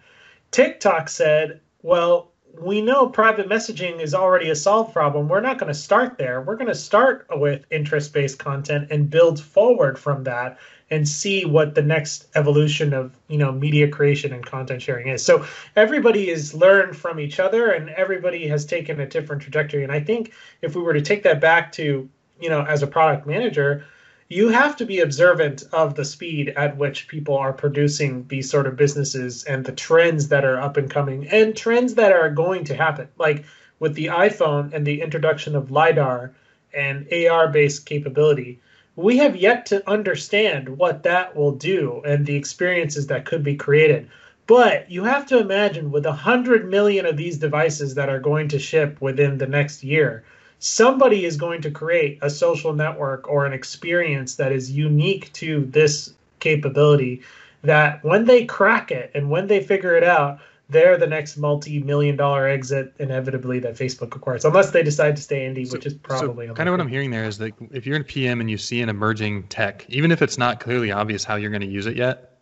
TikTok 0.50 1.10
said, 1.10 1.60
Well, 1.84 2.30
we 2.60 2.82
know 2.82 3.08
private 3.08 3.47
messaging 3.49 3.99
is 3.99 4.14
already 4.14 4.49
a 4.49 4.56
solved 4.56 4.93
problem. 4.93 5.28
We're 5.28 5.41
not 5.41 5.58
going 5.58 5.72
to 5.72 5.78
start 5.78 6.18
there. 6.18 6.41
We're 6.41 6.56
going 6.56 6.68
to 6.68 6.76
start 6.76 7.26
with 7.32 7.66
interest 7.72 8.14
based 8.14 8.39
content 8.39 8.88
and 8.91 9.10
build 9.10 9.39
forward 9.39 9.97
from 9.97 10.24
that 10.26 10.58
and 10.89 11.08
see 11.08 11.45
what 11.45 11.74
the 11.74 11.82
next 11.82 12.28
evolution 12.36 12.93
of 12.93 13.16
you 13.30 13.38
know 13.38 13.52
media 13.52 13.88
creation 13.88 14.34
and 14.34 14.45
content 14.45 14.82
sharing 14.82 15.08
is 15.08 15.24
so 15.24 15.45
everybody 15.76 16.30
is 16.30 16.54
learned 16.54 16.95
from 16.95 17.20
each 17.20 17.39
other 17.39 17.72
and 17.72 17.89
everybody 17.91 18.45
has 18.45 18.66
taken 18.66 18.99
a 18.99 19.06
different 19.06 19.41
trajectory 19.41 19.84
and 19.84 19.91
i 19.91 19.99
think 19.99 20.34
if 20.62 20.76
we 20.76 20.82
were 20.82 20.93
to 20.93 21.02
take 21.02 21.24
that 21.24 21.39
back 21.39 21.72
to 21.72 22.08
you 22.41 22.49
know 22.49 22.64
as 22.64 22.84
a 22.84 22.88
product 22.88 23.26
manager 23.26 23.86
you 24.32 24.49
have 24.49 24.75
to 24.77 24.86
be 24.86 24.99
observant 24.99 25.63
of 25.71 25.95
the 25.95 26.05
speed 26.05 26.49
at 26.49 26.77
which 26.77 27.07
people 27.07 27.38
are 27.38 27.53
producing 27.53 28.25
these 28.27 28.49
sort 28.49 28.67
of 28.67 28.77
businesses 28.77 29.43
and 29.43 29.65
the 29.65 29.71
trends 29.71 30.29
that 30.29 30.45
are 30.45 30.61
up 30.61 30.77
and 30.77 30.89
coming 30.89 31.27
and 31.27 31.55
trends 31.55 31.95
that 31.95 32.11
are 32.11 32.29
going 32.29 32.63
to 32.63 32.75
happen 32.75 33.07
like 33.17 33.43
with 33.79 33.93
the 33.95 34.07
iphone 34.07 34.73
and 34.73 34.86
the 34.86 35.01
introduction 35.01 35.55
of 35.55 35.71
lidar 35.71 36.32
and 36.73 37.07
ar 37.29 37.49
based 37.49 37.86
capability 37.86 38.59
we 38.95 39.17
have 39.17 39.36
yet 39.36 39.65
to 39.67 39.89
understand 39.89 40.69
what 40.69 41.03
that 41.03 41.36
will 41.36 41.53
do 41.53 42.01
and 42.05 42.25
the 42.25 42.36
experiences 42.36 43.07
that 43.07 43.25
could 43.25 43.43
be 43.43 43.55
created. 43.55 44.09
But 44.47 44.91
you 44.91 45.03
have 45.05 45.25
to 45.27 45.39
imagine 45.39 45.91
with 45.91 46.05
a 46.05 46.11
hundred 46.11 46.69
million 46.69 47.05
of 47.05 47.15
these 47.15 47.38
devices 47.38 47.95
that 47.95 48.09
are 48.09 48.19
going 48.19 48.49
to 48.49 48.59
ship 48.59 48.99
within 48.99 49.38
the 49.38 49.47
next 49.47 49.84
year, 49.84 50.23
somebody 50.62 51.26
is 51.26 51.38
going 51.38 51.59
to 51.59 51.72
create 51.72 52.20
a 52.22 52.30
social 52.30 52.72
network 52.72 53.28
or 53.28 53.47
an 53.47 53.51
experience 53.51 54.36
that 54.36 54.51
is 54.51 54.72
unique 54.72 55.34
to 55.34 55.66
this 55.66 56.14
capability 56.39 57.22
that 57.64 58.03
when 58.03 58.26
they 58.26 58.45
crack 58.45 58.91
it 58.91 59.12
and 59.16 59.30
when 59.30 59.47
they 59.47 59.62
figure 59.62 59.95
it 59.95 60.03
out, 60.03 60.39
they're 60.70 60.97
the 60.97 61.07
next 61.07 61.36
multi-million 61.36 62.16
dollar 62.16 62.47
exit 62.47 62.93
inevitably 62.99 63.59
that 63.59 63.76
Facebook 63.76 64.16
acquires, 64.16 64.45
unless 64.45 64.70
they 64.70 64.84
decide 64.84 65.16
to 65.16 65.22
stay 65.22 65.41
indie, 65.47 65.68
so, 65.68 65.74
which 65.74 65.86
is 65.88 65.95
probably 65.95 66.47
so 66.47 66.53
kind 66.53 66.70
of 66.70 66.74
what 66.74 66.80
I'm 66.80 66.88
hearing 66.88 67.09
there 67.09 67.26
is 67.26 67.39
that 67.39 67.53
if 67.72 67.86
you're 67.86 67.95
in 67.95 68.03
PM 68.03 68.39
and 68.39 68.49
you 68.49 68.57
see 68.57 68.82
an 68.82 68.88
emerging 68.88 69.47
tech, 69.47 69.86
even 69.89 70.12
if 70.12 70.22
it's 70.22 70.38
not 70.38 70.59
clearly 70.59 70.91
obvious 70.91 71.24
how 71.24 71.36
you're 71.36 71.49
going 71.49 71.62
to 71.62 71.68
use 71.68 71.88
it 71.88 71.97
yet, 71.97 72.38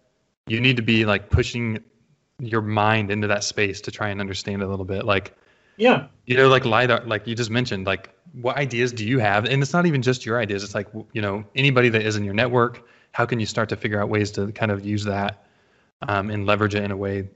you 0.47 0.59
need 0.59 0.76
to 0.76 0.84
be 0.84 1.05
like 1.05 1.30
pushing 1.30 1.80
your 2.39 2.61
mind 2.61 3.11
into 3.11 3.28
that 3.28 3.45
space 3.45 3.80
to 3.82 3.91
try 3.91 4.09
and 4.09 4.20
understand 4.20 4.61
it 4.61 4.65
a 4.65 4.70
little 4.70 4.86
bit. 4.86 5.05
Like, 5.05 5.36
yeah, 5.80 6.07
you 6.25 6.38
know, 6.38 6.47
like 6.47 6.65
lidar, 6.65 7.03
like 7.05 7.25
you 7.25 7.36
just 7.36 7.49
mentioned, 7.49 7.88
like 7.88 8.13
what 8.34 8.57
ideas 8.57 8.93
do 8.93 9.05
you 9.05 9.17
have? 9.19 9.45
And 9.45 9.61
it's 9.63 9.73
not 9.73 9.86
even 9.88 10.01
just 10.01 10.25
your 10.25 10.39
ideas. 10.39 10.63
It's 10.63 10.75
like 10.75 10.88
you 11.13 11.21
know 11.21 11.43
anybody 11.55 11.89
that 11.89 12.03
is 12.03 12.15
in 12.15 12.23
your 12.23 12.36
network. 12.36 12.88
How 13.11 13.25
can 13.25 13.39
you 13.39 13.47
start 13.47 13.69
to 13.69 13.75
figure 13.75 13.99
out 13.99 14.09
ways 14.09 14.30
to 14.32 14.51
kind 14.51 14.71
of 14.71 14.86
use 14.86 15.03
that 15.05 15.43
um, 16.03 16.30
and 16.30 16.45
leverage 16.45 16.75
it 16.75 16.84
in 16.84 16.91
a 16.91 16.97
way 16.97 17.27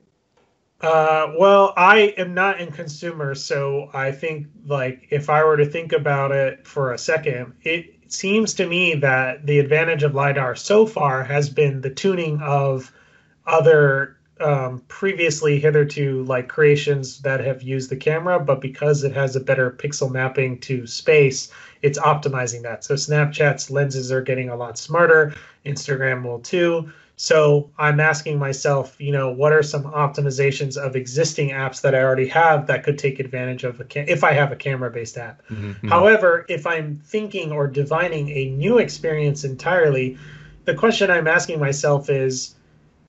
uh, 0.84 1.32
well, 1.40 1.74
I 1.78 2.14
am 2.18 2.34
not 2.34 2.60
in 2.60 2.70
consumer, 2.70 3.36
so 3.36 3.90
I 3.94 4.12
think 4.12 4.48
like 4.66 5.08
if 5.12 5.30
I 5.30 5.46
were 5.46 5.56
to 5.56 5.66
think 5.66 5.94
about 5.94 6.34
it 6.34 6.68
for 6.68 6.92
a 6.92 6.98
second, 6.98 7.54
it 7.64 8.12
seems 8.12 8.54
to 8.56 8.68
me 8.68 8.96
that 8.96 9.46
the 9.46 9.60
advantage 9.60 10.04
of 10.04 10.14
lidar 10.14 10.58
so 10.58 10.86
far 10.86 11.24
has 11.24 11.50
been 11.50 11.80
the 11.80 11.90
tuning 11.90 12.42
of 12.42 12.92
other 13.48 14.18
um, 14.44 14.84
previously 14.88 15.60
hitherto 15.60 16.24
like 16.24 16.48
creations 16.48 17.22
that 17.22 17.40
have 17.40 17.64
used 17.64 17.90
the 17.90 17.96
camera, 17.96 18.40
but 18.40 18.62
because 18.62 19.04
it 19.04 19.14
has 19.14 19.36
a 19.36 19.40
better 19.40 19.72
pixel 19.72 20.12
mapping 20.12 20.60
to 20.62 20.86
space, 20.86 21.52
it's 21.82 21.98
optimizing 21.98 22.62
that. 22.64 22.84
So 22.84 22.96
Snapchat's 22.96 23.72
lenses 23.72 24.12
are 24.12 24.22
getting 24.22 24.50
a 24.50 24.56
lot 24.56 24.78
smarter. 24.78 25.34
Instagram 25.66 26.24
will 26.24 26.40
too. 26.40 26.92
So 27.16 27.70
I'm 27.78 28.00
asking 28.00 28.40
myself, 28.40 29.00
you 29.00 29.12
know, 29.12 29.32
what 29.32 29.54
are 29.54 29.64
some 29.64 29.84
optimizations 29.84 30.78
of 30.78 30.96
existing 30.96 31.50
apps 31.50 31.82
that 31.82 31.94
I 31.94 32.02
already 32.02 32.28
have 32.30 32.68
that 32.68 32.84
could 32.84 32.98
take 32.98 33.20
advantage 33.20 33.64
of 33.64 33.80
a 33.80 33.84
ca- 33.84 34.06
if 34.08 34.24
I 34.24 34.34
have 34.34 34.52
a 34.52 34.56
camera-based 34.56 35.18
app. 35.18 35.44
Mm-hmm, 35.46 35.70
mm-hmm. 35.72 35.88
However, 35.88 36.46
if 36.50 36.66
I'm 36.66 37.00
thinking 37.06 37.52
or 37.52 37.68
divining 37.68 38.30
a 38.30 38.50
new 38.50 38.80
experience 38.80 39.44
entirely, 39.44 40.18
the 40.66 40.74
question 40.74 41.12
I'm 41.12 41.28
asking 41.28 41.60
myself 41.60 42.10
is 42.10 42.56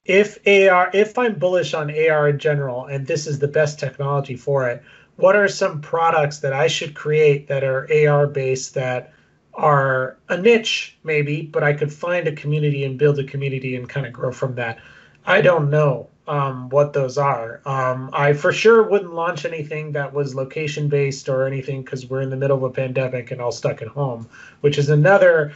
if 0.05 0.39
AR 0.47 0.91
if 0.93 1.17
I'm 1.17 1.39
bullish 1.39 1.73
on 1.75 1.91
AR 1.91 2.29
in 2.29 2.39
general 2.39 2.87
and 2.87 3.07
this 3.07 3.27
is 3.27 3.39
the 3.39 3.49
best 3.49 3.79
technology 3.79 4.37
for 4.37 4.69
it, 4.69 4.83
what 5.17 5.37
are 5.37 5.49
some 5.49 5.81
products 5.81 6.41
that 6.41 6.53
I 6.53 6.67
should 6.67 6.95
create 6.95 7.49
that 7.49 7.65
are 7.65 7.89
AR 7.91 8.27
based 8.27 8.75
that 8.75 9.13
are 9.55 10.17
a 10.29 10.37
niche 10.37 10.99
maybe 11.05 11.43
but 11.43 11.63
i 11.63 11.73
could 11.73 11.93
find 11.93 12.27
a 12.27 12.33
community 12.33 12.83
and 12.83 12.99
build 12.99 13.21
a 13.21 13.25
community 13.25 13.77
and 13.77 13.89
kind 13.89 14.07
of 14.07 14.13
grow 14.13 14.33
from 14.33 14.55
that? 14.57 14.79
I 15.27 15.41
don't 15.41 15.71
know 15.71 16.11
um, 16.27 16.69
what 16.71 16.93
those 16.93 17.17
are. 17.17 17.63
Um, 17.65 18.11
i 18.13 18.35
for 18.35 18.53
sure 18.53 18.83
wouldn't 18.83 19.15
launch 19.15 19.47
anything 19.47 19.93
that 19.93 20.13
was 20.13 20.35
location 20.35 20.89
based 20.89 21.31
or 21.31 21.47
anything 21.47 21.83
because 21.83 22.07
we're 22.07 22.21
in 22.21 22.31
the 22.31 22.37
middle 22.37 22.59
of 22.59 22.63
a 22.63 22.71
pandemic 22.71 23.31
and 23.31 23.41
all 23.41 23.53
stuck 23.53 23.81
at 23.81 23.89
home 23.89 24.29
which 24.61 24.77
is 24.77 24.91
another 24.91 25.55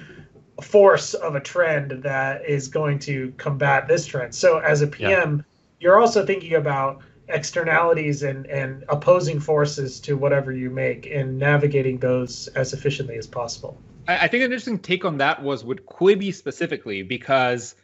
force 0.63 1.15
of 1.15 1.35
a 1.35 1.41
trend 1.41 2.03
that 2.03 2.45
is 2.45 2.69
going 2.69 2.99
to 2.99 3.33
combat 3.37 3.87
this 3.87 4.07
trend 4.07 4.35
so 4.35 4.59
as 4.59 4.83
a 4.83 4.87
pm 4.87 5.45
you're 5.81 6.01
also 6.01 6.27
thinking 6.27 6.55
about 6.55 7.01
externalities 7.29 8.23
and, 8.23 8.47
and 8.47 8.85
opposing 8.89 9.39
forces 9.39 10.01
to 10.01 10.17
whatever 10.17 10.53
you 10.53 10.71
make 10.71 11.07
and 11.07 11.39
navigating 11.39 11.99
those 11.99 12.49
as 12.49 12.73
efficiently 12.73 13.17
as 13.17 13.27
possible. 13.27 13.79
I, 14.07 14.25
I 14.25 14.29
think 14.29 14.43
an 14.43 14.47
interesting 14.47 14.79
take 14.79 15.05
on 15.05 15.19
that 15.19 15.43
was 15.43 15.65
with 15.65 15.85
Quibi 15.87 16.35
specifically, 16.35 17.03
because 17.03 17.75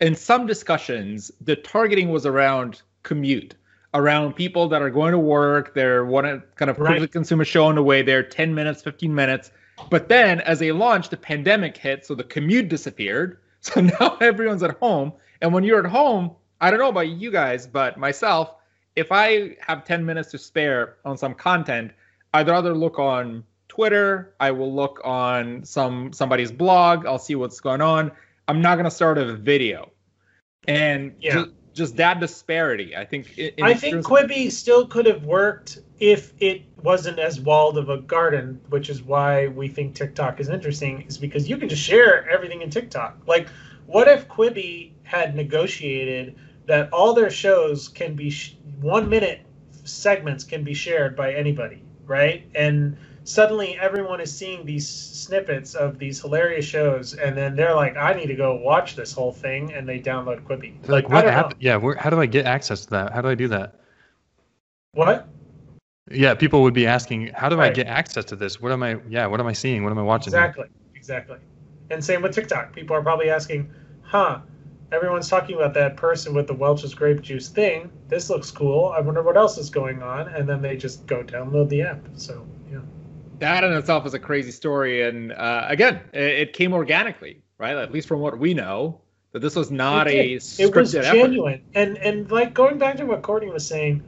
in 0.00 0.14
some 0.14 0.46
discussions, 0.46 1.30
the 1.40 1.56
targeting 1.56 2.10
was 2.10 2.26
around 2.26 2.82
commute, 3.02 3.54
around 3.94 4.34
people 4.34 4.68
that 4.68 4.82
are 4.82 4.90
going 4.90 5.12
to 5.12 5.18
work, 5.18 5.74
they're 5.74 6.04
want 6.04 6.26
to 6.26 6.42
kind 6.56 6.70
of 6.70 6.76
quickly 6.76 7.00
right. 7.00 7.12
consume 7.12 7.40
a 7.40 7.44
show 7.44 7.64
on 7.66 7.74
the 7.74 7.82
way 7.82 8.02
there, 8.02 8.22
10 8.22 8.54
minutes, 8.54 8.82
15 8.82 9.14
minutes. 9.14 9.50
But 9.88 10.08
then 10.08 10.40
as 10.40 10.58
they 10.58 10.72
launched, 10.72 11.10
the 11.10 11.16
pandemic 11.16 11.76
hit, 11.76 12.04
so 12.04 12.14
the 12.14 12.24
commute 12.24 12.68
disappeared. 12.68 13.38
So 13.62 13.82
now 13.82 14.16
everyone's 14.22 14.62
at 14.62 14.78
home. 14.78 15.12
And 15.42 15.52
when 15.52 15.64
you're 15.64 15.84
at 15.84 15.90
home, 15.90 16.30
I 16.62 16.70
don't 16.70 16.80
know 16.80 16.88
about 16.88 17.08
you 17.08 17.30
guys, 17.30 17.66
but 17.66 17.98
myself, 17.98 18.54
if 18.96 19.12
I 19.12 19.56
have 19.60 19.84
10 19.84 20.06
minutes 20.06 20.30
to 20.30 20.38
spare 20.38 20.96
on 21.04 21.18
some 21.18 21.34
content, 21.34 21.92
I'd 22.32 22.48
rather 22.48 22.74
look 22.74 22.98
on 22.98 23.44
Twitter, 23.68 24.34
I 24.40 24.50
will 24.50 24.74
look 24.74 25.00
on 25.04 25.62
some 25.64 26.12
somebody's 26.12 26.50
blog, 26.50 27.04
I'll 27.04 27.18
see 27.18 27.34
what's 27.34 27.60
going 27.60 27.82
on. 27.82 28.12
I'm 28.48 28.60
not 28.60 28.76
going 28.76 28.84
to 28.84 28.90
start 28.90 29.18
a 29.18 29.36
video. 29.36 29.90
And 30.66 31.14
yeah. 31.20 31.34
just, 31.34 31.50
just 31.72 31.96
that 31.96 32.18
disparity, 32.20 32.96
I 32.96 33.04
think. 33.04 33.38
I 33.62 33.74
think 33.74 34.04
Quibi 34.04 34.50
still 34.50 34.86
could 34.86 35.06
have 35.06 35.24
worked 35.24 35.78
if 36.00 36.32
it 36.40 36.62
wasn't 36.82 37.18
as 37.18 37.40
walled 37.40 37.76
of 37.76 37.90
a 37.90 37.98
garden, 37.98 38.58
which 38.70 38.88
is 38.88 39.02
why 39.02 39.48
we 39.48 39.68
think 39.68 39.94
TikTok 39.94 40.40
is 40.40 40.48
interesting, 40.48 41.02
is 41.02 41.18
because 41.18 41.48
you 41.48 41.58
can 41.58 41.68
just 41.68 41.82
share 41.82 42.28
everything 42.28 42.62
in 42.62 42.70
TikTok. 42.70 43.18
Like, 43.26 43.48
what 43.86 44.08
if 44.08 44.26
Quibi 44.26 44.92
had 45.02 45.36
negotiated 45.36 46.36
that 46.66 46.90
all 46.92 47.12
their 47.12 47.30
shows 47.30 47.88
can 47.88 48.14
be 48.14 48.30
sh- 48.30 48.56
one 48.80 49.08
minute 49.08 49.44
segments 49.84 50.42
can 50.42 50.64
be 50.64 50.72
shared 50.72 51.14
by 51.16 51.34
anybody, 51.34 51.82
right? 52.06 52.46
And 52.54 52.96
suddenly 53.24 53.78
everyone 53.78 54.20
is 54.20 54.34
seeing 54.34 54.64
these 54.64 54.88
snippets 54.88 55.74
of 55.74 55.98
these 55.98 56.20
hilarious 56.20 56.64
shows, 56.64 57.12
and 57.14 57.36
then 57.36 57.56
they're 57.56 57.74
like, 57.74 57.96
"I 57.96 58.14
need 58.14 58.28
to 58.28 58.36
go 58.36 58.54
watch 58.56 58.96
this 58.96 59.12
whole 59.12 59.32
thing," 59.32 59.74
and 59.74 59.86
they 59.86 59.98
download 60.00 60.42
Quibi. 60.42 60.76
Like, 60.88 61.08
like, 61.10 61.24
what? 61.26 61.56
Yeah, 61.60 61.76
where, 61.76 61.96
how 61.96 62.08
do 62.08 62.20
I 62.20 62.26
get 62.26 62.46
access 62.46 62.84
to 62.84 62.90
that? 62.90 63.12
How 63.12 63.20
do 63.20 63.28
I 63.28 63.34
do 63.34 63.48
that? 63.48 63.74
What? 64.92 65.28
Yeah, 66.10 66.34
people 66.34 66.62
would 66.62 66.74
be 66.74 66.86
asking, 66.86 67.28
"How 67.34 67.48
do 67.48 67.56
right. 67.56 67.70
I 67.70 67.74
get 67.74 67.86
access 67.86 68.24
to 68.26 68.36
this? 68.36 68.60
What 68.60 68.72
am 68.72 68.82
I? 68.82 68.98
Yeah, 69.08 69.26
what 69.26 69.40
am 69.40 69.46
I 69.46 69.52
seeing? 69.52 69.84
What 69.84 69.90
am 69.90 69.98
I 69.98 70.02
watching?" 70.02 70.32
Exactly, 70.32 70.64
here? 70.64 70.96
exactly. 70.96 71.38
And 71.90 72.04
same 72.04 72.22
with 72.22 72.34
TikTok. 72.34 72.72
People 72.74 72.96
are 72.96 73.02
probably 73.02 73.30
asking, 73.30 73.70
"Huh." 74.02 74.40
everyone's 74.92 75.28
talking 75.28 75.56
about 75.56 75.74
that 75.74 75.96
person 75.96 76.34
with 76.34 76.46
the 76.46 76.54
Welch's 76.54 76.94
grape 76.94 77.20
juice 77.20 77.48
thing. 77.48 77.90
This 78.08 78.30
looks 78.30 78.50
cool. 78.50 78.88
I 78.96 79.00
wonder 79.00 79.22
what 79.22 79.36
else 79.36 79.58
is 79.58 79.70
going 79.70 80.02
on. 80.02 80.28
And 80.28 80.48
then 80.48 80.62
they 80.62 80.76
just 80.76 81.06
go 81.06 81.22
download 81.22 81.68
the 81.68 81.82
app. 81.82 82.00
So, 82.14 82.46
yeah. 82.70 82.80
That 83.38 83.64
in 83.64 83.72
itself 83.72 84.06
is 84.06 84.14
a 84.14 84.18
crazy 84.18 84.50
story. 84.50 85.02
And 85.02 85.32
uh, 85.32 85.66
again, 85.68 86.00
it, 86.12 86.22
it, 86.22 86.52
came 86.52 86.72
organically, 86.72 87.42
right? 87.58 87.76
At 87.76 87.92
least 87.92 88.08
from 88.08 88.20
what 88.20 88.38
we 88.38 88.54
know, 88.54 89.00
that 89.32 89.40
this 89.40 89.54
was 89.54 89.70
not 89.70 90.08
a 90.08 90.36
scripted. 90.36 90.60
It 90.60 90.74
was 90.74 90.92
genuine. 90.92 91.54
Effort. 91.54 91.64
And, 91.74 91.98
and 91.98 92.30
like 92.30 92.52
going 92.52 92.78
back 92.78 92.96
to 92.96 93.06
what 93.06 93.22
Courtney 93.22 93.50
was 93.50 93.66
saying, 93.66 94.02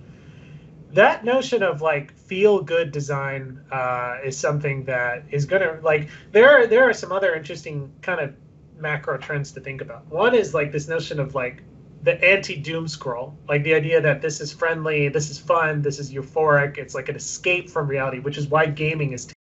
that 0.93 1.25
notion 1.25 1.63
of 1.63 1.81
like 1.81 2.17
feel 2.17 2.63
good 2.63 2.93
design 2.93 3.61
uh, 3.71 4.19
is 4.25 4.37
something 4.37 4.85
that 4.85 5.25
is 5.31 5.47
to 5.47 5.81
like 5.83 6.11
there 6.33 6.51
are 6.51 6.67
there 6.67 6.89
are 6.89 6.93
some 6.93 7.13
other 7.13 7.35
interesting 7.35 7.93
kind 8.03 8.21
of 8.21 8.35
macro 8.79 9.17
trends 9.17 9.53
to 9.53 9.61
think 9.61 9.81
about. 9.81 10.07
One 10.07 10.35
is 10.35 10.53
like 10.55 10.73
this 10.73 10.89
notion 10.89 11.19
of 11.19 11.35
like 11.35 11.63
the 12.03 12.23
anti 12.23 12.57
doom 12.57 12.89
scroll, 12.89 13.37
like 13.49 13.63
the 13.63 13.75
idea 13.75 14.01
that 14.01 14.21
this 14.21 14.41
is 14.41 14.53
friendly, 14.53 15.09
this 15.09 15.31
is 15.31 15.39
fun, 15.39 15.83
this 15.83 15.99
is 15.99 16.13
euphoric, 16.13 16.77
it's 16.77 16.95
like 16.95 17.09
an 17.09 17.17
escape 17.17 17.71
from 17.71 17.87
reality, 17.87 18.19
which 18.19 18.37
is 18.37 18.49
why 18.49 18.67
gaming 18.67 19.13
is 19.13 19.27
t- 19.27 19.35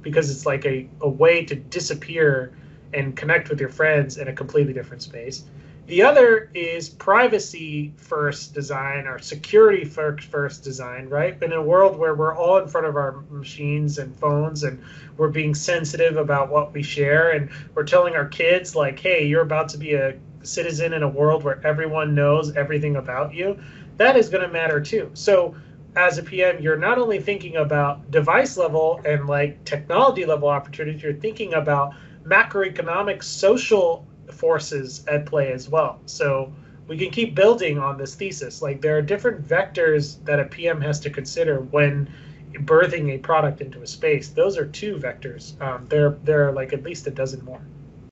because 0.00 0.30
it's 0.30 0.46
like 0.46 0.64
a, 0.64 0.88
a 1.00 1.08
way 1.08 1.44
to 1.44 1.54
disappear 1.54 2.54
and 2.94 3.16
connect 3.16 3.50
with 3.50 3.60
your 3.60 3.68
friends 3.68 4.16
in 4.16 4.28
a 4.28 4.32
completely 4.32 4.72
different 4.72 5.02
space. 5.02 5.44
The 5.90 6.04
other 6.04 6.48
is 6.54 6.88
privacy 6.88 7.92
first 7.96 8.54
design 8.54 9.08
or 9.08 9.18
security 9.18 9.84
first 9.84 10.62
design, 10.62 11.08
right? 11.08 11.36
In 11.42 11.52
a 11.52 11.60
world 11.60 11.98
where 11.98 12.14
we're 12.14 12.32
all 12.32 12.58
in 12.58 12.68
front 12.68 12.86
of 12.86 12.94
our 12.94 13.24
machines 13.28 13.98
and 13.98 14.16
phones 14.16 14.62
and 14.62 14.80
we're 15.16 15.30
being 15.30 15.52
sensitive 15.52 16.16
about 16.16 16.48
what 16.48 16.72
we 16.72 16.84
share 16.84 17.30
and 17.32 17.50
we're 17.74 17.82
telling 17.82 18.14
our 18.14 18.26
kids, 18.26 18.76
like, 18.76 19.00
hey, 19.00 19.26
you're 19.26 19.42
about 19.42 19.68
to 19.70 19.78
be 19.78 19.94
a 19.94 20.14
citizen 20.44 20.92
in 20.92 21.02
a 21.02 21.08
world 21.08 21.42
where 21.42 21.60
everyone 21.66 22.14
knows 22.14 22.54
everything 22.54 22.94
about 22.94 23.34
you, 23.34 23.58
that 23.96 24.16
is 24.16 24.28
going 24.28 24.44
to 24.44 24.52
matter 24.52 24.80
too. 24.80 25.10
So, 25.14 25.56
as 25.96 26.18
a 26.18 26.22
PM, 26.22 26.62
you're 26.62 26.76
not 26.76 26.98
only 26.98 27.18
thinking 27.18 27.56
about 27.56 28.12
device 28.12 28.56
level 28.56 29.00
and 29.04 29.26
like 29.26 29.64
technology 29.64 30.24
level 30.24 30.50
opportunities, 30.50 31.02
you're 31.02 31.14
thinking 31.14 31.54
about 31.54 31.94
macroeconomic 32.24 33.24
social 33.24 34.06
forces 34.30 35.04
at 35.06 35.26
play 35.26 35.52
as 35.52 35.68
well. 35.68 36.00
So 36.06 36.52
we 36.86 36.98
can 36.98 37.10
keep 37.10 37.34
building 37.34 37.78
on 37.78 37.96
this 37.96 38.14
thesis. 38.14 38.62
Like 38.62 38.80
there 38.80 38.96
are 38.96 39.02
different 39.02 39.46
vectors 39.46 40.22
that 40.24 40.40
a 40.40 40.44
PM 40.44 40.80
has 40.80 40.98
to 41.00 41.10
consider 41.10 41.60
when 41.60 42.10
birthing 42.52 43.14
a 43.14 43.18
product 43.18 43.60
into 43.60 43.82
a 43.82 43.86
space. 43.86 44.28
Those 44.28 44.58
are 44.58 44.66
two 44.66 44.96
vectors. 44.96 45.60
Um, 45.62 45.86
there, 45.88 46.18
there 46.24 46.48
are 46.48 46.52
like 46.52 46.72
at 46.72 46.82
least 46.82 47.06
a 47.06 47.10
dozen 47.10 47.44
more. 47.44 47.60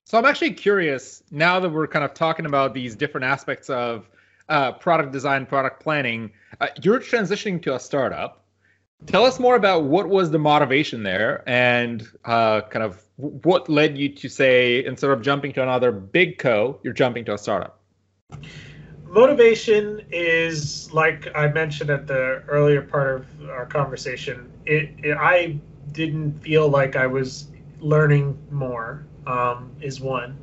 So 0.04 0.16
I'm 0.16 0.24
actually 0.24 0.52
curious 0.52 1.22
now 1.30 1.60
that 1.60 1.70
we're 1.70 1.86
kind 1.86 2.04
of 2.04 2.14
talking 2.14 2.46
about 2.46 2.72
these 2.72 2.94
different 2.94 3.24
aspects 3.24 3.68
of 3.68 4.08
uh, 4.48 4.72
product 4.72 5.12
design, 5.12 5.44
product 5.44 5.82
planning. 5.82 6.30
Uh, 6.60 6.68
you're 6.82 7.00
transitioning 7.00 7.60
to 7.62 7.74
a 7.74 7.80
startup. 7.80 8.44
Tell 9.06 9.24
us 9.24 9.38
more 9.38 9.56
about 9.56 9.84
what 9.84 10.08
was 10.08 10.30
the 10.30 10.38
motivation 10.38 11.02
there 11.02 11.42
and 11.46 12.08
uh, 12.24 12.62
kind 12.62 12.84
of 12.84 13.02
what 13.18 13.68
led 13.68 13.98
you 13.98 14.08
to 14.08 14.28
say 14.28 14.84
instead 14.84 15.10
of 15.10 15.22
jumping 15.22 15.52
to 15.52 15.62
another 15.62 15.90
big 15.90 16.38
co, 16.38 16.78
you're 16.84 16.92
jumping 16.92 17.24
to 17.24 17.34
a 17.34 17.38
startup? 17.38 17.80
Motivation 19.06 20.02
is 20.12 20.92
like 20.92 21.34
I 21.34 21.48
mentioned 21.48 21.90
at 21.90 22.06
the 22.06 22.42
earlier 22.46 22.82
part 22.82 23.16
of 23.16 23.50
our 23.50 23.66
conversation. 23.66 24.52
It, 24.66 24.90
it 25.02 25.16
I 25.16 25.58
didn't 25.92 26.40
feel 26.40 26.68
like 26.68 26.94
I 26.94 27.06
was 27.06 27.48
learning 27.80 28.38
more. 28.50 29.04
Um, 29.26 29.72
is 29.82 30.00
one, 30.00 30.38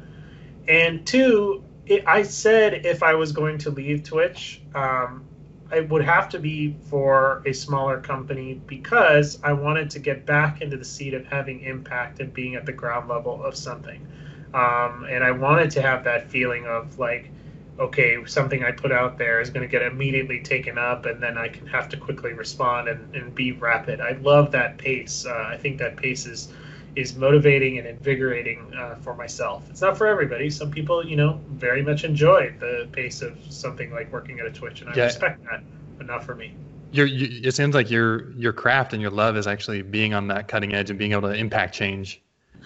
and 0.67 1.07
two. 1.07 1.63
It, 1.88 2.03
I 2.05 2.23
said 2.23 2.86
if 2.86 3.01
I 3.01 3.15
was 3.15 3.32
going 3.32 3.57
to 3.59 3.71
leave 3.71 4.03
Twitch, 4.03 4.61
um, 4.76 5.23
it 5.72 5.89
would 5.89 6.03
have 6.03 6.30
to 6.30 6.39
be 6.39 6.76
for 6.89 7.41
a 7.45 7.53
smaller 7.53 7.99
company 7.99 8.61
because 8.68 9.39
I 9.43 9.53
wanted 9.53 9.89
to 9.91 9.99
get 9.99 10.26
back 10.26 10.61
into 10.61 10.78
the 10.78 10.86
seat 10.86 11.13
of 11.13 11.26
having 11.26 11.61
impact 11.61 12.20
and 12.20 12.34
being 12.34 12.55
at 12.55 12.66
the 12.66 12.74
ground 12.74 13.09
level 13.09 13.43
of 13.43 13.55
something. 13.55 14.05
Um, 14.53 15.05
and 15.09 15.24
I 15.24 15.32
wanted 15.32 15.72
to 15.72 15.82
have 15.82 16.03
that 16.05 16.30
feeling 16.30 16.66
of 16.66 16.99
like, 16.99 17.32
okay, 17.80 18.24
something 18.26 18.63
I 18.63 18.72
put 18.72 18.91
out 18.91 19.18
there 19.18 19.41
is 19.41 19.49
going 19.49 19.68
to 19.68 19.72
get 19.72 19.82
immediately 19.82 20.39
taken 20.41 20.78
up, 20.78 21.05
and 21.05 21.22
then 21.22 21.38
I 21.38 21.49
can 21.49 21.68
have 21.68 21.89
to 21.89 21.97
quickly 21.97 22.32
respond 22.32 22.88
and, 22.88 23.13
and 23.16 23.36
be 23.36 23.51
rapid. 23.51 23.99
I 23.99 24.11
love 24.22 24.51
that 24.51 24.78
pace. 24.78 25.26
Uh, 25.26 25.49
I 25.51 25.57
think 25.57 25.80
that 25.80 25.97
pace 25.97 26.26
is 26.26 26.53
is 26.95 27.15
motivating 27.15 27.77
and 27.77 27.87
invigorating 27.87 28.73
uh, 28.73 28.95
for 28.95 29.15
myself. 29.15 29.69
It's 29.69 29.81
not 29.81 29.97
for 29.97 30.07
everybody. 30.07 30.49
Some 30.49 30.71
people, 30.71 31.05
you 31.05 31.15
know, 31.15 31.41
very 31.49 31.81
much 31.81 32.03
enjoy 32.03 32.55
the 32.59 32.87
pace 32.91 33.21
of 33.21 33.37
something 33.49 33.91
like 33.91 34.11
working 34.11 34.39
at 34.39 34.45
a 34.45 34.51
Twitch, 34.51 34.81
and 34.81 34.89
I 34.89 34.95
yeah. 34.95 35.03
respect 35.05 35.43
that, 35.45 35.63
but 35.97 36.07
not 36.07 36.23
for 36.23 36.35
me. 36.35 36.55
you're 36.91 37.07
it 37.09 37.53
seems 37.53 37.75
like 37.75 37.89
your 37.91 38.31
your 38.31 38.53
craft 38.53 38.93
and 38.93 39.01
your 39.01 39.11
love 39.11 39.35
is 39.35 39.47
actually 39.47 39.81
being 39.81 40.13
on 40.13 40.27
that 40.27 40.47
cutting 40.47 40.73
edge 40.73 40.89
and 40.89 40.97
being 40.97 41.11
able 41.11 41.29
to 41.29 41.35
impact 41.35 41.75
change. 41.75 42.21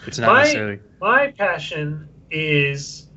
It's 0.05 0.19
not 0.19 0.27
my, 0.27 0.41
necessarily 0.43 0.79
my 1.01 1.31
passion 1.31 2.07
is 2.29 3.07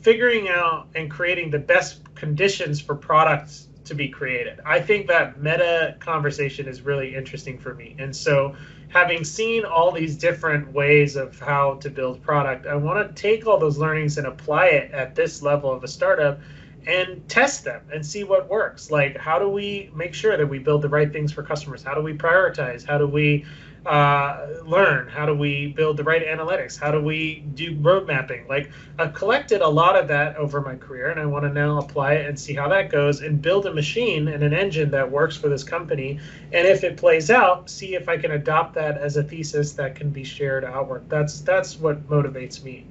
figuring 0.00 0.48
out 0.48 0.88
and 0.94 1.10
creating 1.10 1.50
the 1.50 1.58
best 1.58 2.02
conditions 2.14 2.80
for 2.80 2.94
products 2.94 3.68
to 3.84 3.94
be 3.94 4.08
created. 4.08 4.60
I 4.64 4.80
think 4.80 5.08
that 5.08 5.40
meta 5.40 5.96
conversation 5.98 6.68
is 6.68 6.82
really 6.82 7.14
interesting 7.14 7.58
for 7.58 7.74
me, 7.74 7.96
and 7.98 8.14
so 8.14 8.54
having 8.88 9.24
seen 9.24 9.64
all 9.64 9.90
these 9.90 10.16
different 10.16 10.72
ways 10.72 11.16
of 11.16 11.38
how 11.38 11.74
to 11.74 11.90
build 11.90 12.22
product, 12.22 12.66
I 12.66 12.74
want 12.76 13.06
to 13.06 13.22
take 13.22 13.46
all 13.46 13.58
those 13.58 13.78
learnings 13.78 14.18
and 14.18 14.26
apply 14.26 14.66
it 14.66 14.92
at 14.92 15.14
this 15.14 15.42
level 15.42 15.72
of 15.72 15.84
a 15.84 15.88
startup 15.88 16.40
and 16.86 17.28
test 17.28 17.64
them 17.64 17.82
and 17.92 18.04
see 18.04 18.22
what 18.22 18.48
works. 18.48 18.90
Like, 18.90 19.16
how 19.16 19.38
do 19.38 19.48
we 19.48 19.90
make 19.94 20.14
sure 20.14 20.36
that 20.36 20.46
we 20.46 20.58
build 20.58 20.82
the 20.82 20.88
right 20.88 21.12
things 21.12 21.32
for 21.32 21.42
customers? 21.42 21.82
How 21.82 21.94
do 21.94 22.00
we 22.00 22.14
prioritize? 22.16 22.86
How 22.86 22.96
do 22.96 23.06
we 23.06 23.44
uh, 23.86 24.62
learn? 24.64 25.08
How 25.08 25.26
do 25.26 25.34
we 25.34 25.68
build 25.68 25.96
the 25.96 26.04
right 26.04 26.26
analytics? 26.26 26.78
How 26.78 26.90
do 26.90 27.00
we 27.00 27.44
do 27.54 27.76
road 27.80 28.06
mapping? 28.06 28.46
Like 28.48 28.70
I've 28.98 29.14
collected 29.14 29.60
a 29.60 29.68
lot 29.68 29.96
of 29.96 30.08
that 30.08 30.36
over 30.36 30.60
my 30.60 30.76
career, 30.76 31.10
and 31.10 31.20
I 31.20 31.26
want 31.26 31.44
to 31.44 31.52
now 31.52 31.78
apply 31.78 32.14
it 32.14 32.26
and 32.26 32.38
see 32.38 32.54
how 32.54 32.68
that 32.68 32.90
goes, 32.90 33.20
and 33.20 33.40
build 33.40 33.66
a 33.66 33.72
machine 33.74 34.28
and 34.28 34.42
an 34.42 34.52
engine 34.52 34.90
that 34.90 35.10
works 35.10 35.36
for 35.36 35.48
this 35.48 35.62
company. 35.64 36.18
And 36.52 36.66
if 36.66 36.84
it 36.84 36.96
plays 36.96 37.30
out, 37.30 37.70
see 37.70 37.94
if 37.94 38.08
I 38.08 38.16
can 38.16 38.32
adopt 38.32 38.74
that 38.74 38.98
as 38.98 39.16
a 39.16 39.22
thesis 39.22 39.72
that 39.74 39.94
can 39.94 40.10
be 40.10 40.24
shared 40.24 40.64
outward. 40.64 41.08
That's 41.08 41.40
that's 41.40 41.78
what 41.78 42.08
motivates 42.08 42.62
me. 42.62 42.86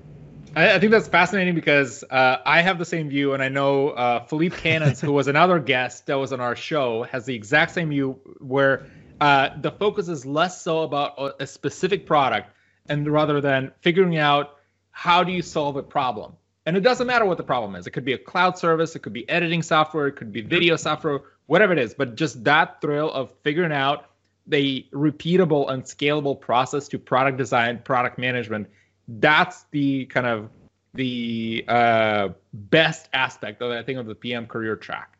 I, 0.56 0.80
think 0.80 0.92
that's 0.94 1.10
fascinating 1.10 1.54
because 1.54 2.04
uh, 2.10 2.38
I 2.46 2.62
have 2.62 2.80
the 2.80 2.86
same 2.86 3.10
view, 3.10 3.34
and 3.34 3.44
I 3.44 3.50
know 3.50 3.90
uh, 3.90 4.24
Philippe 4.24 4.56
Cannons, 4.56 5.02
who 5.02 5.12
was 5.12 5.28
another 5.28 5.60
guest 5.60 6.06
that 6.06 6.16
was 6.16 6.32
on 6.32 6.40
our 6.40 6.56
show, 6.56 7.04
has 7.04 7.26
the 7.26 7.36
exact 7.36 7.72
same 7.72 7.90
view 7.90 8.20
where 8.40 8.86
uh, 9.22 9.50
the 9.62 9.72
focus 9.72 10.08
is 10.08 10.26
less 10.26 10.62
so 10.62 10.84
about 10.84 11.36
a 11.40 11.48
specific 11.48 12.06
product 12.06 12.50
and 12.88 13.08
rather 13.12 13.42
than 13.42 13.72
figuring 13.82 14.18
out 14.18 14.58
how 14.92 15.24
do 15.24 15.32
you 15.32 15.42
solve 15.42 15.76
a 15.76 15.84
problem. 15.84 16.34
And 16.66 16.76
it 16.76 16.82
doesn't 16.82 17.06
matter 17.06 17.26
what 17.26 17.38
the 17.38 17.44
problem 17.44 17.76
is. 17.76 17.86
It 17.86 17.92
could 17.92 18.06
be 18.06 18.14
a 18.14 18.18
cloud 18.18 18.58
service, 18.58 18.96
it 18.96 19.00
could 19.00 19.14
be 19.14 19.28
editing 19.30 19.62
software, 19.62 20.08
it 20.08 20.14
could 20.14 20.32
be 20.32 20.42
video 20.42 20.76
software, 20.76 21.22
whatever 21.46 21.74
it 21.74 21.80
is. 21.80 21.94
But 21.94 22.16
just 22.16 22.44
that 22.44 22.82
thrill 22.82 23.12
of 23.12 23.32
figuring 23.44 23.72
out 23.72 24.10
the 24.48 24.86
repeatable 24.92 25.72
and 25.72 25.84
scalable 25.84 26.40
process 26.40 26.88
to 26.90 27.00
product 27.00 27.38
design, 27.38 27.82
product 27.84 28.18
management 28.18 28.68
that's 29.08 29.66
the 29.72 30.06
kind 30.06 30.28
of 30.28 30.50
the 30.94 31.66
uh, 31.68 32.30
best 32.54 33.10
aspect 33.14 33.62
of 33.62 33.72
I 33.72 33.84
think 33.84 34.00
of 34.00 34.06
the 34.06 34.16
PM 34.16 34.48
career 34.48 34.76
track. 34.76 35.18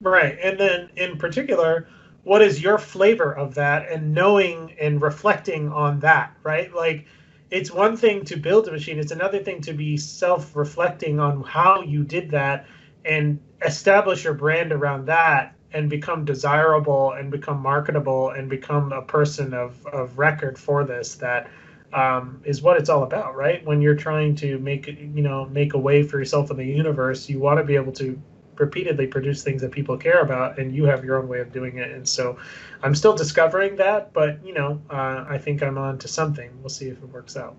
Right, 0.00 0.38
and 0.42 0.58
then 0.58 0.90
in 0.96 1.18
particular, 1.18 1.88
what 2.28 2.42
is 2.42 2.62
your 2.62 2.76
flavor 2.76 3.32
of 3.32 3.54
that, 3.54 3.90
and 3.90 4.12
knowing 4.12 4.76
and 4.78 5.00
reflecting 5.00 5.72
on 5.72 5.98
that, 6.00 6.30
right? 6.42 6.72
Like, 6.74 7.06
it's 7.50 7.70
one 7.70 7.96
thing 7.96 8.26
to 8.26 8.36
build 8.36 8.68
a 8.68 8.72
machine; 8.72 8.98
it's 8.98 9.12
another 9.12 9.38
thing 9.38 9.62
to 9.62 9.72
be 9.72 9.96
self-reflecting 9.96 11.18
on 11.20 11.42
how 11.42 11.80
you 11.80 12.04
did 12.04 12.30
that 12.32 12.66
and 13.06 13.40
establish 13.64 14.24
your 14.24 14.34
brand 14.34 14.72
around 14.72 15.06
that 15.06 15.54
and 15.72 15.88
become 15.88 16.26
desirable 16.26 17.12
and 17.12 17.30
become 17.30 17.60
marketable 17.60 18.28
and 18.30 18.50
become 18.50 18.92
a 18.92 19.00
person 19.00 19.54
of, 19.54 19.86
of 19.86 20.18
record 20.18 20.58
for 20.58 20.84
this 20.84 21.14
that 21.14 21.48
um, 21.94 22.42
is 22.44 22.60
what 22.60 22.76
it's 22.76 22.90
all 22.90 23.04
about, 23.04 23.36
right? 23.36 23.64
When 23.64 23.80
you're 23.80 23.96
trying 23.96 24.34
to 24.36 24.58
make 24.58 24.86
you 24.86 25.22
know 25.22 25.46
make 25.46 25.72
a 25.72 25.78
way 25.78 26.02
for 26.02 26.18
yourself 26.18 26.50
in 26.50 26.58
the 26.58 26.66
universe, 26.66 27.26
you 27.26 27.38
want 27.38 27.58
to 27.58 27.64
be 27.64 27.76
able 27.76 27.92
to 27.92 28.20
repeatedly 28.58 29.06
produce 29.06 29.42
things 29.42 29.62
that 29.62 29.72
people 29.72 29.96
care 29.96 30.20
about, 30.20 30.58
and 30.58 30.74
you 30.74 30.84
have 30.84 31.04
your 31.04 31.18
own 31.18 31.28
way 31.28 31.40
of 31.40 31.52
doing 31.52 31.78
it. 31.78 31.90
And 31.90 32.08
so, 32.08 32.38
I'm 32.82 32.94
still 32.94 33.14
discovering 33.14 33.76
that, 33.76 34.12
but 34.12 34.44
you 34.44 34.54
know, 34.54 34.80
uh, 34.90 35.24
I 35.28 35.38
think 35.38 35.62
I'm 35.62 35.78
on 35.78 35.98
to 35.98 36.08
something. 36.08 36.50
We'll 36.60 36.68
see 36.68 36.88
if 36.88 36.98
it 36.98 37.08
works 37.08 37.36
out. 37.36 37.56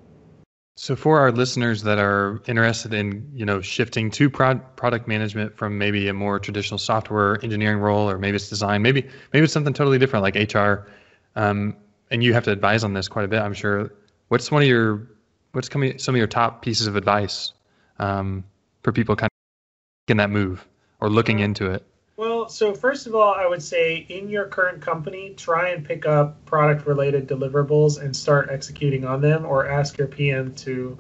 So, 0.78 0.96
for 0.96 1.20
our 1.20 1.30
listeners 1.30 1.84
that 1.84 2.00
are 2.00 2.42
interested 2.48 2.94
in, 2.94 3.30
you 3.34 3.46
know, 3.46 3.60
shifting 3.60 4.10
to 4.12 4.30
prod- 4.30 4.78
product 4.78 5.10
management 5.10 5.58
from 5.58 5.78
maybe 5.78 6.08
a 6.08 6.14
more 6.14 6.40
traditional 6.40 6.78
software 6.78 7.44
engineering 7.44 7.80
role, 7.80 8.10
or 8.10 8.18
maybe 8.18 8.38
it's 8.38 8.48
design, 8.48 8.82
maybe 8.82 9.06
maybe 9.34 9.44
it's 9.44 9.52
something 9.52 9.74
totally 9.74 9.98
different 9.98 10.24
like 10.24 10.36
HR, 10.54 10.90
um, 11.36 11.76
and 12.12 12.24
you 12.24 12.34
have 12.34 12.46
to 12.46 12.52
advise 12.52 12.86
on 12.86 12.94
this 12.94 13.10
quite 13.10 13.26
a 13.26 13.28
bit, 13.28 13.42
I'm 13.42 13.54
sure. 13.54 13.92
What's 14.30 14.52
one 14.52 14.62
of 14.62 14.70
your 14.70 15.06
what's 15.52 15.68
coming 15.68 15.98
some 15.98 16.16
of 16.16 16.18
your 16.18 16.28
top 16.28 16.62
pieces 16.62 16.88
of 16.88 16.96
advice 16.96 17.52
um, 17.98 18.46
for 18.82 18.94
people 18.94 19.18
kind 19.18 19.28
of 19.28 20.12
in 20.12 20.16
that 20.16 20.30
move 20.30 20.66
or 21.00 21.10
looking 21.10 21.40
into 21.40 21.72
it? 21.72 21.86
Well, 22.18 22.50
so 22.50 22.74
first 22.74 23.08
of 23.08 23.16
all, 23.16 23.34
I 23.34 23.48
would 23.48 23.64
say 23.64 24.06
in 24.10 24.28
your 24.28 24.46
current 24.46 24.82
company, 24.82 25.34
try 25.38 25.70
and 25.70 25.86
pick 25.86 26.06
up 26.06 26.44
product 26.46 26.86
related 26.86 27.30
deliverables 27.30 28.02
and 28.02 28.14
start 28.14 28.50
executing 28.52 29.06
on 29.06 29.22
them, 29.22 29.46
or 29.46 29.68
ask 29.68 29.98
your 29.98 30.08
PM 30.08 30.54
to 30.56 30.98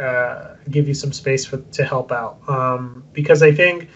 uh, 0.00 0.54
give 0.70 0.88
you 0.88 0.94
some 0.94 1.12
space 1.12 1.44
for 1.44 1.58
to 1.58 1.84
help 1.84 2.10
out. 2.10 2.38
Um, 2.48 3.04
because 3.12 3.42
I 3.42 3.52
think 3.52 3.90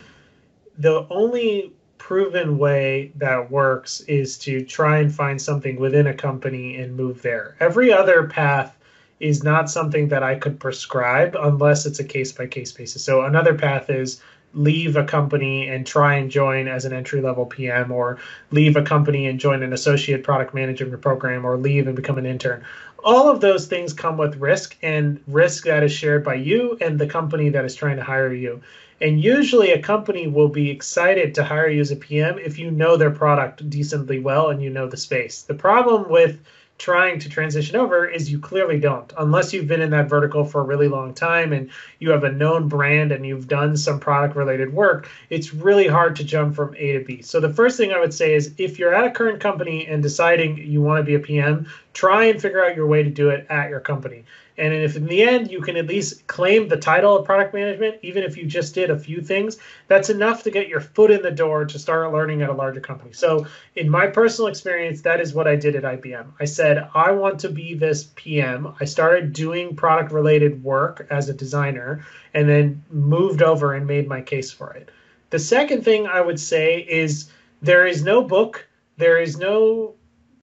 the 0.77 1.07
only 1.09 1.73
proven 1.97 2.59
way 2.59 3.13
that 3.17 3.51
works 3.51 4.01
is 4.03 4.39
to 4.39 4.65
try 4.65 4.99
and 4.99 5.15
find 5.15 5.41
something 5.41 5.77
within 5.81 6.07
a 6.07 6.15
company 6.15 6.77
and 6.77 6.97
move 6.97 7.23
there. 7.23 7.57
Every 7.61 7.93
other 7.93 8.29
path 8.29 8.77
is 9.21 9.43
not 9.43 9.69
something 9.69 10.09
that 10.09 10.23
I 10.23 10.37
could 10.37 10.61
prescribe 10.61 11.35
unless 11.39 11.87
it's 11.87 11.99
a 11.99 12.05
case 12.05 12.31
by 12.31 12.47
case 12.47 12.73
basis. 12.73 13.03
So 13.03 13.23
another 13.23 13.55
path 13.55 13.91
is 13.91 14.23
leave 14.55 14.97
a 14.97 15.05
company 15.05 15.69
and 15.69 15.87
try 15.87 16.15
and 16.15 16.31
join 16.31 16.69
as 16.69 16.85
an 16.85 16.93
entry 16.93 17.21
level 17.21 17.47
PM 17.47 17.93
or 17.93 18.19
leave 18.51 18.77
a 18.77 18.83
company 18.83 19.27
and 19.27 19.39
join 19.39 19.63
an 19.63 19.73
associate 19.73 20.25
product 20.25 20.55
management 20.55 21.01
program 21.03 21.45
or 21.45 21.57
leave 21.57 21.87
and 21.87 21.97
become 21.97 22.19
an 22.19 22.27
intern. 22.27 22.65
All 23.05 23.29
of 23.29 23.41
those 23.41 23.67
things 23.67 23.93
come 23.93 24.17
with 24.17 24.37
risk 24.37 24.77
and 24.83 25.21
risk 25.29 25.65
that 25.65 25.85
is 25.85 25.93
shared 25.93 26.25
by 26.25 26.35
you 26.35 26.77
and 26.81 26.99
the 26.99 27.07
company 27.07 27.49
that 27.51 27.65
is 27.65 27.75
trying 27.75 27.97
to 27.97 28.03
hire 28.03 28.33
you. 28.33 28.61
And 29.01 29.23
usually 29.23 29.71
a 29.71 29.81
company 29.81 30.27
will 30.27 30.49
be 30.49 30.71
excited 30.71 31.35
to 31.35 31.45
hire 31.45 31.69
you 31.69 31.81
as 31.81 31.93
a 31.93 31.97
PM 31.97 32.39
if 32.39 32.59
you 32.59 32.71
know 32.71 32.97
their 32.97 33.13
product 33.13 33.69
decently 33.71 34.19
well 34.19 34.51
and 34.51 34.61
you 34.61 34.71
know 34.71 34.89
the 34.89 34.97
space. 34.97 35.43
The 35.43 35.55
problem 35.55 36.09
with 36.11 36.41
trying 36.79 37.19
to 37.19 37.29
transition 37.29 37.77
over 37.77 38.07
is 38.07 38.31
you 38.31 38.39
clearly 38.39 38.79
don't. 38.79 39.13
Unless 39.19 39.53
you've 39.53 39.67
been 39.67 39.83
in 39.83 39.91
that 39.91 40.09
vertical 40.09 40.45
for 40.45 40.61
a 40.61 40.65
really 40.65 40.87
long 40.87 41.13
time 41.13 41.53
and 41.53 41.71
you 41.99 42.11
have 42.11 42.23
a 42.23 42.31
known 42.31 42.69
brand 42.69 43.11
and 43.11 43.27
you've 43.27 43.49
done 43.49 43.77
some 43.77 43.99
product 43.99 44.37
related 44.37 44.73
work 44.73 45.11
it's 45.29 45.53
really 45.53 45.89
hard 45.89 46.15
to 46.17 46.25
jump 46.25 46.55
from 46.55 46.75
a 46.77 46.93
to 46.93 47.05
b. 47.05 47.21
So 47.23 47.41
the 47.41 47.53
first 47.53 47.77
thing 47.77 47.93
i 47.93 47.99
would 47.99 48.15
say 48.15 48.35
is 48.35 48.55
if 48.59 48.79
you're 48.79 48.95
at 48.95 49.05
a 49.05 49.11
current 49.11 49.41
company 49.41 49.87
and 49.87 50.03
deciding 50.03 50.59
you 50.59 50.81
want 50.81 51.01
to 51.01 51.05
be 51.05 51.15
a 51.15 51.19
pm 51.19 51.67
try 51.93 52.27
and 52.27 52.41
figure 52.41 52.65
out 52.65 52.77
your 52.77 52.87
way 52.87 53.03
to 53.03 53.11
do 53.11 53.31
it 53.31 53.47
at 53.51 53.71
your 53.71 53.81
company 53.81 54.25
and 54.59 54.75
if 54.75 54.97
in 54.97 55.07
the 55.07 55.23
end 55.23 55.51
you 55.51 55.61
can 55.61 55.77
at 55.77 55.87
least 55.87 56.27
claim 56.27 56.69
the 56.69 56.77
title 56.77 57.17
of 57.17 57.25
product 57.25 57.55
management, 57.55 57.97
even 58.03 58.25
if 58.25 58.37
you 58.37 58.45
just 58.45 58.75
did 58.75 58.91
a 58.91 58.99
few 58.99 59.21
things, 59.21 59.59
that's 59.87 60.11
enough 60.11 60.43
to 60.43 60.51
get 60.51 60.69
your 60.69 60.81
foot 60.81 61.11
in 61.11 61.23
the 61.23 61.31
door 61.31 61.65
to 61.65 61.79
start 61.79 62.13
learning 62.13 62.43
at 62.43 62.51
a 62.51 62.53
larger 62.53 62.81
company. 62.81 63.13
So, 63.13 63.47
in 63.77 63.89
my 63.89 64.07
personal 64.09 64.49
experience, 64.49 65.03
that 65.03 65.21
is 65.21 65.33
what 65.33 65.47
I 65.47 65.57
did 65.57 65.77
at 65.77 65.85
IBM. 65.85 66.27
I 66.41 66.45
said, 66.45 66.89
I 66.95 67.13
want 67.13 67.39
to 67.41 67.49
be 67.49 67.75
this 67.75 68.11
PM. 68.17 68.75
I 68.81 68.85
started 68.85 69.33
doing 69.33 69.77
product 69.77 70.13
related 70.13 70.63
work 70.65 71.07
as 71.11 71.29
a 71.29 71.35
designer 71.35 72.05
and 72.35 72.49
then 72.49 72.85
moved 72.91 73.43
over 73.43 73.75
and 73.75 73.87
made 73.87 74.09
my 74.09 74.21
case 74.21 74.51
for 74.51 74.73
it. 74.73 74.91
The 75.31 75.39
second 75.39 75.85
thing 75.85 76.07
I 76.07 76.21
would 76.21 76.41
say 76.41 76.81
is 76.81 77.31
there 77.63 77.87
is 77.87 78.03
no 78.03 78.23
book, 78.23 78.67
there 78.97 79.19
is 79.19 79.37
no 79.37 79.95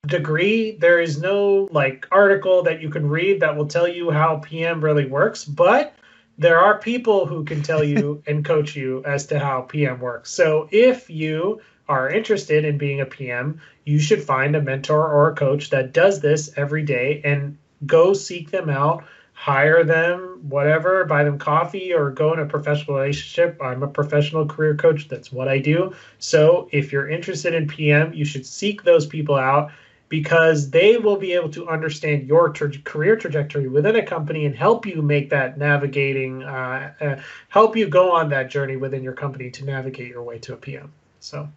degree. 0.08 0.78
There 0.78 1.00
is 1.00 1.20
no 1.20 1.68
like 1.72 2.08
article 2.12 2.64
that 2.64 2.82
you 2.82 2.90
can 2.90 3.10
read 3.10 3.40
that 3.40 3.56
will 3.56 3.68
tell 3.68 3.88
you 3.88 4.12
how 4.12 4.38
PM 4.38 4.84
really 4.84 5.06
works, 5.06 5.46
but 5.46 5.96
there 6.38 6.60
are 6.60 6.80
people 6.80 7.26
who 7.26 7.44
can 7.46 7.62
tell 7.62 7.84
you 7.84 8.22
and 8.28 8.44
coach 8.44 8.76
you 8.76 9.04
as 9.06 9.26
to 9.28 9.40
how 9.40 9.62
PM 9.62 10.00
works. 10.00 10.32
So 10.32 10.68
if 10.72 11.10
you 11.10 11.62
are 11.88 12.10
interested 12.10 12.66
in 12.66 12.78
being 12.78 13.02
a 13.02 13.06
PM, 13.06 13.62
you 13.86 14.00
should 14.00 14.24
find 14.24 14.56
a 14.56 14.62
mentor 14.62 15.08
or 15.08 15.30
a 15.30 15.36
coach 15.36 15.70
that 15.70 15.94
does 15.94 16.20
this 16.20 16.50
every 16.58 16.84
day 16.84 17.22
and 17.24 17.58
go 17.86 18.14
seek 18.14 18.50
them 18.50 18.70
out, 18.70 19.04
hire 19.34 19.84
them, 19.84 20.40
whatever, 20.50 21.06
buy 21.06 21.24
them 21.24 21.38
coffee 21.38 21.94
or 21.94 22.10
go 22.10 22.34
in 22.34 22.40
a 22.40 22.46
professional 22.46 22.98
relationship. 22.98 23.62
I'm 23.62 23.84
a 23.84 23.88
professional 23.88 24.48
career 24.48 24.76
coach. 24.76 25.08
That's 25.08 25.32
what 25.32 25.48
I 25.48 25.60
do. 25.60 25.94
So 26.18 26.68
if 26.72 26.92
you're 26.92 27.10
interested 27.10 27.54
in 27.54 27.68
PM, 27.68 28.14
you 28.14 28.26
should 28.26 28.46
seek 28.46 28.84
those 28.84 29.06
people 29.06 29.36
out 29.36 29.72
because 30.10 30.70
they 30.70 30.98
will 30.98 31.18
be 31.18 31.34
able 31.34 31.50
to 31.50 31.68
understand 31.68 32.28
your 32.28 32.50
tra- 32.50 32.78
career 32.84 33.16
trajectory 33.16 33.68
within 33.68 33.96
a 33.96 34.06
company 34.06 34.46
and 34.46 34.56
help 34.56 34.86
you 34.86 35.02
make 35.02 35.30
that 35.30 35.58
navigating, 35.58 36.44
uh, 36.44 36.94
uh, 37.02 37.22
help 37.50 37.76
you 37.76 37.88
go 37.88 38.12
on 38.12 38.30
that 38.30 38.50
journey 38.50 38.78
within 38.78 39.04
your 39.04 39.14
company 39.14 39.50
to 39.50 39.66
navigate 39.66 40.10
your 40.10 40.24
way 40.24 40.38
to 40.40 40.54
a 40.54 40.58
PM. 40.58 40.92
So, 41.20 41.50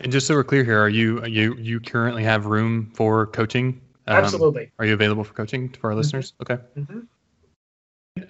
and 0.00 0.12
just 0.12 0.26
so 0.26 0.34
we're 0.34 0.44
clear 0.44 0.64
here, 0.64 0.80
are 0.80 0.88
you 0.88 1.24
you 1.26 1.56
you 1.56 1.80
currently 1.80 2.22
have 2.22 2.46
room 2.46 2.90
for 2.94 3.26
coaching? 3.26 3.80
Um, 4.06 4.24
Absolutely. 4.24 4.70
Are 4.78 4.86
you 4.86 4.94
available 4.94 5.24
for 5.24 5.34
coaching 5.34 5.68
for 5.68 5.88
our 5.88 5.92
mm-hmm. 5.92 5.98
listeners? 5.98 6.34
Okay. 6.40 6.58
Mm-hmm. 6.76 7.00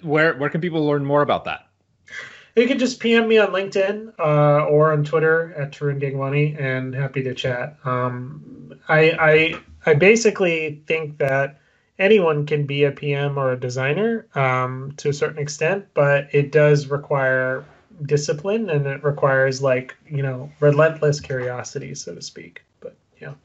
Where 0.01 0.35
where 0.37 0.49
can 0.49 0.61
people 0.61 0.85
learn 0.85 1.05
more 1.05 1.21
about 1.21 1.45
that? 1.45 1.68
You 2.59 2.67
can 2.67 2.77
just 2.77 2.99
PM 2.99 3.29
me 3.29 3.37
on 3.37 3.51
LinkedIn 3.51 4.19
uh, 4.19 4.65
or 4.65 4.91
on 4.91 5.05
Twitter 5.05 5.53
at 5.53 5.71
Tarun 5.71 6.01
Gangwani, 6.01 6.59
and 6.59 6.93
happy 6.93 7.23
to 7.23 7.33
chat. 7.33 7.77
Um, 7.85 8.73
I, 8.89 9.11
I 9.11 9.59
I 9.85 9.93
basically 9.93 10.83
think 10.85 11.19
that 11.19 11.61
anyone 11.99 12.45
can 12.45 12.65
be 12.65 12.83
a 12.83 12.91
PM 12.91 13.37
or 13.37 13.53
a 13.53 13.59
designer 13.59 14.27
um, 14.35 14.93
to 14.97 15.07
a 15.07 15.13
certain 15.13 15.41
extent, 15.41 15.85
but 15.93 16.27
it 16.33 16.51
does 16.51 16.87
require 16.87 17.63
discipline 18.03 18.69
and 18.69 18.85
it 18.87 19.05
requires 19.05 19.61
like 19.61 19.95
you 20.09 20.21
know 20.21 20.51
relentless 20.59 21.21
curiosity, 21.21 21.95
so 21.95 22.13
to 22.13 22.21
speak. 22.21 22.61
But 22.81 22.97
yeah. 23.21 23.35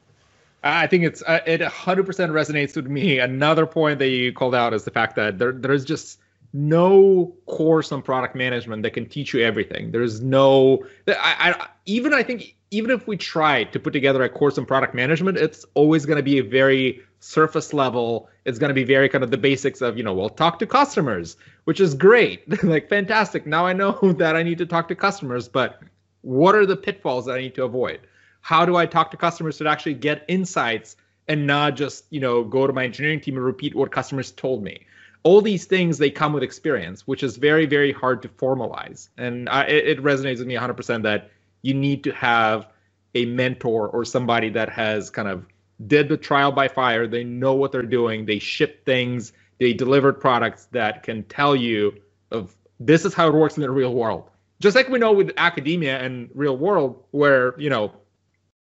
I 0.61 0.87
think 0.87 1.05
it's 1.05 1.23
uh, 1.25 1.39
it 1.47 1.61
100% 1.61 2.05
resonates 2.05 2.75
with 2.75 2.87
me. 2.87 3.19
Another 3.19 3.65
point 3.65 3.99
that 3.99 4.09
you 4.09 4.33
called 4.33 4.55
out 4.55 4.73
is 4.73 4.83
the 4.83 4.91
fact 4.91 5.15
that 5.15 5.37
there 5.37 5.53
there's 5.53 5.85
just 5.85 6.19
no 6.55 7.35
course 7.47 7.91
on 7.91 8.01
product 8.01 8.33
management 8.33 8.81
that 8.83 8.91
can 8.91 9.05
teach 9.05 9.33
you 9.33 9.43
everything. 9.43 9.91
There's 9.91 10.21
no, 10.21 10.85
I, 11.05 11.53
I, 11.59 11.67
even 11.85 12.13
I 12.13 12.23
think 12.23 12.55
even 12.71 12.91
if 12.91 13.05
we 13.07 13.17
try 13.17 13.65
to 13.65 13.79
put 13.79 13.91
together 13.91 14.23
a 14.23 14.29
course 14.29 14.57
on 14.57 14.65
product 14.65 14.95
management, 14.95 15.37
it's 15.37 15.65
always 15.73 16.05
going 16.05 16.15
to 16.15 16.23
be 16.23 16.37
a 16.37 16.43
very 16.43 17.01
surface 17.19 17.73
level. 17.73 18.29
It's 18.45 18.57
going 18.57 18.69
to 18.69 18.73
be 18.73 18.85
very 18.85 19.09
kind 19.09 19.21
of 19.21 19.31
the 19.31 19.37
basics 19.37 19.81
of 19.81 19.97
you 19.97 20.03
know, 20.03 20.13
well, 20.13 20.29
talk 20.29 20.59
to 20.59 20.65
customers, 20.65 21.35
which 21.65 21.81
is 21.81 21.93
great, 21.93 22.63
like 22.63 22.87
fantastic. 22.87 23.45
Now 23.45 23.65
I 23.65 23.73
know 23.73 23.91
that 24.17 24.37
I 24.37 24.43
need 24.43 24.57
to 24.59 24.65
talk 24.65 24.87
to 24.87 24.95
customers, 24.95 25.49
but 25.49 25.81
what 26.21 26.55
are 26.55 26.65
the 26.65 26.77
pitfalls 26.77 27.25
that 27.25 27.35
I 27.35 27.41
need 27.41 27.55
to 27.55 27.65
avoid? 27.65 27.99
How 28.39 28.65
do 28.65 28.77
I 28.77 28.85
talk 28.85 29.11
to 29.11 29.17
customers 29.17 29.57
to 29.57 29.67
actually 29.67 29.95
get 29.95 30.23
insights 30.29 30.95
and 31.27 31.45
not 31.45 31.75
just 31.75 32.05
you 32.11 32.21
know 32.21 32.45
go 32.45 32.65
to 32.65 32.71
my 32.71 32.85
engineering 32.85 33.19
team 33.19 33.35
and 33.35 33.43
repeat 33.43 33.75
what 33.75 33.91
customers 33.91 34.31
told 34.31 34.63
me? 34.63 34.85
All 35.25 35.41
these 35.41 35.65
things 35.65 35.97
they 35.97 36.11
come 36.11 36.33
with 36.33 36.43
experience, 36.43 37.05
which 37.07 37.23
is 37.23 37.35
very 37.35 37.65
very 37.65 37.91
hard 37.91 38.21
to 38.21 38.29
formalize. 38.29 39.09
And 39.17 39.49
I, 39.49 39.63
it, 39.63 39.87
it 39.97 40.03
resonates 40.03 40.37
with 40.37 40.47
me 40.47 40.55
100% 40.55 41.01
that 41.01 41.31
you 41.63 41.73
need 41.73 42.03
to 42.05 42.11
have 42.11 42.67
a 43.15 43.25
mentor 43.25 43.89
or 43.89 44.05
somebody 44.05 44.49
that 44.49 44.69
has 44.69 45.09
kind 45.09 45.27
of 45.27 45.45
did 45.87 46.09
the 46.09 46.17
trial 46.17 46.51
by 46.51 46.67
fire. 46.67 47.07
They 47.07 47.23
know 47.23 47.53
what 47.55 47.71
they're 47.71 47.81
doing. 47.81 48.25
They 48.25 48.37
ship 48.37 48.85
things. 48.85 49.33
They 49.59 49.73
delivered 49.73 50.21
products 50.21 50.65
that 50.71 51.01
can 51.01 51.23
tell 51.23 51.55
you 51.55 51.99
of 52.31 52.55
this 52.79 53.03
is 53.03 53.15
how 53.15 53.27
it 53.27 53.33
works 53.33 53.57
in 53.57 53.63
the 53.63 53.71
real 53.71 53.95
world. 53.95 54.29
Just 54.59 54.75
like 54.75 54.89
we 54.89 54.99
know 54.99 55.11
with 55.11 55.31
academia 55.37 55.99
and 55.99 56.29
real 56.35 56.55
world, 56.55 57.03
where 57.11 57.59
you 57.59 57.69
know 57.69 57.91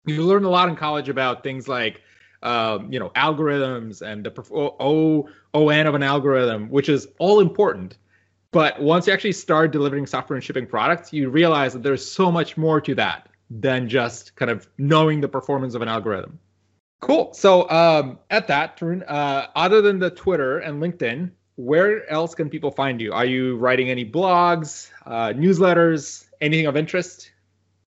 you 0.05 0.23
learn 0.23 0.45
a 0.45 0.49
lot 0.49 0.69
in 0.69 0.75
college 0.75 1.09
about 1.09 1.43
things 1.43 1.67
like 1.67 2.01
um, 2.43 2.93
you 2.93 2.99
know 2.99 3.09
algorithms 3.15 4.01
and 4.01 4.23
the 4.23 4.31
O 4.53 5.29
O 5.53 5.69
N 5.69 5.87
of 5.87 5.95
an 5.95 6.03
algorithm, 6.03 6.69
which 6.69 6.89
is 6.89 7.07
all 7.17 7.39
important. 7.39 7.97
But 8.51 8.79
once 8.79 9.07
you 9.07 9.13
actually 9.13 9.31
start 9.31 9.71
delivering 9.71 10.05
software 10.05 10.35
and 10.35 10.43
shipping 10.43 10.67
products, 10.67 11.11
you 11.11 11.29
realize 11.29 11.73
that 11.73 11.81
there's 11.81 12.07
so 12.07 12.31
much 12.31 12.55
more 12.55 12.79
to 12.81 12.93
that 12.95 13.27
than 13.49 13.89
just 13.89 14.35
kind 14.35 14.51
of 14.51 14.67
knowing 14.77 15.21
the 15.21 15.27
performance 15.27 15.73
of 15.73 15.81
an 15.81 15.87
algorithm. 15.87 16.37
Cool. 17.01 17.33
So 17.33 17.69
um, 17.69 18.19
at 18.29 18.47
that, 18.47 18.77
Tarun, 18.79 19.03
uh, 19.07 19.47
other 19.55 19.81
than 19.81 19.99
the 19.99 20.11
Twitter 20.11 20.59
and 20.59 20.81
LinkedIn, 20.81 21.31
where 21.55 22.09
else 22.09 22.33
can 22.33 22.49
people 22.49 22.71
find 22.71 23.01
you? 23.01 23.11
Are 23.11 23.25
you 23.25 23.57
writing 23.57 23.89
any 23.89 24.09
blogs, 24.09 24.89
uh, 25.05 25.33
newsletters, 25.33 26.25
anything 26.39 26.65
of 26.65 26.77
interest? 26.77 27.31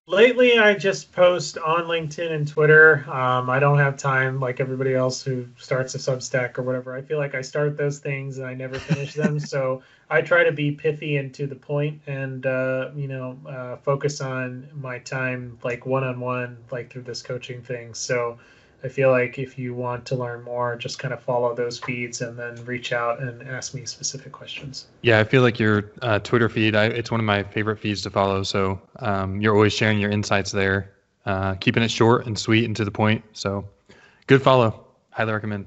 Lately, 0.08 0.56
I 0.56 0.74
just 0.74 1.10
post 1.10 1.58
on 1.58 1.86
LinkedIn 1.86 2.30
and 2.30 2.46
Twitter. 2.46 3.04
Um, 3.10 3.50
I 3.50 3.58
don't 3.58 3.78
have 3.78 3.96
time 3.96 4.38
like 4.38 4.60
everybody 4.60 4.94
else 4.94 5.20
who 5.20 5.48
starts 5.56 5.96
a 5.96 5.98
Substack 5.98 6.58
or 6.58 6.62
whatever. 6.62 6.94
I 6.94 7.02
feel 7.02 7.18
like 7.18 7.34
I 7.34 7.40
start 7.40 7.76
those 7.76 7.98
things 7.98 8.38
and 8.38 8.46
I 8.46 8.54
never 8.54 8.78
finish 8.78 9.14
them. 9.14 9.40
so 9.52 9.82
I 10.08 10.22
try 10.22 10.44
to 10.44 10.52
be 10.52 10.70
pithy 10.70 11.16
and 11.16 11.34
to 11.34 11.48
the 11.48 11.56
point, 11.56 12.02
and 12.06 12.46
uh, 12.46 12.90
you 12.94 13.08
know, 13.08 13.36
uh, 13.48 13.78
focus 13.78 14.20
on 14.20 14.68
my 14.74 15.00
time 15.00 15.58
like 15.64 15.86
one 15.86 16.04
on 16.04 16.20
one, 16.20 16.58
like 16.70 16.88
through 16.88 17.02
this 17.02 17.20
coaching 17.20 17.60
thing. 17.60 17.92
So 17.92 18.38
I 18.86 18.88
feel 18.88 19.10
like 19.10 19.36
if 19.36 19.58
you 19.58 19.74
want 19.74 20.06
to 20.06 20.14
learn 20.14 20.44
more, 20.44 20.76
just 20.76 21.00
kind 21.00 21.12
of 21.12 21.20
follow 21.20 21.52
those 21.56 21.76
feeds 21.80 22.20
and 22.20 22.38
then 22.38 22.64
reach 22.64 22.92
out 22.92 23.20
and 23.20 23.42
ask 23.42 23.74
me 23.74 23.84
specific 23.84 24.30
questions. 24.30 24.86
Yeah, 25.02 25.18
I 25.18 25.24
feel 25.24 25.42
like 25.42 25.58
your 25.58 25.90
uh, 26.02 26.20
Twitter 26.20 26.48
feed, 26.48 26.76
I, 26.76 26.84
it's 26.84 27.10
one 27.10 27.18
of 27.18 27.26
my 27.26 27.42
favorite 27.42 27.80
feeds 27.80 28.02
to 28.02 28.10
follow. 28.10 28.44
So 28.44 28.80
um, 29.00 29.40
you're 29.40 29.54
always 29.56 29.72
sharing 29.72 29.98
your 29.98 30.12
insights 30.12 30.52
there, 30.52 30.92
uh, 31.24 31.54
keeping 31.54 31.82
it 31.82 31.90
short 31.90 32.26
and 32.26 32.38
sweet 32.38 32.64
and 32.64 32.76
to 32.76 32.84
the 32.84 32.92
point. 32.92 33.24
So 33.32 33.68
good 34.28 34.40
follow. 34.40 34.86
Highly 35.10 35.32
recommend. 35.32 35.66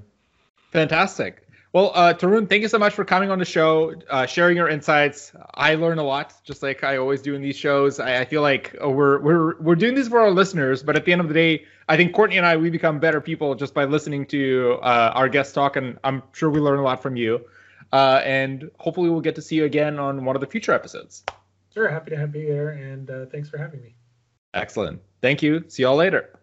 Fantastic. 0.71 1.45
Well, 1.71 1.91
uh, 1.93 2.15
Tarun, 2.15 2.49
thank 2.49 2.63
you 2.63 2.67
so 2.67 2.79
much 2.79 2.93
for 2.93 3.05
coming 3.05 3.29
on 3.29 3.37
the 3.37 3.45
show, 3.45 3.93
uh, 4.09 4.25
sharing 4.25 4.57
your 4.57 4.67
insights. 4.67 5.31
I 5.53 5.75
learn 5.75 5.99
a 5.99 6.03
lot, 6.03 6.33
just 6.43 6.63
like 6.63 6.83
I 6.83 6.97
always 6.97 7.21
do 7.21 7.35
in 7.35 7.43
these 7.43 7.55
shows. 7.55 7.99
I, 7.99 8.21
I 8.21 8.25
feel 8.25 8.41
like 8.41 8.75
uh, 8.83 8.89
we're 8.89 9.19
we're 9.19 9.59
we're 9.59 9.75
doing 9.75 9.93
this 9.93 10.07
for 10.07 10.19
our 10.19 10.31
listeners, 10.31 10.81
but 10.81 10.95
at 10.95 11.05
the 11.05 11.11
end 11.11 11.21
of 11.21 11.27
the 11.27 11.33
day, 11.35 11.65
I 11.87 11.95
think 11.95 12.13
Courtney 12.13 12.37
and 12.37 12.45
I 12.45 12.57
we 12.57 12.71
become 12.71 12.99
better 12.99 13.21
people 13.21 13.53
just 13.53 13.75
by 13.75 13.85
listening 13.85 14.25
to 14.27 14.79
uh, 14.81 15.11
our 15.13 15.29
guests 15.29 15.53
talk, 15.53 15.75
and 15.75 15.99
I'm 16.03 16.23
sure 16.31 16.49
we 16.49 16.59
learn 16.59 16.79
a 16.79 16.83
lot 16.83 17.03
from 17.03 17.15
you. 17.15 17.45
Uh, 17.93 18.21
and 18.23 18.71
hopefully, 18.79 19.11
we'll 19.11 19.21
get 19.21 19.35
to 19.35 19.41
see 19.41 19.55
you 19.55 19.65
again 19.65 19.99
on 19.99 20.25
one 20.25 20.35
of 20.35 20.39
the 20.39 20.47
future 20.47 20.73
episodes. 20.73 21.23
Sure, 21.71 21.87
happy 21.87 22.09
to 22.09 22.17
have 22.17 22.35
you 22.35 22.41
here, 22.41 22.69
and 22.69 23.11
uh, 23.11 23.25
thanks 23.27 23.47
for 23.47 23.59
having 23.59 23.81
me. 23.83 23.93
Excellent. 24.55 25.01
Thank 25.21 25.43
you. 25.43 25.65
See 25.67 25.83
y'all 25.83 25.95
later. 25.95 26.38